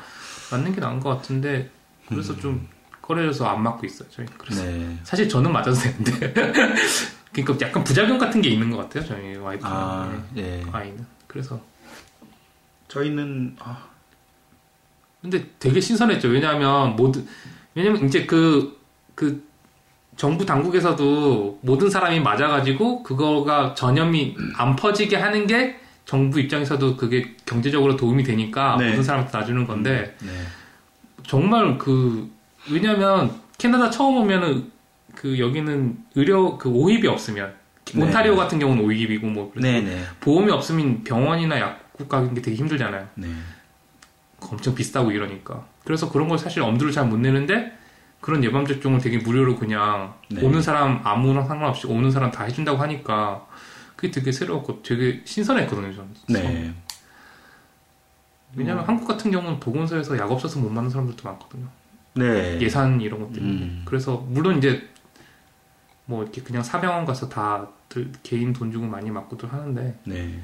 맞는 0.51 0.75
게 0.75 0.81
나은 0.81 0.99
것 0.99 1.09
같은데 1.09 1.69
그래서 2.09 2.35
좀 2.35 2.67
꺼려져서 3.03 3.45
안 3.45 3.61
맞고 3.61 3.85
있어요. 3.85 4.09
저희. 4.09 4.25
그래서 4.37 4.63
네. 4.63 4.97
사실 5.03 5.27
저는 5.27 5.51
맞아도 5.51 5.73
되는데 5.73 6.33
그러니까 7.33 7.67
약간 7.67 7.83
부작용 7.83 8.17
같은 8.17 8.41
게 8.41 8.49
있는 8.49 8.71
것 8.71 8.77
같아요. 8.77 9.05
저희 9.05 9.35
와이프랑 9.35 9.73
아, 9.73 10.23
네, 10.33 10.61
예. 10.65 10.65
아이는. 10.71 11.05
그래서 11.27 11.59
저희는 12.87 13.57
아, 13.59 13.85
근데 15.21 15.45
되게 15.59 15.81
신선했죠. 15.81 16.29
왜냐하면 16.29 16.95
모든 16.95 17.27
왜냐면 17.75 18.05
이제 18.05 18.25
그그 18.25 19.43
정부 20.15 20.45
당국에서도 20.45 21.59
모든 21.61 21.89
사람이 21.89 22.21
맞아가지고 22.21 23.03
그거가 23.03 23.73
전염이 23.73 24.37
안 24.55 24.75
퍼지게 24.77 25.17
하는 25.17 25.45
게 25.45 25.77
정부 26.05 26.39
입장에서도 26.39 26.95
그게 26.95 27.35
경제적으로 27.45 27.97
도움이 27.97 28.23
되니까 28.23 28.77
네. 28.77 28.89
모든 28.89 29.03
사람한테 29.03 29.37
놔주는 29.37 29.67
건데 29.67 30.15
네. 30.21 30.31
정말 31.25 31.77
그 31.77 32.31
왜냐면 32.71 33.33
캐나다 33.57 33.89
처음 33.89 34.17
오면은 34.17 34.71
그 35.15 35.37
여기는 35.39 35.97
의료 36.15 36.57
그 36.57 36.69
오입이 36.69 37.07
없으면 37.07 37.53
네. 37.93 38.01
온타리오 38.01 38.35
같은 38.35 38.59
경우는 38.59 38.83
오입이고 38.83 39.27
뭐 39.27 39.51
그래서 39.51 39.67
네네. 39.67 40.03
보험이 40.19 40.51
없으면 40.51 41.03
병원이나 41.03 41.59
약국 41.59 42.09
가는 42.09 42.33
게 42.33 42.41
되게 42.41 42.55
힘들잖아요. 42.57 43.07
네. 43.15 43.27
엄청 44.39 44.75
비싸고 44.75 45.11
이러니까. 45.11 45.65
그래서 45.83 46.11
그런 46.11 46.27
걸 46.27 46.37
사실 46.37 46.61
엄두를 46.61 46.91
잘 46.91 47.05
못 47.05 47.17
내는데 47.17 47.77
그런 48.21 48.43
예방 48.43 48.65
접종을 48.65 48.99
되게 48.99 49.17
무료로 49.17 49.57
그냥 49.57 50.13
네. 50.29 50.41
오는 50.41 50.61
사람 50.61 51.01
아무나 51.03 51.43
상관없이 51.43 51.87
오는 51.87 52.09
사람 52.09 52.31
다 52.31 52.45
해준다고 52.45 52.77
하니까 52.79 53.45
그게 53.95 54.11
되게 54.11 54.31
새로웠고 54.31 54.81
되게 54.81 55.21
신선했거든요 55.25 55.93
저는. 55.93 56.09
네. 56.29 56.73
왜냐면 58.55 58.85
한국 58.85 59.07
같은 59.07 59.31
경우는 59.31 59.59
보건소에서 59.59 60.17
약 60.17 60.31
없어서 60.31 60.59
못 60.59 60.69
맞는 60.69 60.89
사람들도 60.89 61.27
많거든요. 61.27 61.67
네. 62.15 62.59
예산 62.61 63.01
이런 63.01 63.19
것 63.19 63.33
때문에. 63.33 63.53
음. 63.53 63.81
그래서 63.85 64.17
물론 64.29 64.57
이제 64.57 64.87
뭐 66.05 66.23
이렇게 66.23 66.41
그냥 66.41 66.63
사병원 66.63 67.05
가서 67.05 67.29
다들 67.29 68.11
개인 68.23 68.53
돈 68.53 68.71
주고 68.71 68.85
많이 68.85 69.09
맞고들 69.09 69.51
하는데 69.51 69.99
네. 70.05 70.39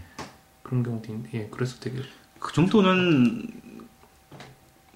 그런 0.64 0.84
경우도 0.84 1.12
있는데 1.12 1.38
예 1.38 1.48
그래서 1.52 1.80
되게 1.80 2.02
그 2.40 2.54
정도는 2.54 3.48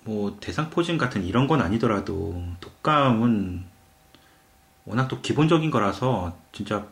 뭐 0.04 0.38
대상포진 0.40 0.98
같은 0.98 1.24
이런 1.24 1.48
건 1.48 1.62
아니더라도 1.62 2.42
독감은 2.60 3.64
워낙 4.86 5.08
또 5.08 5.22
기본적인 5.22 5.72
거라서 5.72 6.38
진짜 6.52 6.86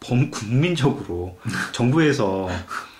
범국민적으로 0.00 1.38
정부에서 1.72 2.48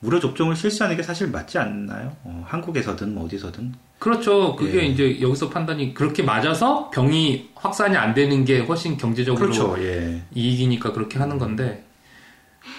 무료 0.00 0.20
접종을 0.20 0.56
실시하는 0.56 0.96
게 0.96 1.02
사실 1.02 1.28
맞지 1.28 1.58
않나요? 1.58 2.16
어, 2.24 2.44
한국에서든 2.46 3.14
뭐 3.14 3.24
어디서든 3.24 3.74
그렇죠. 3.98 4.54
그게 4.56 4.80
예. 4.80 4.86
이제 4.86 5.20
여기서 5.20 5.48
판단이 5.48 5.94
그렇게 5.94 6.22
맞아서 6.22 6.90
병이 6.90 7.50
확산이 7.54 7.96
안 7.96 8.14
되는 8.14 8.44
게 8.44 8.60
훨씬 8.60 8.96
경제적으로 8.96 9.40
그렇죠. 9.46 9.76
예. 9.82 10.22
이익이니까 10.34 10.92
그렇게 10.92 11.18
하는 11.18 11.38
건데 11.38 11.84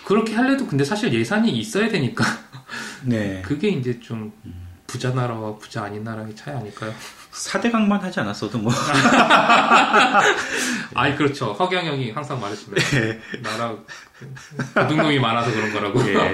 그렇게 0.05 0.35
할래도 0.35 0.67
근데 0.67 0.83
사실 0.83 1.13
예산이 1.13 1.51
있어야 1.51 1.89
되니까 1.89 2.23
네. 3.03 3.41
그게 3.45 3.69
이제 3.69 3.99
좀 3.99 4.31
부자 4.87 5.11
나라와 5.11 5.55
부자 5.57 5.83
아닌 5.83 6.03
나라의 6.03 6.35
차이 6.35 6.55
아닐까요? 6.55 6.93
4대강만 7.33 7.99
하지 7.99 8.19
않았어도 8.21 8.57
뭐 8.57 8.71
아니 10.95 11.15
그렇죠. 11.15 11.51
허경영이 11.53 12.11
항상 12.11 12.39
말했습니다. 12.39 12.83
네. 12.97 13.19
나라 13.43 13.75
고등놈이 14.73 15.19
많아서 15.19 15.51
그런 15.51 15.73
거라고. 15.73 16.01
예. 16.09 16.33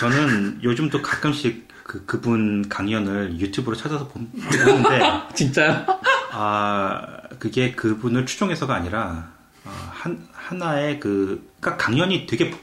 저는 0.00 0.60
요즘도 0.62 1.00
가끔씩 1.02 1.68
그 1.84 2.04
그분 2.04 2.68
강연을 2.68 3.38
유튜브로 3.40 3.74
찾아서 3.76 4.08
본- 4.08 4.30
보는데 4.32 5.00
진짜요? 5.34 5.86
아, 6.32 7.02
그게 7.38 7.72
그분을 7.72 8.26
추종해서가 8.26 8.74
아니라, 8.74 9.30
어, 9.64 9.70
한, 9.90 10.28
하나의 10.34 11.00
그, 11.00 11.50
그니까 11.60 11.78
강연이 11.82 12.26
되게 12.26 12.54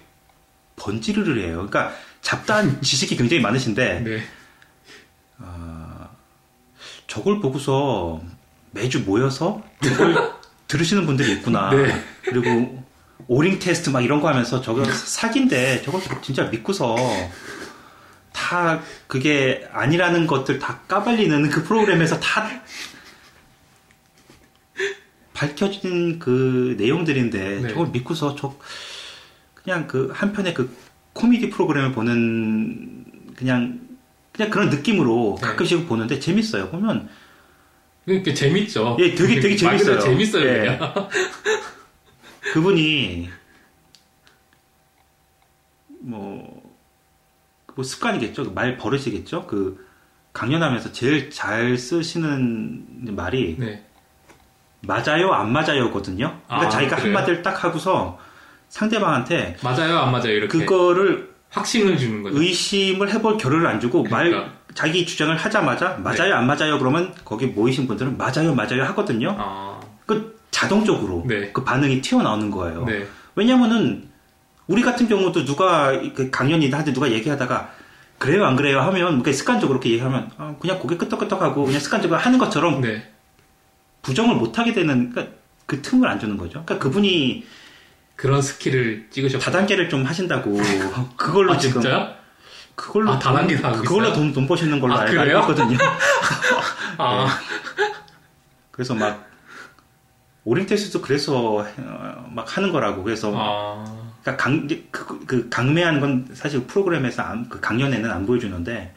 번지르르 0.76 1.40
해요. 1.42 1.66
그러니까 1.68 1.92
잡다한 2.22 2.82
지식이 2.84 3.16
굉장히 3.18 3.42
많으신데, 3.42 4.02
네. 4.02 4.24
저걸 7.08 7.40
보고서 7.40 8.22
매주 8.72 9.02
모여서 9.02 9.64
저걸 9.82 10.34
들으시는 10.68 11.06
분들이 11.06 11.34
있구나. 11.34 11.70
네. 11.72 12.04
그리고 12.24 12.84
오링 13.28 13.60
테스트 13.60 13.90
막 13.90 14.02
이런 14.02 14.22
거 14.22 14.28
하면서 14.28 14.62
저거 14.62 14.84
사기인데 14.86 15.82
저걸 15.84 16.02
진짜 16.22 16.44
믿고서 16.46 16.96
다 18.34 18.82
그게 19.08 19.68
아니라는 19.72 20.28
것들 20.28 20.60
다 20.60 20.82
까발리는 20.88 21.50
그 21.50 21.64
프로그램에서 21.64 22.20
다 22.20 22.50
밝혀진 25.34 26.20
그 26.20 26.76
내용들인데 26.78 27.60
네. 27.62 27.70
저걸 27.70 27.88
믿고서 27.88 28.36
저 28.36 28.56
그냥 29.54 29.88
그 29.88 30.12
한편의 30.14 30.54
그 30.54 30.76
코미디 31.14 31.50
프로그램을 31.50 31.94
보는 31.94 33.06
그냥 33.36 33.80
그냥 34.36 34.52
그런 34.52 34.70
느낌으로 34.70 35.38
네. 35.40 35.48
가끔씩 35.48 35.88
보는데 35.88 36.20
재밌어요. 36.20 36.70
보면 36.70 37.08
그러니까 38.04 38.34
재밌죠. 38.34 38.98
예, 39.00 39.16
되게- 39.16 39.40
되게 39.40 39.56
재밌어요. 39.58 40.00
재밌어요, 40.00 40.44
예. 40.48 40.60
그냥. 40.78 41.10
그분이 42.54 43.30
뭐, 46.02 46.62
뭐 47.76 47.84
습관이겠죠. 47.84 48.52
말 48.52 48.78
버릇이겠죠. 48.78 49.48
그 49.48 49.86
강연하면서 50.34 50.92
제일 50.92 51.30
잘 51.30 51.78
쓰시는 51.78 53.16
말이 53.16 53.56
네. 53.58 53.86
맞아요, 54.82 55.32
안 55.32 55.52
맞아요거든요. 55.52 56.40
그러니까 56.46 56.68
아, 56.68 56.70
자기가 56.70 56.98
그래요? 56.98 57.16
한마디를 57.16 57.42
딱 57.42 57.64
하고서 57.64 58.20
상대방한테 58.70 59.58
맞아요, 59.64 59.98
안 60.00 60.12
맞아요, 60.12 60.32
이렇게. 60.34 60.60
그거를 60.60 61.34
확신을 61.56 61.98
주는 61.98 62.22
거죠. 62.22 62.40
의심을 62.40 63.12
해볼 63.14 63.38
겨를을 63.38 63.66
안 63.66 63.80
주고 63.80 64.04
말 64.04 64.30
그러니까. 64.30 64.52
네. 64.52 64.74
자기 64.74 65.06
주장을 65.06 65.34
하자마자 65.36 65.98
맞아요, 66.04 66.36
안 66.36 66.48
맞아요 66.48 66.78
그러면 66.78 67.14
거기 67.24 67.48
모이신 67.48 67.88
분들은 67.88 68.18
맞아요, 68.18 68.54
맞아요 68.54 68.84
하거든요. 68.84 69.34
아, 69.40 69.80
그 70.06 70.38
자동적으로 70.52 71.24
네. 71.26 71.52
그 71.54 71.64
반응이 71.64 72.02
튀어나오는 72.02 72.52
거예요. 72.52 72.84
네. 72.84 73.08
왜냐면은 73.36 74.10
우리 74.68 74.82
같은 74.82 75.08
경우도 75.08 75.46
누가 75.46 75.98
그 76.14 76.30
강연이나 76.30 76.80
한테 76.80 76.92
누가 76.92 77.10
얘기하다가 77.10 77.72
그래요 78.18 78.46
안 78.46 78.58
그래요 78.58 78.82
하면 78.82 79.06
그러니까 79.08 79.32
습관적으로 79.32 79.80
그렇게 79.80 79.92
얘기하면 79.92 80.32
아, 80.38 80.56
그냥 80.60 80.78
고개 80.80 80.98
끄덕끄덕하고 80.98 81.66
그냥 81.66 81.80
습관적으로 81.80 82.20
하는 82.20 82.38
것처럼 82.38 82.82
네. 82.82 83.10
부정을 84.02 84.36
못 84.36 84.60
하게 84.60 84.74
되는 84.74 85.12
그러니까 85.12 85.36
그 85.66 85.82
틈을 85.82 86.08
안 86.10 86.20
주는 86.20 86.36
거죠. 86.36 86.64
그러니까 86.66 86.80
그분이 86.80 87.46
그런 88.16 88.42
스킬을 88.42 89.08
찍으셨고. 89.10 89.44
다단계를 89.44 89.90
좀 89.90 90.04
하신다고 90.04 90.58
그걸로 91.18 91.54
아, 91.54 91.58
지금 91.58 91.82
진짜요? 91.82 92.14
그걸로 92.76 93.12
아, 93.12 93.20
다단계 93.20 93.58
다 93.60 93.70
하고 93.70 93.82
그걸로? 93.82 94.14
돈, 94.14 94.34
돈 94.34 94.48
버시는 94.48 94.80
걸로 94.80 94.96
아, 94.96 95.02
알고 95.02 95.12
그래요? 95.22 95.40
있거든요. 95.42 95.78
아, 96.98 97.28
그래서 98.72 98.94
막 98.94 99.26
오링 100.44 100.66
테스트도 100.66 101.02
그래서 101.02 101.58
어, 101.58 102.28
막 102.32 102.56
하는 102.58 102.72
거라고 102.72 103.04
그래서 103.04 103.32
아, 103.36 103.86
그러니까 104.22 104.44
강, 104.44 104.68
그, 104.92 105.26
그 105.26 105.50
강매한 105.50 106.00
건 106.00 106.28
사실 106.34 106.66
프로그램에서 106.68 107.22
안- 107.24 107.50
그 107.50 107.60
강연에는 107.60 108.10
안 108.12 108.26
보여주는데 108.26 108.94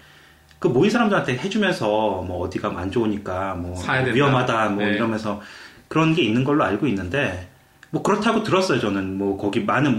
그 0.58 0.68
모인 0.68 0.90
사람들한테 0.90 1.38
해주면서 1.38 1.86
뭐 2.26 2.40
어디가 2.46 2.68
안 2.76 2.90
좋으니까 2.90 3.54
뭐. 3.54 3.80
위험하다 4.12 4.68
뭐 4.70 4.84
네. 4.84 4.90
이러면서 4.92 5.40
그런 5.86 6.14
게 6.14 6.22
있는 6.22 6.42
걸로 6.44 6.64
알고 6.64 6.86
있는데 6.88 7.48
뭐 7.90 8.02
그렇다고 8.02 8.42
들었어요 8.42 8.80
저는 8.80 9.16
뭐 9.16 9.36
거기 9.36 9.60
많은 9.60 9.96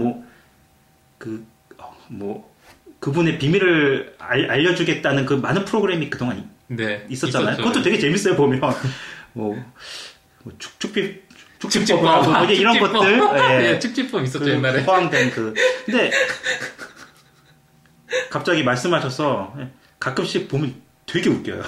뭐그뭐 1.18 2.50
그분의 3.00 3.38
비밀을 3.38 4.16
알, 4.18 4.50
알려주겠다는 4.50 5.26
그 5.26 5.34
많은 5.34 5.64
프로그램이 5.64 6.10
그동안 6.10 6.50
네. 6.68 7.04
있었잖아요. 7.08 7.52
있었죠. 7.54 7.62
그것도 7.66 7.82
되게 7.82 7.98
재밌어요 7.98 8.36
보면 8.36 8.60
뭐, 9.32 9.56
뭐 10.44 10.52
축축비 10.58 11.20
축지법 11.58 11.86
축지법하고 11.86 12.30
뭐 12.30 12.44
이런 12.44 12.74
축지법. 12.74 12.92
것들 12.92 13.20
예. 13.38 13.58
네, 13.72 13.78
축지법 13.78 14.22
있었죠 14.24 14.44
그 14.44 14.50
옛날에. 14.50 14.84
포함된 14.84 15.30
그 15.30 15.52
근데 15.86 16.10
갑자기 18.30 18.62
말씀하셔서 18.62 19.54
가끔씩 19.98 20.48
보면 20.48 20.74
되게 21.06 21.28
웃겨요. 21.28 21.62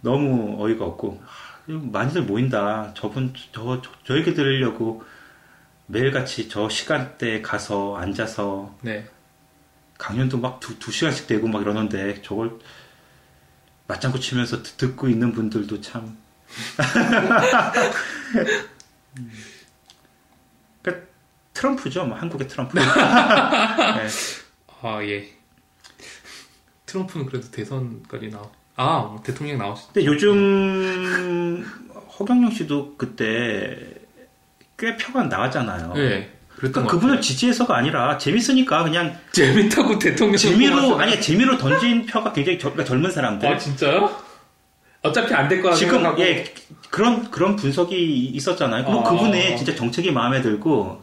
너무 0.00 0.64
어이가 0.64 0.84
없고 0.84 1.20
많이들 1.66 2.22
모인다. 2.22 2.92
저분 2.94 3.34
저, 3.52 3.80
저 3.82 3.90
저에게 4.04 4.34
들으려고 4.34 5.04
매일같이 5.86 6.48
저 6.48 6.68
시간대에 6.68 7.42
가서 7.42 7.96
앉아서 7.96 8.74
네. 8.82 9.06
강연도 9.98 10.38
막 10.38 10.58
두, 10.60 10.78
두 10.78 10.90
시간씩 10.90 11.26
되고 11.26 11.46
막 11.46 11.62
이러는데 11.62 12.22
저걸 12.22 12.58
맞장구 13.86 14.20
치면서 14.20 14.62
듣- 14.62 14.76
듣고 14.76 15.08
있는 15.08 15.32
분들도 15.32 15.80
참. 15.80 16.16
그러니까 20.82 21.06
트럼프죠, 21.54 22.04
뭐 22.06 22.16
한국의 22.16 22.48
트럼프. 22.48 22.78
네. 22.78 22.84
아 24.82 25.02
예. 25.04 25.28
트럼프는 26.86 27.26
그래도 27.26 27.50
대선까지 27.50 28.28
나와. 28.30 28.50
아 28.76 29.16
대통령 29.24 29.58
나왔어. 29.58 29.88
근데 29.92 30.06
요즘 30.06 31.64
허경영 32.18 32.50
씨도 32.50 32.96
그때 32.96 33.76
꽤 34.78 34.96
표가 34.96 35.24
나왔잖아요. 35.24 35.92
네. 35.94 36.30
그러니까 36.56 36.82
것 36.82 36.88
그분을 36.88 37.20
지지해서가 37.20 37.76
아니라 37.76 38.16
재밌으니까 38.18 38.84
그냥. 38.84 39.16
재밌다고 39.32 39.98
대통령 39.98 40.36
재미로 40.36 40.96
아니 40.98 41.20
재미로 41.20 41.58
던진 41.58 42.06
표가 42.06 42.32
굉장히 42.32 42.58
저- 42.58 42.70
그러니까 42.70 42.84
젊은 42.88 43.10
사람들 43.10 43.48
아 43.48 43.58
진짜요? 43.58 44.10
어차피 45.02 45.34
안 45.34 45.48
될 45.48 45.60
거라 45.60 45.74
지금 45.74 45.94
생각하고 45.94 46.22
예 46.22 46.44
그런 46.90 47.30
그런 47.30 47.56
분석이 47.56 48.26
있었잖아요. 48.34 48.84
그리고 48.84 49.00
아. 49.00 49.10
그분의 49.10 49.56
진짜 49.56 49.74
정책이 49.74 50.12
마음에 50.12 50.40
들고 50.40 51.02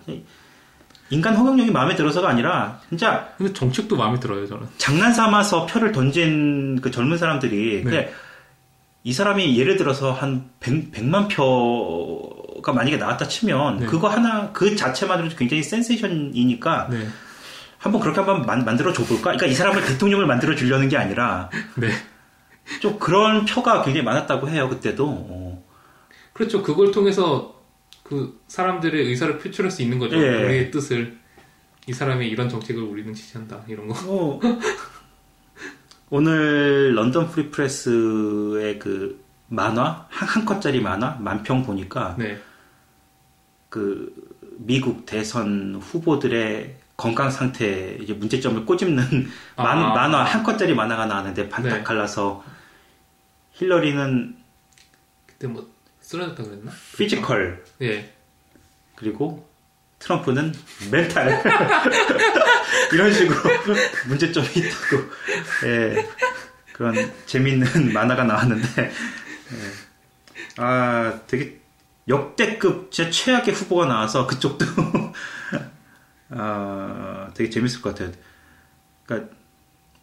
인간 1.10 1.36
허경영이 1.36 1.72
마음에 1.72 1.96
들어서가 1.96 2.30
아니라 2.30 2.80
진짜 2.90 3.30
근데 3.38 3.52
정책도 3.54 3.98
마음에 3.98 4.20
들어요 4.20 4.48
저는. 4.48 4.68
장난 4.78 5.14
삼아서 5.14 5.66
표를 5.66 5.92
던진 5.92 6.80
그 6.82 6.92
젊은 6.92 7.18
사람들이 7.18 7.84
네. 7.84 7.90
그냥 7.90 8.08
이 9.04 9.14
사람이 9.14 9.58
예를 9.58 9.78
들어서 9.78 10.12
한 10.12 10.50
100, 10.60 10.92
100만 10.92 11.30
표가 11.34 12.74
만약에 12.74 12.98
나왔다 12.98 13.28
치면 13.28 13.80
네. 13.80 13.86
그거 13.86 14.08
하나 14.08 14.52
그 14.52 14.76
자체만으로도 14.76 15.36
굉장히 15.36 15.64
센세이션이니까 15.64 16.90
네. 16.92 17.08
한번 17.80 18.02
그렇게 18.02 18.20
한번 18.20 18.46
만, 18.46 18.66
만들어 18.66 18.92
줘 18.94 19.04
볼까? 19.04 19.32
그러니까 19.32 19.48
이 19.48 19.54
사람을 19.54 19.86
대통령을 19.86 20.28
만들어 20.28 20.54
주려는 20.54 20.90
게 20.90 20.98
아니라 20.98 21.50
네. 21.76 21.90
좀 22.82 23.00
그런 23.00 23.46
표가 23.46 23.84
굉장히 23.84 24.04
많았다고 24.04 24.50
해요 24.50 24.70
그때도. 24.70 25.08
어. 25.08 25.66
그렇죠. 26.34 26.62
그걸 26.62 26.92
통해서 26.92 27.59
그 28.10 28.42
사람들의 28.48 29.06
의사를 29.06 29.38
표출할 29.38 29.70
수 29.70 29.84
있는 29.84 30.00
거죠. 30.00 30.18
예. 30.18 30.44
우리의 30.44 30.72
뜻을 30.72 31.16
이 31.86 31.94
사람의 31.94 32.28
이런 32.28 32.50
정책을 32.50 32.82
우리는 32.82 33.14
지지한다 33.14 33.64
이런 33.68 33.88
거. 33.88 33.96
어, 34.08 34.40
오늘 36.10 36.96
London 36.96 37.30
Free 37.30 37.84
Press의 37.84 38.80
그 38.80 39.24
만화 39.48 40.08
한, 40.10 40.28
한 40.28 40.44
컷짜리 40.44 40.82
만화 40.82 41.18
만평 41.20 41.62
보니까 41.62 42.16
네. 42.18 42.40
그 43.70 44.12
미국 44.58 45.06
대선 45.06 45.80
후보들의 45.80 46.78
건강 46.98 47.30
상태 47.30 47.96
이제 48.02 48.14
문제점을 48.14 48.66
꼬집는 48.66 49.04
아. 49.56 49.64
만, 49.64 49.94
만화 49.94 50.24
한 50.24 50.42
컷짜리 50.42 50.74
만화가 50.74 51.06
나왔는데 51.06 51.48
반딱 51.48 51.78
네. 51.78 51.84
갈라서 51.84 52.44
힐러리는 53.52 54.36
그때 55.28 55.46
뭐 55.46 55.70
쓰러졌다 56.10 56.42
그랬나? 56.44 56.72
physical 56.98 57.64
예. 57.84 58.12
그리고 58.96 59.48
트럼프는 60.00 60.56
멘탈 60.90 61.44
이런 62.92 63.14
식으로 63.14 63.38
문제점이 64.08 64.48
있다고 64.48 65.10
예, 65.66 66.10
그런 66.74 66.96
재밌는 67.28 67.94
만화가 67.94 68.24
나왔는데 68.24 68.82
예. 68.82 68.92
아 70.58 71.20
되게 71.28 71.60
역대급 72.08 72.92
진짜 72.92 73.12
최악의 73.12 73.54
후보가 73.54 73.86
나와서 73.86 74.26
그쪽도 74.26 74.66
아 76.32 77.30
되게 77.36 77.52
재밌을 77.52 77.84
것 77.84 77.94
같아요. 77.94 78.12
그러니까 79.06 79.32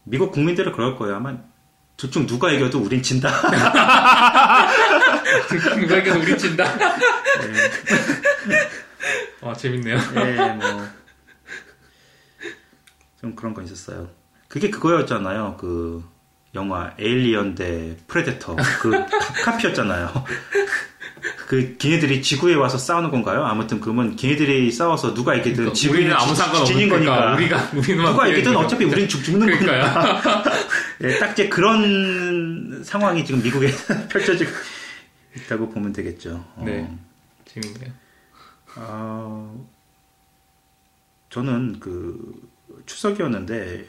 미국 0.04 0.30
국민들은 0.30 0.70
그럴 0.70 0.96
거예요. 0.96 1.16
아마 1.16 1.36
둘 1.96 2.10
중 2.10 2.26
누가 2.26 2.50
이겨도 2.50 2.78
우린 2.80 3.02
진다. 3.02 3.30
누가 5.80 5.96
이겨도 5.96 6.20
우린 6.20 6.36
진다. 6.36 6.64
와 9.40 9.54
재밌네요. 9.54 9.96
예, 10.16 10.32
뭐. 10.52 10.86
좀 13.20 13.34
그런 13.34 13.54
거 13.54 13.62
있었어요. 13.62 14.10
그게 14.48 14.68
그거였잖아요. 14.70 15.56
그 15.58 16.04
영화 16.54 16.92
에일리언 16.98 17.54
대 17.54 17.96
프레데터. 18.06 18.56
그 18.80 18.90
카- 18.90 19.06
카피였잖아요. 19.44 20.24
그 21.48 21.76
걔네들이 21.78 22.20
지구에 22.22 22.54
와서 22.56 22.76
싸우는 22.76 23.10
건가요? 23.10 23.44
아무튼 23.44 23.80
그러면 23.80 24.16
걔네들이 24.16 24.70
싸워서 24.70 25.14
누가 25.14 25.34
이기든 25.34 25.72
그러니까 25.72 25.90
우리는 25.90 26.12
아무 26.14 26.28
지- 26.34 26.36
상관 26.36 26.60
없는 26.62 26.66
지닌 26.74 26.88
거니까. 26.90 27.34
우리가 27.34 27.70
우리는 27.74 28.04
누가 28.04 28.26
이기든 28.28 28.54
어차피 28.56 28.84
우린 28.84 29.08
죽, 29.08 29.22
죽는 29.24 29.46
거니까. 29.46 29.64
그러니까요. 29.64 30.42
예, 31.02 31.18
딱 31.18 31.32
이제 31.32 31.48
그런 31.48 32.82
상황이 32.84 33.24
지금 33.24 33.42
미국에 33.42 33.68
펼쳐지고 34.08 34.50
있다고 35.36 35.68
보면 35.68 35.92
되겠죠. 35.92 36.44
어. 36.56 36.62
네. 36.64 36.90
재밌네요. 37.44 37.92
아, 38.76 39.54
저는 41.30 41.80
그 41.80 42.50
추석이었는데 42.86 43.86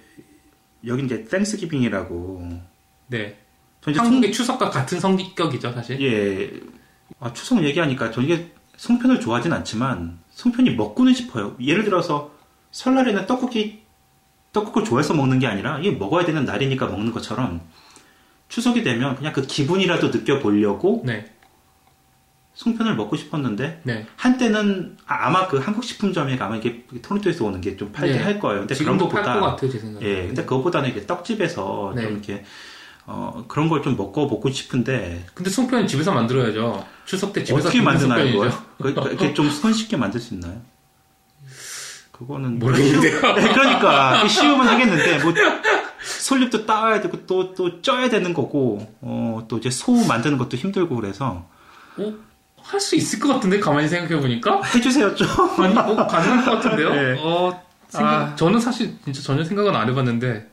여기 0.86 1.04
이제 1.04 1.24
땡스기빙이라고 1.26 2.62
네. 3.08 3.38
한국의 3.86 4.32
추석과 4.32 4.70
같은 4.70 5.00
성격이죠 5.00 5.72
사실. 5.72 6.02
예, 6.02 6.52
아, 7.20 7.32
추석 7.34 7.64
얘기하니까 7.64 8.12
저 8.12 8.22
이게 8.22 8.52
송편을 8.76 9.20
좋아하진 9.22 9.54
않지만 9.54 10.20
송편이 10.32 10.72
먹고는 10.72 11.14
싶어요. 11.14 11.56
예를 11.60 11.84
들어서 11.84 12.32
설날에는 12.72 13.26
떡국이 13.26 13.87
떡국을 14.54 14.84
좋아해서 14.84 15.14
먹는 15.14 15.40
게 15.40 15.48
아니라 15.48 15.80
이게 15.80 15.92
먹어야 15.92 16.26
되는 16.26 16.46
날이니까 16.46 16.88
먹는 16.88 17.12
것처럼 17.12 17.62
추석이 18.50 18.84
되면 18.84 19.16
그냥 19.16 19.34
그 19.34 19.42
기분이라도 19.46 20.08
느껴보려고 20.10 21.04
네. 21.06 21.32
송편을 22.54 22.96
먹고 22.96 23.16
싶었는데 23.16 23.82
네. 23.84 24.08
한때는 24.16 24.98
아, 25.06 25.30
마그 25.30 25.58
한국 25.58 25.84
식품점에 25.84 26.38
가면 26.38 26.58
이게 26.58 26.86
토론토에서 27.04 27.46
오는 27.46 27.62
게 27.62 27.78
좀 27.78 27.92
팔게 27.92 28.14
네. 28.14 28.24
할 28.24 28.40
거예요. 28.40 28.62
근데 28.62 28.74
그런 28.76 28.98
것 28.98 29.10
것보다 29.10 29.40
같아요 29.40 29.70
제 29.72 29.78
생각에. 29.78 30.06
예, 30.06 30.26
근데 30.28 30.44
그것보다는 30.44 30.90
이게 30.90 31.06
떡집에서 31.06 31.94
네. 31.96 32.02
좀 32.04 32.12
이렇게 32.14 32.44
어, 33.06 33.46
그런 33.48 33.70
걸 33.70 33.84
좀 33.84 33.96
먹고 33.96 34.28
먹고 34.28 34.50
싶은데 34.50 35.24
근데 35.36 35.50
송편은 35.52 35.86
집에서 35.86 36.12
만들어야죠. 36.14 36.84
추석 37.06 37.32
때 37.32 37.44
집에서 37.44 37.68
어떻게 37.68 37.82
만드나요. 37.82 38.32
그걸? 38.32 38.52
그- 38.80 38.90
이렇게 39.10 39.34
좀 39.36 39.50
손쉽게 39.52 39.96
만들 39.98 40.20
수 40.20 40.34
있나요? 40.34 40.60
그거는 42.18 42.58
모르겠는데요. 42.60 43.22
네, 43.36 43.54
그러니까 43.54 44.28
쉬우면 44.28 44.68
하겠는데 44.68 45.20
뭐 45.24 45.34
솔잎도 46.02 46.66
따와야 46.66 47.00
되고 47.02 47.26
또또 47.26 47.82
쪄야 47.82 48.10
되는 48.10 48.34
거고 48.34 48.80
어, 49.02 49.46
또 49.48 49.58
이제 49.58 49.70
소 49.70 49.92
만드는 49.94 50.38
것도 50.38 50.58
힘들고 50.58 50.96
그래서 50.96 51.48
어? 51.98 52.14
할 52.64 52.80
수 52.82 52.96
있을 52.98 53.20
것 53.20 53.30
같은데 53.30 53.60
가만히 53.60 53.88
생각해 53.88 54.20
보니까 54.20 54.62
해주세요 54.64 55.16
좀. 55.16 55.28
아니 55.60 55.78
어, 55.78 56.08
가능할 56.08 56.44
것 56.46 56.52
같은데요. 56.52 56.94
네. 56.94 57.16
어, 57.24 57.64
생각- 57.88 58.12
아. 58.32 58.36
저는 58.36 58.60
사실 58.60 58.94
진짜 59.06 59.22
전혀 59.22 59.44
생각은 59.44 59.74
안 59.76 59.88
해봤는데 59.90 60.50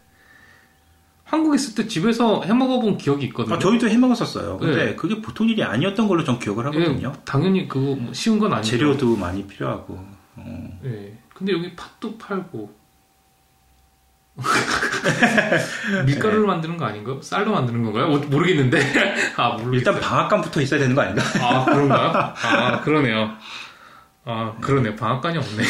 한국에 1.25 1.57
있을 1.57 1.75
때 1.75 1.89
집에서 1.89 2.43
해 2.45 2.53
먹어본 2.53 2.99
기억이 2.99 3.25
있거든요. 3.27 3.57
아, 3.57 3.59
저희도 3.59 3.89
해 3.89 3.97
먹었었어요. 3.97 4.59
근데 4.59 4.85
네. 4.85 4.95
그게 4.95 5.21
보통 5.21 5.49
일이 5.49 5.65
아니었던 5.65 6.07
걸로 6.07 6.23
전 6.23 6.39
기억을 6.39 6.67
하거든요. 6.67 7.13
예, 7.17 7.21
당연히 7.25 7.67
그거 7.67 7.97
뭐 7.97 8.13
쉬운 8.13 8.39
건 8.39 8.53
아니죠. 8.53 8.71
재료도 8.77 9.17
많이 9.17 9.45
필요하고. 9.47 9.95
어. 10.37 10.81
예. 10.85 11.19
근데 11.35 11.53
여기 11.53 11.75
팥도 11.75 12.17
팔고 12.19 12.75
밀가루를 16.07 16.47
만드는 16.47 16.77
거 16.77 16.87
아닌가요? 16.87 17.21
쌀로 17.23 17.53
만드는 17.53 17.85
건가요? 17.85 18.09
뭐- 18.09 18.19
모르겠는데. 18.19 18.81
아 19.37 19.51
모르겠어요. 19.51 19.75
일단 19.75 20.01
방앗간 20.01 20.41
붙어 20.43 20.61
있어야 20.61 20.81
되는 20.81 20.95
거 20.95 21.03
아닌가? 21.03 21.23
아 21.41 21.65
그런가요? 21.65 22.13
아 22.43 22.81
그러네요. 22.81 23.31
아 24.27 24.55
그러네. 24.61 24.97
방앗간이 24.97 25.37
없네. 25.39 25.63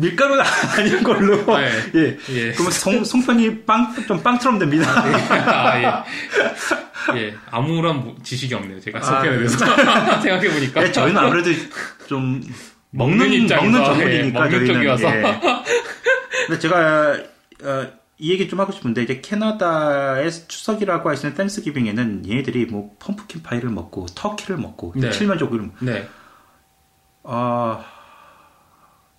밀가루는 0.00 0.42
아닌 0.78 1.02
걸로. 1.04 1.54
아, 1.54 1.62
예. 1.62 1.66
예. 1.94 2.18
예. 2.30 2.52
그러면 2.52 2.72
송, 2.72 3.04
송편이 3.04 3.64
빵, 3.66 3.94
좀 4.06 4.22
빵처럼 4.22 4.58
됩니다. 4.58 4.90
아, 4.90 6.04
예. 7.14 7.18
예. 7.20 7.34
아무런 7.50 8.02
뭐- 8.04 8.16
지식이 8.22 8.54
없네요. 8.54 8.80
제가 8.80 9.00
아, 9.00 9.02
송편에 9.02 9.36
대해서 9.36 9.58
생각해 9.66 10.48
보니까. 10.50 10.82
예, 10.82 10.90
저희는 10.92 11.18
아무래도 11.20 11.50
좀 12.06 12.42
먹는 12.90 13.32
입장에서, 13.32 13.70
먹는 13.70 13.84
전문이니까 13.84 14.46
예, 14.46 14.50
먹는. 14.50 14.66
쪽이어서. 14.66 15.16
예. 15.16 15.22
근데 16.46 16.58
제가 16.58 17.18
어, 17.64 17.86
이 18.18 18.32
얘기 18.32 18.48
좀 18.48 18.58
하고 18.60 18.72
싶은데 18.72 19.02
이제 19.02 19.20
캐나다의 19.20 20.30
추석이라고 20.48 21.08
하시는 21.10 21.34
Thanksgiving에는 21.34 22.28
얘네들이 22.28 22.66
뭐 22.66 22.96
pumpkin 22.98 23.42
pie를 23.42 23.70
먹고 23.70 24.06
turkey를 24.14 24.56
먹고 24.56 24.92
네. 24.96 25.10
칠면조구이를 25.10 25.70
네. 25.80 26.08
아, 27.24 27.84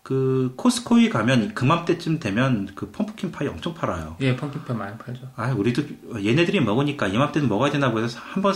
그 0.03 0.53
코스코에 0.57 1.09
가면 1.09 1.53
그맘때쯤 1.53 2.19
되면 2.19 2.69
그 2.75 2.89
펌프킨 2.91 3.31
파이 3.31 3.47
엄청 3.47 3.73
팔아요. 3.75 4.17
예, 4.21 4.35
펌킨파 4.35 4.73
많이 4.73 4.97
팔죠. 4.97 5.29
아, 5.35 5.51
우리도 5.51 5.83
얘네들이 6.25 6.59
먹으니까 6.61 7.07
이맘때는 7.07 7.47
먹어야 7.47 7.71
되나 7.71 7.91
보해서 7.91 8.19
한번 8.19 8.53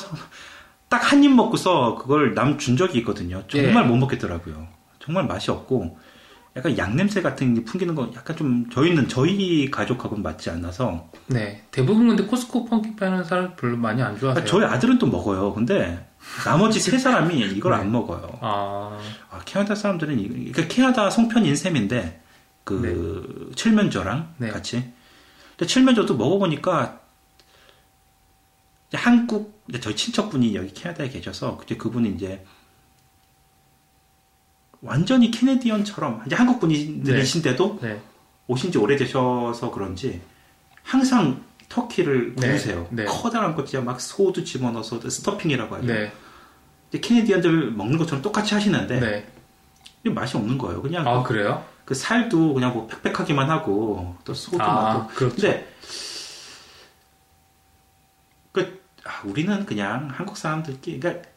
딱 0.90 1.12
한 1.12 1.24
입 1.24 1.32
먹고서 1.34 1.96
그걸 1.96 2.34
남 2.34 2.58
준 2.58 2.76
적이 2.78 3.00
있거든요. 3.00 3.44
정말 3.48 3.84
예. 3.84 3.88
못 3.88 3.96
먹겠더라고요. 3.98 4.68
정말 5.04 5.26
맛이 5.28 5.52
없고 5.52 5.98
약간 6.56 6.78
양 6.78 6.96
냄새 6.96 7.22
같은 7.22 7.56
게 7.56 7.64
풍기는 7.64 7.94
거 7.96 8.10
약간 8.16 8.38
좀 8.38 8.70
저희는 8.70 9.10
저희 9.10 9.70
가족하고는 9.72 10.22
맞지 10.24 10.50
않아서 10.52 11.10
네. 11.28 11.64
대부분 11.72 12.08
근데 12.08 12.24
코스코 12.26 12.66
펌킨파 12.66 13.08
하는 13.08 13.24
사람 13.24 13.56
별로 13.56 13.76
많이 13.76 14.02
안 14.02 14.16
아, 14.16 14.18
좋아하세요. 14.18 14.46
저희 14.46 14.64
아들은 14.66 15.00
또 15.00 15.08
먹어요. 15.08 15.54
근데 15.54 16.08
나머지 16.46 16.80
세 16.80 16.98
사람이 16.98 17.40
이걸 17.40 17.74
네. 17.74 17.80
안 17.80 17.92
먹어요. 17.92 18.38
아, 18.42 18.98
아, 19.32 19.40
캐나다 19.46 19.74
사람들은 19.76 20.20
이- 20.20 20.28
그러니까 20.28 20.68
캐나다 20.68 21.10
송편인 21.10 21.56
셈인데 21.56 22.22
그 22.64 23.52
칠면조랑 23.56 24.36
네. 24.38 24.50
같이. 24.50 24.94
근데 25.58 25.66
칠면조도 25.68 26.16
먹어보니까 26.16 27.02
한국 28.94 29.64
저희 29.82 29.96
친척분이 29.96 30.56
여기 30.56 30.72
캐나다에 30.72 31.10
계셔서 31.10 31.58
그때 31.58 31.76
그분이 31.78 32.10
이제 32.12 32.46
완전히 34.84 35.32
캐네디언처럼 35.32 36.24
이제 36.26 36.36
한국 36.36 36.60
분들이신데도 36.60 37.80
네. 37.82 38.02
오신 38.48 38.72
지 38.72 38.78
오래되셔서 38.78 39.72
그런지 39.72 40.22
항상 40.84 41.42
터키를 41.70 42.36
네, 42.36 42.50
구우세요. 42.50 42.88
네. 42.92 43.06
커다란 43.06 43.56
거 43.56 43.64
진짜 43.64 43.84
막 43.84 44.00
소도 44.00 44.44
집어넣어서 44.44 45.10
스토핑이라고 45.10 45.76
하죠. 45.76 45.88
네. 45.88 46.12
캐네디언들 46.92 47.72
먹는 47.72 47.98
것처럼 47.98 48.22
똑같이 48.22 48.54
하시는데 48.54 49.00
네. 49.00 50.12
맛이 50.12 50.38
없는 50.38 50.58
거예요. 50.58 50.82
그냥 50.82 51.08
아, 51.08 51.24
그래요? 51.24 51.66
그 51.86 51.96
살도 51.96 52.54
그냥 52.54 52.74
뭐 52.74 52.88
팩팩하기만 52.88 53.50
하고 53.50 54.16
또 54.26 54.34
소도 54.34 54.62
아, 54.62 54.94
많고. 54.94 55.14
그렇죠. 55.14 55.36
근데 55.36 55.74
그 58.52 58.84
아, 59.06 59.22
우리는 59.24 59.66
그냥 59.66 60.10
한국 60.12 60.38
사람들끼리 60.38 61.00
그러니까 61.00 61.28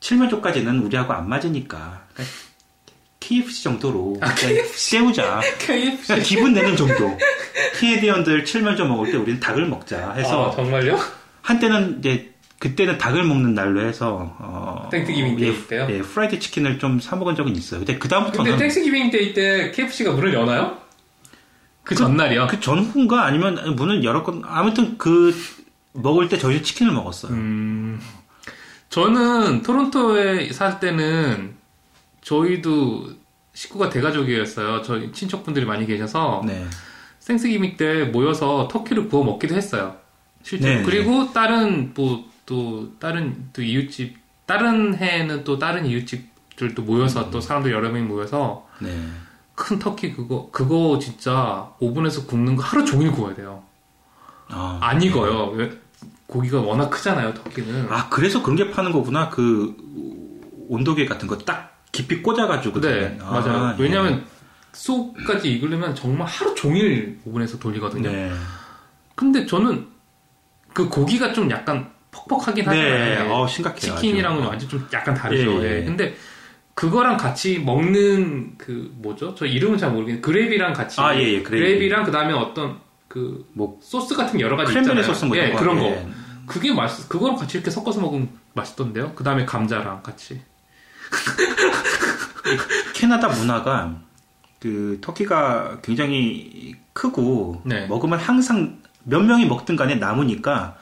칠면조까지는 0.00 0.80
우리하고 0.80 1.12
안 1.12 1.28
맞으니까 1.28 2.06
그러니까 2.12 2.36
KFC 3.26 3.64
정도로 3.64 4.16
아, 4.20 4.32
세우자. 4.74 5.40
KFC. 5.58 6.22
기분 6.22 6.52
내는 6.52 6.76
정도. 6.76 7.18
Canadian들 7.80 8.44
칠면조 8.44 8.86
먹을 8.86 9.10
때 9.10 9.16
우리는 9.16 9.40
닭을 9.40 9.66
먹자 9.66 10.12
해서 10.12 10.50
아, 10.52 10.54
정말요? 10.54 10.96
한때는 11.42 11.98
이제 11.98 12.32
그때는 12.60 12.98
닭을 12.98 13.24
먹는 13.24 13.54
날로 13.54 13.80
해서 13.82 14.34
어, 14.38 14.88
Thanksgiving 14.92 15.36
Day 15.36 15.48
예, 15.48 15.66
때요? 15.66 15.86
예, 15.90 16.00
프라이드 16.02 16.38
치킨을 16.38 16.78
좀 16.78 17.00
사 17.00 17.16
먹은 17.16 17.34
적은 17.34 17.54
있어요. 17.56 17.80
근데 17.80 17.98
그 17.98 18.08
다음부터는 18.08 18.50
근데 18.52 18.64
Thanksgiving 18.64 19.10
Day 19.10 19.34
때 19.34 19.72
KFC가 19.72 20.12
문을 20.12 20.32
여나요? 20.32 20.78
그 21.82 21.94
전날이요? 21.94 22.46
그 22.48 22.60
전후인가 22.60 23.24
아니면 23.24 23.74
문을 23.76 24.04
열었건 24.04 24.42
아무튼 24.46 24.96
그 24.98 25.34
먹을 25.92 26.28
때 26.28 26.38
저희 26.38 26.62
치킨을 26.62 26.92
먹었어요. 26.92 27.32
음, 27.32 28.00
저는 28.88 29.62
토론토에 29.62 30.52
살 30.52 30.78
때는 30.80 31.55
저희도 32.30 33.08
식구가 33.54 33.88
대가족이었어요. 33.88 34.82
저희 34.82 35.12
친척분들이 35.12 35.64
많이 35.64 35.86
계셔서 35.86 36.42
네. 36.44 36.66
생스기빙 37.20 37.76
때 37.76 38.04
모여서 38.04 38.68
터키를 38.68 39.08
구워 39.08 39.24
먹기도 39.24 39.54
했어요. 39.54 39.96
실제로. 40.42 40.78
네, 40.78 40.82
그리고 40.82 41.32
다른 41.32 41.92
뭐 41.94 42.24
또 42.46 42.92
다른 43.00 43.48
또 43.52 43.60
이웃집 43.60 44.16
다른 44.46 44.96
해에는 44.96 45.42
또 45.42 45.58
다른 45.58 45.84
이웃집들도 45.84 46.80
모여서 46.82 47.24
음. 47.24 47.30
또 47.32 47.40
사람들 47.40 47.72
여러 47.72 47.88
명이 47.90 48.06
모여서 48.06 48.68
네. 48.78 48.96
큰 49.56 49.80
터키 49.80 50.12
그거 50.12 50.48
그거 50.52 51.00
진짜 51.00 51.72
오븐에서 51.80 52.24
굽는 52.26 52.54
거 52.54 52.62
하루 52.62 52.84
종일 52.84 53.10
구워야 53.10 53.34
돼요. 53.34 53.64
아, 54.48 54.78
안 54.80 55.02
익어요. 55.02 55.46
왜? 55.54 55.72
고기가 56.28 56.60
워낙 56.60 56.88
크잖아요, 56.90 57.34
터키는. 57.34 57.88
아 57.90 58.08
그래서 58.10 58.44
그런 58.44 58.54
게 58.54 58.70
파는 58.70 58.92
거구나. 58.92 59.28
그 59.28 59.74
온도계 60.68 61.06
같은 61.06 61.26
거 61.26 61.36
딱 61.38 61.75
깊이 61.92 62.22
꽂아가지고. 62.22 62.80
네. 62.80 63.18
아, 63.22 63.30
맞아요. 63.40 63.74
예. 63.78 63.82
왜냐하면 63.82 64.24
속까지 64.72 65.52
익으려면 65.52 65.94
정말 65.94 66.26
하루 66.26 66.54
종일 66.54 67.18
오븐에서 67.24 67.58
돌리거든요. 67.58 68.10
네. 68.10 68.30
근데 69.14 69.46
저는 69.46 69.86
그 70.74 70.88
고기가 70.88 71.32
좀 71.32 71.50
약간 71.50 71.90
퍽퍽하긴 72.10 72.64
네. 72.66 72.70
하잖아요. 72.70 73.32
어 73.32 73.46
심각해요. 73.46 73.78
치킨이랑은 73.80 74.40
아주. 74.40 74.48
완전 74.48 74.68
좀 74.68 74.86
약간 74.92 75.14
다르죠. 75.14 75.62
예, 75.64 75.68
예. 75.76 75.80
예. 75.80 75.84
근데 75.84 76.14
그거랑 76.74 77.16
같이 77.16 77.58
먹는 77.58 78.58
그 78.58 78.92
뭐죠? 78.96 79.34
저 79.34 79.46
이름은 79.46 79.78
잘 79.78 79.90
모르겠는데 79.90 80.20
gravy랑 80.20 80.74
같이 80.74 81.00
아, 81.00 81.14
예, 81.16 81.22
예, 81.22 81.42
gravy. 81.42 81.88
랑 81.88 82.04
그다음에 82.04 82.34
어떤 82.34 82.78
그 83.08 83.46
뭐 83.54 83.78
소스 83.80 84.14
같은 84.14 84.38
여러 84.40 84.56
가지 84.58 84.72
cranberry 84.72 84.98
있잖아요. 85.00 85.14
소스 85.14 85.24
뭐 85.24 85.36
예. 85.38 85.52
그런 85.52 85.78
거. 85.78 85.86
예. 85.86 86.06
그게 86.46 86.72
맛있 86.74 87.08
그거랑 87.08 87.36
같이 87.36 87.56
이렇게 87.56 87.70
섞어서 87.70 88.00
먹으면 88.02 88.28
맛있던데요. 88.52 89.12
그다음에 89.14 89.46
감자랑 89.46 90.02
같이. 90.02 90.42
캐나다 92.94 93.28
문화가 93.28 93.94
그 94.58 94.98
터키가 95.00 95.78
굉장히 95.82 96.74
크고 96.92 97.62
네. 97.64 97.86
먹으면 97.86 98.18
항상 98.18 98.78
몇 99.04 99.20
명이 99.20 99.46
먹든 99.46 99.76
간에 99.76 99.96
남으니까 99.96 100.76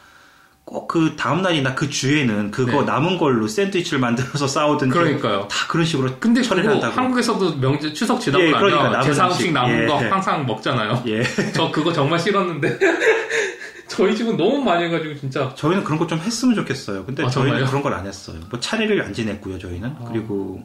꼭 0.64 0.88
그 0.88 1.14
다음 1.16 1.42
날이나 1.42 1.74
그 1.74 1.90
주에는 1.90 2.50
그거 2.50 2.80
네. 2.80 2.84
남은 2.86 3.18
걸로 3.18 3.46
샌드위치를 3.48 3.98
만들어서 3.98 4.46
싸우든지 4.46 4.92
그러니까요. 4.96 5.48
다 5.48 5.66
그런 5.68 5.84
식으로 5.84 6.10
근데 6.20 6.40
처리를 6.40 6.70
한다고. 6.70 6.94
한국에서도 6.94 7.56
명절 7.56 7.92
추석 7.92 8.20
지나고 8.20 8.44
예, 8.44 8.50
그러니까 8.52 8.88
남은 8.90 9.02
제사 9.02 9.26
음식. 9.26 9.40
음식 9.40 9.52
남은 9.52 9.82
예. 9.82 9.86
거 9.86 9.96
항상 9.98 10.46
먹잖아요. 10.46 11.02
예. 11.06 11.22
저 11.52 11.70
그거 11.70 11.92
정말 11.92 12.18
싫었는데 12.18 12.78
저희 13.88 14.16
집은 14.16 14.36
너무 14.36 14.62
많이 14.62 14.84
해가지고 14.84 15.16
진짜 15.16 15.52
저희는 15.54 15.84
그런 15.84 15.98
거 15.98 16.06
좀 16.06 16.18
했으면 16.18 16.54
좋겠어요. 16.54 17.04
근데 17.04 17.24
아, 17.24 17.28
저희는? 17.28 17.66
그런 17.66 17.82
걸 17.82 17.92
안 17.94 18.06
했어요. 18.06 18.38
뭐 18.50 18.58
차례를 18.60 19.02
안 19.02 19.12
지냈고요, 19.12 19.58
저희는. 19.58 19.96
아. 20.00 20.04
그리고 20.10 20.62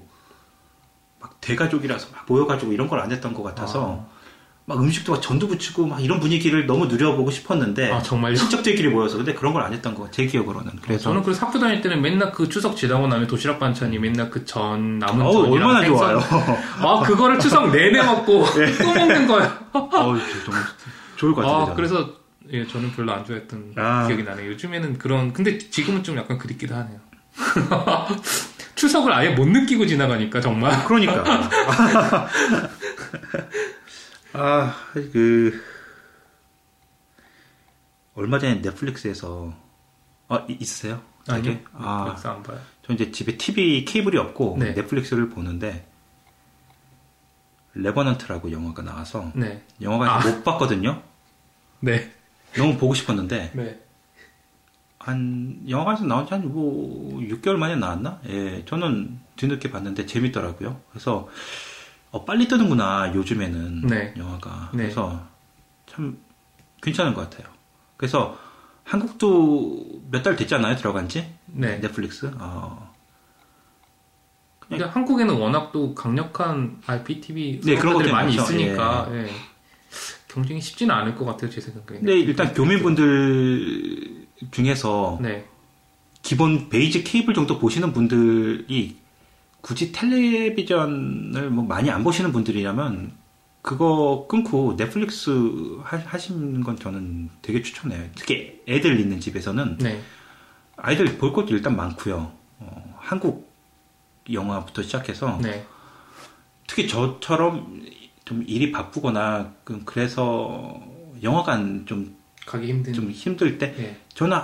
막 1.19 1.39
대가족이라서 1.41 2.07
막 2.13 2.25
모여가지고 2.27 2.71
이런 2.73 2.87
걸 2.87 2.99
안 2.99 3.11
했던 3.11 3.33
것 3.33 3.43
같아서 3.43 4.05
아. 4.09 4.19
막 4.65 4.79
음식도 4.79 5.13
막 5.13 5.21
전도 5.21 5.47
붙이고 5.47 5.87
막 5.87 5.99
이런 6.03 6.19
분위기를 6.19 6.67
너무 6.67 6.85
누려보고 6.85 7.31
싶었는데 7.31 7.91
아 7.91 8.01
정말요? 8.03 8.35
친척들끼리 8.35 8.87
모여서 8.89 9.17
근데 9.17 9.33
그런 9.33 9.51
걸 9.51 9.63
안 9.63 9.73
했던 9.73 9.95
거 9.95 10.07
제 10.11 10.27
기억으로는 10.27 10.73
그래서 10.81 11.05
저는 11.05 11.23
그래서 11.23 11.45
학교 11.47 11.57
다닐 11.57 11.81
때는 11.81 12.01
맨날 12.03 12.31
그 12.31 12.47
추석 12.49 12.77
지나고 12.77 13.07
나면 13.07 13.25
도시락 13.27 13.57
반찬이 13.59 13.97
맨날 13.97 14.29
그 14.29 14.45
전 14.45 14.99
남은 14.99 15.25
어우, 15.25 15.33
전이랑 15.45 15.69
얼마나 15.69 15.81
생선. 15.81 16.19
좋아요. 16.19 16.19
아 16.81 16.99
그거를 17.03 17.39
추석 17.39 17.71
내내 17.71 18.03
먹고 18.03 18.45
또 18.83 18.93
먹는 18.93 19.27
거예요. 19.27 19.51
어우, 19.73 20.17
정말 20.45 20.63
좋을 21.15 21.33
것 21.33 21.41
같은데. 21.41 21.71
아. 21.71 21.75
그래서 21.75 22.18
예 22.51 22.65
저는 22.65 22.91
별로 22.93 23.11
안 23.13 23.25
좋아했던 23.25 23.73
아. 23.75 24.07
기억이 24.07 24.23
나네요. 24.23 24.51
요즘에는 24.51 24.97
그런 24.97 25.33
근데 25.33 25.57
지금은 25.57 26.03
좀 26.03 26.17
약간 26.17 26.37
그립기도 26.37 26.73
하네요. 26.75 26.99
추석을 28.75 29.11
아예 29.13 29.29
못 29.31 29.45
느끼고 29.47 29.85
지나가니까 29.85 30.39
정말. 30.41 30.85
그러니까. 30.85 31.23
아, 34.33 34.75
그, 34.93 35.61
얼마 38.13 38.39
전에 38.39 38.61
넷플릭스에서, 38.61 39.53
아, 40.27 40.45
이- 40.47 40.57
있으세요? 40.59 41.01
아니요. 41.27 41.57
아, 41.73 42.03
넷플릭스 42.05 42.27
안 42.27 42.43
봐요. 42.43 42.59
저 42.85 42.93
이제 42.93 43.11
집에 43.11 43.37
TV 43.37 43.85
케이블이 43.85 44.17
없고, 44.17 44.57
네. 44.59 44.73
넷플릭스를 44.73 45.29
보는데, 45.29 45.87
레버넌트라고 47.73 48.51
영화가 48.51 48.83
나와서, 48.83 49.31
네. 49.35 49.63
영화관에서 49.81 50.29
아. 50.29 50.31
못 50.31 50.43
봤거든요? 50.43 51.01
네. 51.81 52.13
너무 52.57 52.77
보고 52.77 52.93
싶었는데, 52.93 53.51
네. 53.53 53.79
한, 54.99 55.61
영화관에서 55.67 56.05
나온 56.05 56.25
지 56.27 56.33
한, 56.33 56.51
뭐, 56.51 57.19
6개월 57.21 57.55
만에 57.55 57.75
나왔나? 57.75 58.19
예, 58.27 58.63
저는 58.65 59.19
뒤늦게 59.37 59.71
봤는데 59.71 60.05
재밌더라고요. 60.05 60.79
그래서, 60.91 61.29
어, 62.11 62.25
빨리 62.25 62.47
뜨는구나, 62.47 63.13
요즘에는. 63.15 63.81
네. 63.87 64.13
영화가. 64.17 64.71
네. 64.73 64.83
그래서, 64.83 65.21
참, 65.87 66.17
괜찮은 66.81 67.13
것 67.13 67.29
같아요. 67.29 67.51
그래서, 67.97 68.37
한국도 68.83 70.01
몇 70.09 70.23
달 70.23 70.35
됐잖아요, 70.35 70.75
들어간 70.75 71.07
지? 71.07 71.27
네. 71.45 71.79
넷플릭스? 71.79 72.31
어, 72.39 72.89
근데 74.59 74.83
한국에는 74.83 75.33
워낙 75.35 75.71
또 75.71 75.95
강력한 75.95 76.79
IPTV 76.85 77.61
네, 77.63 77.75
그런 77.75 77.93
사업자들이 77.93 78.11
것도 78.11 78.11
많이 78.11 78.35
많죠. 78.35 78.53
있으니까 78.53 79.07
예. 79.13 79.29
경쟁이 80.29 80.61
쉽지는 80.61 80.95
않을 80.95 81.15
것 81.15 81.25
같아요 81.25 81.49
제 81.49 81.59
생각에. 81.59 81.99
근데 81.99 82.17
일단 82.17 82.53
교민분들 82.53 84.27
중에서 84.51 85.19
네, 85.21 85.45
기본 86.21 86.69
베이직 86.69 87.03
케이블 87.03 87.33
정도 87.33 87.59
보시는 87.59 87.91
분들이 87.91 88.97
굳이 89.61 89.91
텔레비전을 89.91 91.49
뭐 91.49 91.65
많이 91.65 91.89
안 91.91 92.03
보시는 92.03 92.31
분들이라면 92.31 93.11
그거 93.61 94.25
끊고 94.29 94.77
넷플릭스 94.77 95.31
하, 95.83 95.97
하시는 95.97 96.61
건 96.61 96.77
저는 96.77 97.29
되게 97.41 97.61
추천해요. 97.61 98.07
특히 98.15 98.61
애들 98.69 98.99
있는 98.99 99.19
집에서는 99.19 99.79
네, 99.79 100.01
아이들 100.77 101.17
볼 101.17 101.33
것도 101.33 101.49
일단 101.49 101.75
많고요. 101.75 102.31
어, 102.59 102.97
한국 102.99 103.51
영화부터 104.31 104.83
시작해서 104.83 105.39
네, 105.41 105.65
특히 106.67 106.87
저처럼 106.87 107.83
좀 108.29 108.43
일이 108.45 108.71
바쁘거나 108.71 109.51
그- 109.63 109.81
그래서 109.85 110.79
영화관 111.23 111.83
좀, 111.87 112.15
가기 112.45 112.67
힘든. 112.67 112.93
좀 112.93 113.09
힘들 113.09 113.57
때 113.57 113.73
예. 113.79 113.97
저는 114.13 114.37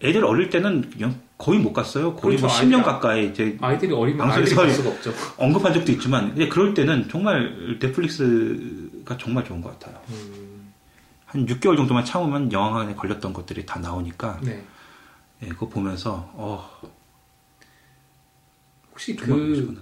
애들 0.00 0.24
어릴 0.24 0.48
때는 0.48 0.88
그냥 0.90 1.20
거의 1.38 1.58
못 1.58 1.72
갔어요. 1.72 2.14
거의 2.14 2.36
그렇죠. 2.36 2.46
뭐 2.46 2.54
10년 2.54 2.74
아이들- 2.78 2.82
가까이 2.84 3.26
이제 3.30 3.58
아이들이 3.60 3.92
어리면 3.92 4.18
방송에서 4.28 4.60
아이들이 4.62 4.66
갈 4.66 4.70
수가 4.70 4.90
없죠. 4.90 5.12
언급한 5.36 5.74
적도 5.74 5.90
있지만 5.90 6.28
근데 6.28 6.48
그럴 6.48 6.72
때는 6.72 7.08
정말 7.08 7.78
넷플릭스가 7.80 9.18
정말 9.18 9.44
좋은 9.44 9.60
것 9.60 9.76
같아요. 9.78 10.00
음, 10.10 10.72
한 11.26 11.44
6개월 11.46 11.76
정도만 11.76 12.04
참으면 12.04 12.52
영화관에 12.52 12.94
걸렸던 12.94 13.32
것들이 13.32 13.66
다 13.66 13.80
나오니까 13.80 14.38
네. 14.42 14.62
예, 15.42 15.48
그거 15.48 15.68
보면서 15.68 16.30
어, 16.34 16.64
혹시 18.92 19.16
그, 19.16 19.74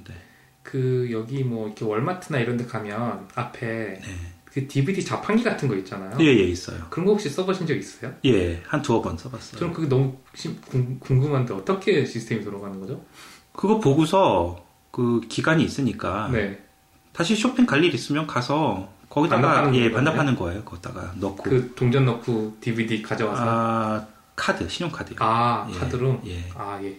그 0.70 1.08
여기 1.10 1.42
뭐 1.42 1.66
이렇게 1.66 1.84
월마트나 1.84 2.38
이런 2.38 2.56
데 2.56 2.64
가면 2.64 3.26
앞에 3.34 3.66
네. 3.66 4.02
그 4.44 4.68
DVD 4.68 5.04
자판기 5.04 5.42
같은 5.42 5.68
거 5.68 5.74
있잖아요. 5.76 6.16
예, 6.20 6.26
예, 6.26 6.44
있어요. 6.44 6.78
그런 6.90 7.06
거 7.06 7.12
혹시 7.12 7.28
써보신 7.28 7.66
적 7.66 7.74
있어요? 7.76 8.12
예, 8.24 8.62
한 8.66 8.80
두어 8.82 9.02
번 9.02 9.16
써봤어요. 9.18 9.58
저는 9.58 9.72
그게 9.74 9.88
너무 9.88 10.16
궁- 10.68 10.98
궁금한데 11.00 11.54
어떻게 11.54 12.04
시스템이 12.04 12.44
돌아가는 12.44 12.78
거죠? 12.78 13.04
그거 13.52 13.80
보고서 13.80 14.64
그 14.92 15.20
기간이 15.28 15.64
있으니까 15.64 16.28
네. 16.32 16.60
다시 17.12 17.34
쇼핑 17.34 17.66
갈 17.66 17.82
일 17.82 17.92
있으면 17.94 18.28
가서 18.28 18.88
거기다가 19.08 19.42
반납하는 19.42 19.74
예 19.74 19.80
거예요? 19.80 19.94
반납하는 19.96 20.36
거예요. 20.36 20.62
거기다가 20.64 21.14
넣고 21.16 21.42
그 21.42 21.72
동전 21.74 22.04
넣고 22.04 22.56
DVD 22.60 23.02
가져와서 23.02 23.42
아 23.44 24.06
카드 24.36 24.68
신용카드요. 24.68 25.16
아, 25.18 25.68
예, 25.68 25.78
카드로 25.78 26.20
예. 26.26 26.44
아 26.54 26.78
예. 26.84 26.96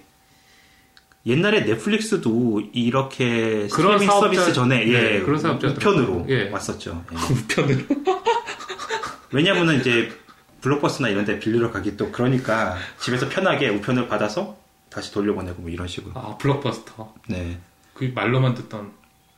옛날에 1.26 1.62
넷플릭스도 1.66 2.62
이렇게 2.74 3.68
그런 3.68 4.00
스트리밍 4.00 4.08
사업자- 4.08 4.20
서비스 4.22 4.54
전에 4.54 4.88
예 4.88 5.02
네, 5.02 5.20
그런 5.22 5.40
사업자들 5.40 5.76
우편으로 5.76 6.26
예. 6.30 6.50
왔었죠. 6.50 7.04
예. 7.12 7.16
우편으로 7.34 7.84
왜냐면은 9.32 9.80
이제 9.80 10.12
블록버스나 10.62 11.10
이런 11.10 11.26
데 11.26 11.40
빌리러 11.40 11.72
가기 11.72 11.96
또 11.98 12.12
그러니까 12.12 12.76
집에서 13.00 13.30
편하게 13.30 13.70
우편을 13.70 14.08
받아서 14.08 14.58
다시 14.90 15.12
돌려보내고 15.14 15.62
뭐 15.62 15.72
이런 15.72 15.88
식으로. 15.88 16.12
아 16.16 16.38
블록버스터 16.38 17.14
네. 17.30 17.60
그 17.94 18.12
말로만 18.14 18.56
듣던 18.56 18.92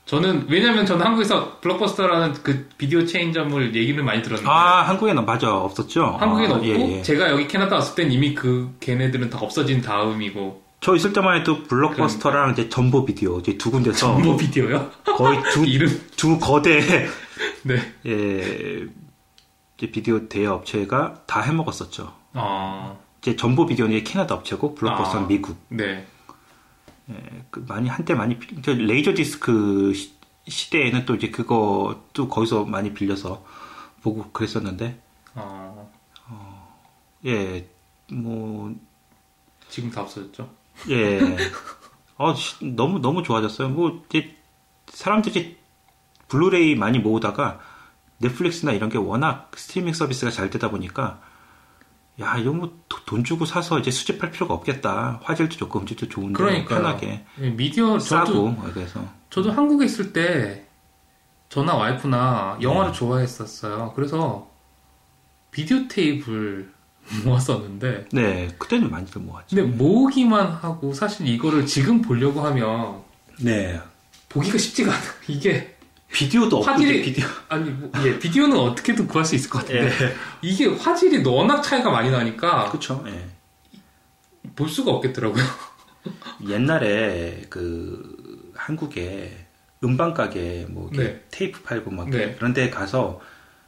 저는 0.06 0.48
왜냐면 0.50 0.86
저는 0.86 1.06
한국에서 1.06 1.60
블록버스터라는 1.62 2.34
그 2.44 2.68
비디오 2.78 3.06
체인점을 3.06 3.76
얘기를 3.76 4.04
많이 4.04 4.22
들었는데 4.22 4.50
아, 4.50 4.82
한국에는 4.82 5.26
맞아. 5.26 5.54
없었죠? 5.56 6.18
한국엔 6.20 6.52
아, 6.52 6.56
없고 6.56 6.66
예, 6.68 6.98
예. 6.98 7.02
제가 7.02 7.30
여기 7.30 7.48
캐나다 7.48 7.76
왔을 7.76 7.96
땐 7.96 8.12
이미 8.12 8.34
그 8.34 8.76
걔네들은 8.82 9.30
다 9.30 9.38
없어진 9.42 9.82
다음이고 9.82 10.63
저 10.84 10.96
있을 10.98 11.14
때만 11.14 11.40
해도 11.40 11.64
블록버스터랑 11.64 12.52
이제 12.52 12.68
전보 12.68 13.06
비디오 13.06 13.40
이제 13.40 13.58
두 13.58 13.72
군데서 13.72 14.20
뭐 14.20 14.36
비디오요? 14.36 14.92
거의 15.06 15.42
두, 15.54 15.64
이름 15.66 15.88
두 16.18 16.38
거대 16.38 17.08
네. 17.64 17.94
예, 18.06 18.86
이제 19.78 19.90
비디오 19.90 20.28
대여 20.28 20.56
업체가 20.56 21.24
다 21.26 21.40
해먹었었죠. 21.40 22.14
아, 22.34 22.98
이제 23.22 23.38
전보 23.38 23.66
비디오는 23.66 24.04
캐나다 24.04 24.36
업체고 24.36 24.76
블록버스터는 24.76 25.24
아. 25.24 25.28
미국. 25.30 25.58
네. 25.70 26.06
예, 27.10 27.16
그 27.50 27.64
많이 27.66 27.88
한때 27.88 28.14
많이 28.14 28.38
레이저 28.66 29.14
디스크 29.14 29.94
시- 29.94 30.14
시대에는 30.50 31.06
또 31.06 31.16
이제 31.16 31.30
그것도 31.30 32.28
거기서 32.30 32.66
많이 32.66 32.94
빌려서 32.94 33.46
보고 34.02 34.30
그랬었는데 34.34 35.00
아, 35.36 35.74
예, 37.26 37.70
뭐 38.12 38.76
지금 39.70 39.90
다 39.90 40.02
없어졌죠? 40.02 40.62
예. 40.90 41.20
어, 42.18 42.34
시- 42.36 42.64
너무, 42.76 43.00
너무 43.00 43.24
좋아졌어요. 43.24 43.70
뭐, 43.70 44.04
이제, 44.10 44.36
사람들이 44.88 45.58
블루레이 46.28 46.76
많이 46.76 47.00
모으다가 47.00 47.60
넷플릭스나 48.20 48.72
이런 48.72 48.90
게 48.90 48.98
워낙 48.98 49.52
스트리밍 49.56 49.94
서비스가 49.94 50.32
잘 50.32 50.50
되다 50.50 50.70
보니까, 50.70 51.22
야, 52.22 52.38
이거 52.38 52.52
뭐, 52.54 52.78
도- 52.88 53.04
돈 53.06 53.24
주고 53.24 53.46
사서 53.46 53.80
이제 53.80 53.90
수집할 53.92 54.32
필요가 54.32 54.54
없겠다. 54.54 55.20
화질도 55.24 55.58
좋고 55.58 55.80
음질도 55.80 56.10
좋은데, 56.10 56.34
그러니까요. 56.34 56.80
편하게. 56.82 57.26
예, 57.40 57.50
미디어 57.50 57.98
저도 57.98 58.26
싸고, 58.34 58.56
그래서. 58.74 59.04
저도 59.32 59.52
한국에 59.52 59.86
있을 59.86 60.14
때 60.14 60.68
저나 61.50 61.74
와이프나 61.76 62.60
영화를 62.62 62.92
네. 62.92 62.98
좋아했었어요. 62.98 63.94
그래서 63.96 64.48
비디오 65.52 65.88
테이프를 65.88 66.72
모았었는데 67.26 68.06
네, 68.12 68.48
그때는 68.58 68.90
많이들 68.90 69.22
모았죠. 69.22 69.56
근데 69.56 69.64
모으기만 69.64 70.48
하고 70.54 70.94
사실 70.94 71.28
이거를 71.28 71.66
지금 71.66 72.02
보려고 72.02 72.42
하면 72.42 73.02
네. 73.40 73.80
보기가 74.30 74.58
쉽지가 74.58 74.92
않아. 74.94 75.04
이게 75.28 75.76
비디오도 76.12 76.58
없고, 76.60 76.72
화질이- 76.72 76.82
이제 76.82 77.02
비디오. 77.02 77.26
아니 77.50 77.70
뭐, 77.72 77.92
예, 78.06 78.20
비디오는 78.20 78.56
어떻게든 78.58 79.08
구할 79.08 79.26
수 79.26 79.36
있을 79.36 79.50
것 79.50 79.60
같은데 79.60 79.88
예. 79.88 80.16
이게 80.42 80.68
화질이 80.68 81.26
워낙 81.28 81.62
차이가 81.62 81.90
많이 81.90 82.10
나니까 82.12 82.70
그쵸, 82.70 83.04
예. 83.08 83.26
볼 84.56 84.70
수가 84.70 84.92
없겠더라고요. 84.92 85.44
옛날에 86.48 87.44
그 87.50 88.52
한국에 88.56 89.46
음반 89.84 90.14
가게 90.14 90.66
뭐 90.70 90.90
네. 90.94 91.22
테이프 91.32 91.62
팔고 91.64 91.92
막 91.92 92.10
네. 92.10 92.36
그런 92.36 92.54
데 92.54 92.70
가서 92.70 93.20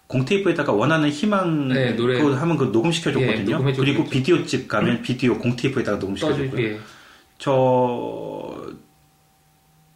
공테이프에다가 0.08 0.72
원하는 0.72 1.10
희망 1.10 1.70
네, 1.70 1.92
노래. 1.94 2.20
그거 2.22 2.36
하면 2.36 2.58
그 2.58 2.66
녹음시켜 2.66 3.10
예, 3.10 3.14
줬거든요. 3.14 3.52
녹음해주고 3.58 3.84
그리고 3.86 4.02
있죠. 4.04 4.12
비디오집 4.12 4.68
가면 4.68 5.02
비디오 5.02 5.38
공테이프에다가 5.40 5.98
녹음시켜 5.98 6.34
줬고요. 6.36 6.62
예. 6.64 6.80
저 7.38 8.74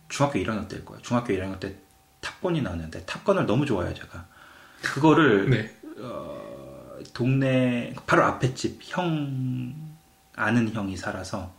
중학교 0.09 0.39
1학년 0.39 0.67
때일 0.67 0.83
거예요. 0.85 1.01
중학교 1.01 1.33
1학년 1.33 1.59
때 1.59 1.75
탑건이 2.21 2.61
나왔는데 2.61 3.05
탑건을 3.05 3.45
너무 3.45 3.65
좋아해요, 3.65 3.93
제가. 3.93 4.25
그거를 4.81 5.49
네. 5.49 5.75
동네 7.13 7.93
바로 8.07 8.23
앞에 8.23 8.53
집 8.53 8.79
형 8.83 9.73
아는 10.35 10.71
형이 10.73 10.95
살아서 10.97 11.53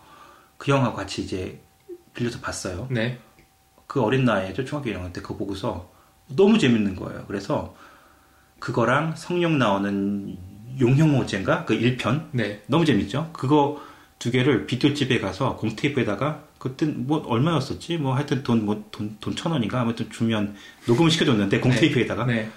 그 0.57 0.73
형하고 0.73 0.97
같이 0.97 1.23
이제 1.23 1.61
빌려서 2.15 2.41
봤어요. 2.41 2.89
네. 2.91 3.19
그 3.87 4.01
어린 4.03 4.25
나이에 4.25 4.53
저 4.55 4.65
중학교 4.65 4.91
1학년 4.91 5.13
때 5.13 5.21
그거 5.21 5.37
보고서 5.37 5.91
너무 6.29 6.59
재밌는 6.59 6.97
거예요. 6.97 7.25
그래서 7.27 7.75
그거랑 8.61 9.17
성령 9.17 9.59
나오는 9.59 10.37
용형호제인가 10.79 11.65
그 11.65 11.79
1편 11.79 12.27
네. 12.33 12.63
너무 12.67 12.85
재밌죠. 12.85 13.31
그거 13.33 13.81
두 14.19 14.31
개를 14.31 14.67
비디오 14.67 14.93
집에 14.95 15.19
가서 15.19 15.57
공테이프에다가 15.57 16.45
그때 16.59 16.87
뭐 16.87 17.25
얼마였었지? 17.27 17.97
뭐 17.97 18.15
하여튼 18.15 18.43
돈 18.43 18.65
뭐 18.67 18.85
돈 18.91 19.17
돈 19.21 19.35
천 19.35 19.53
원인가 19.53 19.81
아무튼 19.81 20.11
주면 20.11 20.55
녹음을 20.87 21.11
시켜줬는데 21.11 21.61
공테이프에다가 21.61 22.27
네. 22.27 22.51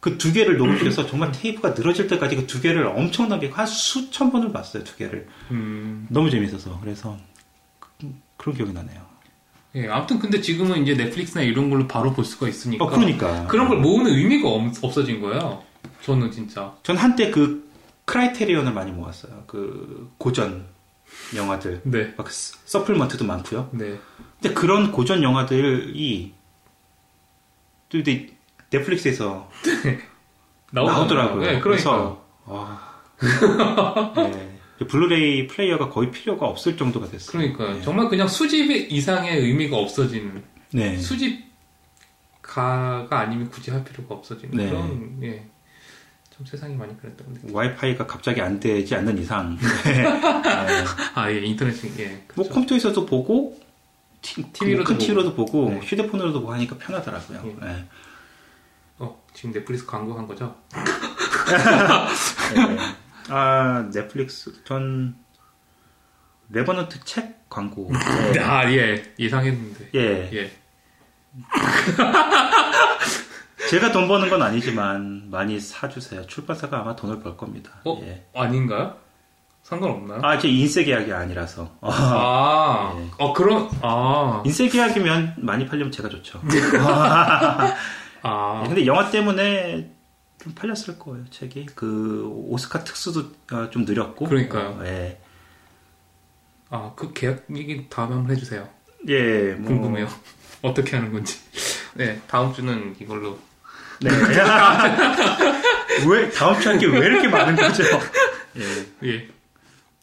그두 0.00 0.32
개를 0.32 0.56
녹음시켜서 0.58 1.06
정말 1.06 1.32
테이프가 1.32 1.70
늘어질 1.70 2.06
때까지 2.06 2.36
그 2.36 2.46
두 2.46 2.60
개를 2.60 2.86
엄청나게 2.86 3.48
한 3.48 3.66
수천 3.66 4.30
번을 4.30 4.52
봤어요. 4.52 4.84
두 4.84 4.96
개를 4.96 5.26
음. 5.50 6.06
너무 6.08 6.30
재밌어서 6.30 6.78
그래서 6.80 7.18
그- 7.80 8.14
그런 8.36 8.54
기억이 8.56 8.72
나네요. 8.72 9.07
예, 9.78 9.88
아무튼 9.88 10.18
근데 10.18 10.40
지금은 10.40 10.82
이제 10.82 10.94
넷플릭스나 10.94 11.42
이런 11.42 11.70
걸로 11.70 11.86
바로 11.86 12.12
볼 12.12 12.24
수가 12.24 12.48
있으니까. 12.48 12.84
어 12.84 12.88
그러니까 12.88 13.46
그런 13.46 13.68
걸 13.68 13.78
모으는 13.78 14.10
의미가 14.12 14.48
없, 14.48 14.72
없어진 14.82 15.20
거예요. 15.20 15.62
저는 16.02 16.30
진짜. 16.32 16.74
전 16.82 16.96
한때 16.96 17.30
그 17.30 17.68
크라이테리온을 18.06 18.72
많이 18.72 18.90
모았어요. 18.90 19.44
그 19.46 20.10
고전 20.18 20.66
영화들 21.36 21.82
네. 21.84 22.12
막 22.16 22.30
서- 22.30 22.58
서플먼트도 22.64 23.24
많고요. 23.24 23.68
네. 23.72 23.98
근데 24.40 24.54
그런 24.54 24.90
고전 24.90 25.22
영화들이 25.22 26.32
또 27.88 27.98
이제 27.98 28.34
넷플릭스에서 28.70 29.48
나오더라고요. 30.72 31.40
네, 31.42 31.60
그래서 31.60 32.20
그러니까. 32.46 32.62
와. 32.64 32.88
네. 34.30 34.57
블루레이 34.86 35.46
플레이어가 35.48 35.90
거의 35.90 36.10
필요가 36.10 36.46
없을 36.46 36.76
정도가 36.76 37.08
됐어요. 37.08 37.32
그러니까 37.32 37.74
네. 37.74 37.82
정말 37.82 38.08
그냥 38.08 38.28
수집 38.28 38.70
이상의 38.70 39.38
의미가 39.38 39.76
없어진 39.76 40.42
네. 40.72 40.96
수집가가 40.98 43.20
아니면 43.20 43.50
굳이 43.50 43.70
할 43.70 43.84
필요가 43.84 44.14
없어진 44.14 44.50
네. 44.52 44.68
그런 44.68 45.18
예. 45.22 45.44
좀 46.36 46.46
세상이 46.46 46.76
많이 46.76 46.96
그랬던 46.98 47.26
건데. 47.26 47.40
와이파이가 47.52 48.06
갑자기 48.06 48.40
안 48.40 48.60
되지 48.60 48.94
않는 48.94 49.18
이상 49.18 49.58
네. 49.84 50.04
아, 51.14 51.30
예, 51.30 51.40
인터넷이 51.40 51.92
예. 51.98 52.06
뭐 52.08 52.20
그렇죠. 52.44 52.54
컴퓨터에서도 52.54 53.06
보고 53.06 53.60
티, 54.22 54.42
TV로도 54.52 54.84
큰 54.84 54.94
보고. 54.94 55.04
TV로도 55.04 55.34
보고 55.34 55.70
네. 55.70 55.80
휴대폰으로도 55.80 56.40
보고 56.40 56.52
하니까 56.52 56.76
편하더라고요. 56.78 57.42
예. 57.44 57.66
네. 57.66 57.84
어, 59.00 59.22
지금 59.34 59.52
넷플릭스 59.52 59.86
광고한 59.86 60.26
거죠? 60.26 60.54
네. 63.28 63.34
아 63.34 63.88
넷플릭스 63.92 64.64
전 64.64 65.16
레버넌트 66.50 67.04
책 67.04 67.48
광고 67.48 67.90
네. 68.32 68.40
아, 68.40 68.70
예. 68.72 69.02
예상했는데. 69.18 69.90
예 69.94 70.30
예. 70.32 70.50
제가 73.70 73.92
돈 73.92 74.08
버는 74.08 74.30
건 74.30 74.42
아니지만 74.42 75.28
많이 75.30 75.60
사주세요. 75.60 76.26
출판사가 76.26 76.80
아마 76.80 76.96
돈을 76.96 77.20
벌 77.20 77.36
겁니다. 77.36 77.70
어? 77.84 78.00
예. 78.02 78.24
아닌가요? 78.34 78.96
상관없나요? 79.62 80.20
아, 80.22 80.38
제 80.38 80.48
인쇄 80.48 80.84
계약이 80.84 81.12
아니라서. 81.12 81.76
어, 81.82 81.90
아, 81.92 82.94
예. 82.98 83.10
어, 83.18 83.34
그런, 83.34 83.68
아, 83.82 84.42
인쇄 84.46 84.66
계약이면 84.68 85.34
많이 85.38 85.66
팔리면 85.66 85.92
제가 85.92 86.08
좋죠. 86.08 86.40
아, 88.22 88.62
예, 88.64 88.68
근데 88.68 88.86
영화 88.86 89.10
때문에 89.10 89.90
좀 90.42 90.54
팔렸을 90.54 90.98
거예요, 90.98 91.24
책이. 91.30 91.66
그 91.74 92.26
오스카 92.48 92.84
특수도 92.84 93.32
어, 93.52 93.70
좀 93.70 93.84
느렸고. 93.84 94.26
그러니까요. 94.28 94.78
어, 94.80 94.84
예. 94.86 95.20
아, 96.70 96.92
그 96.96 97.12
계약 97.12 97.44
얘기 97.54 97.88
다음에 97.88 98.14
한번 98.14 98.34
해주세요. 98.36 98.68
예, 99.08 99.54
뭐. 99.54 99.68
궁금해요. 99.68 100.06
어떻게 100.62 100.96
하는 100.96 101.12
건지. 101.12 101.38
네, 101.94 102.20
다음 102.28 102.52
주는 102.52 102.94
이걸로. 103.00 103.38
네. 104.00 104.10
왜 106.08 106.30
다음 106.30 106.60
주 106.60 106.68
할 106.68 106.78
게 106.78 106.86
왜 106.86 107.06
이렇게 107.06 107.26
많은 107.28 107.56
거죠? 107.56 107.82
예. 108.56 109.08
예. 109.08 109.28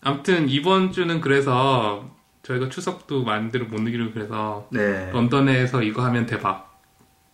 아무튼 0.02 0.50
이번 0.50 0.92
주는 0.92 1.22
그래서 1.22 2.10
저희가 2.44 2.70
추석도 2.70 3.24
만들어 3.24 3.66
못 3.66 3.80
이기로 3.88 4.12
그래서 4.12 4.68
네. 4.72 5.10
런던에서 5.12 5.82
이거 5.84 6.04
하면 6.04 6.26
대박. 6.26 6.75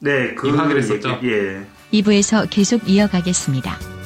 네, 0.04 0.34
그 0.34 0.49
하기로 0.49 0.80
했었죠? 0.80 1.20
예. 1.24 1.64
2부에서 1.93 2.47
계속 2.49 2.89
이어가겠습니다. 2.89 4.01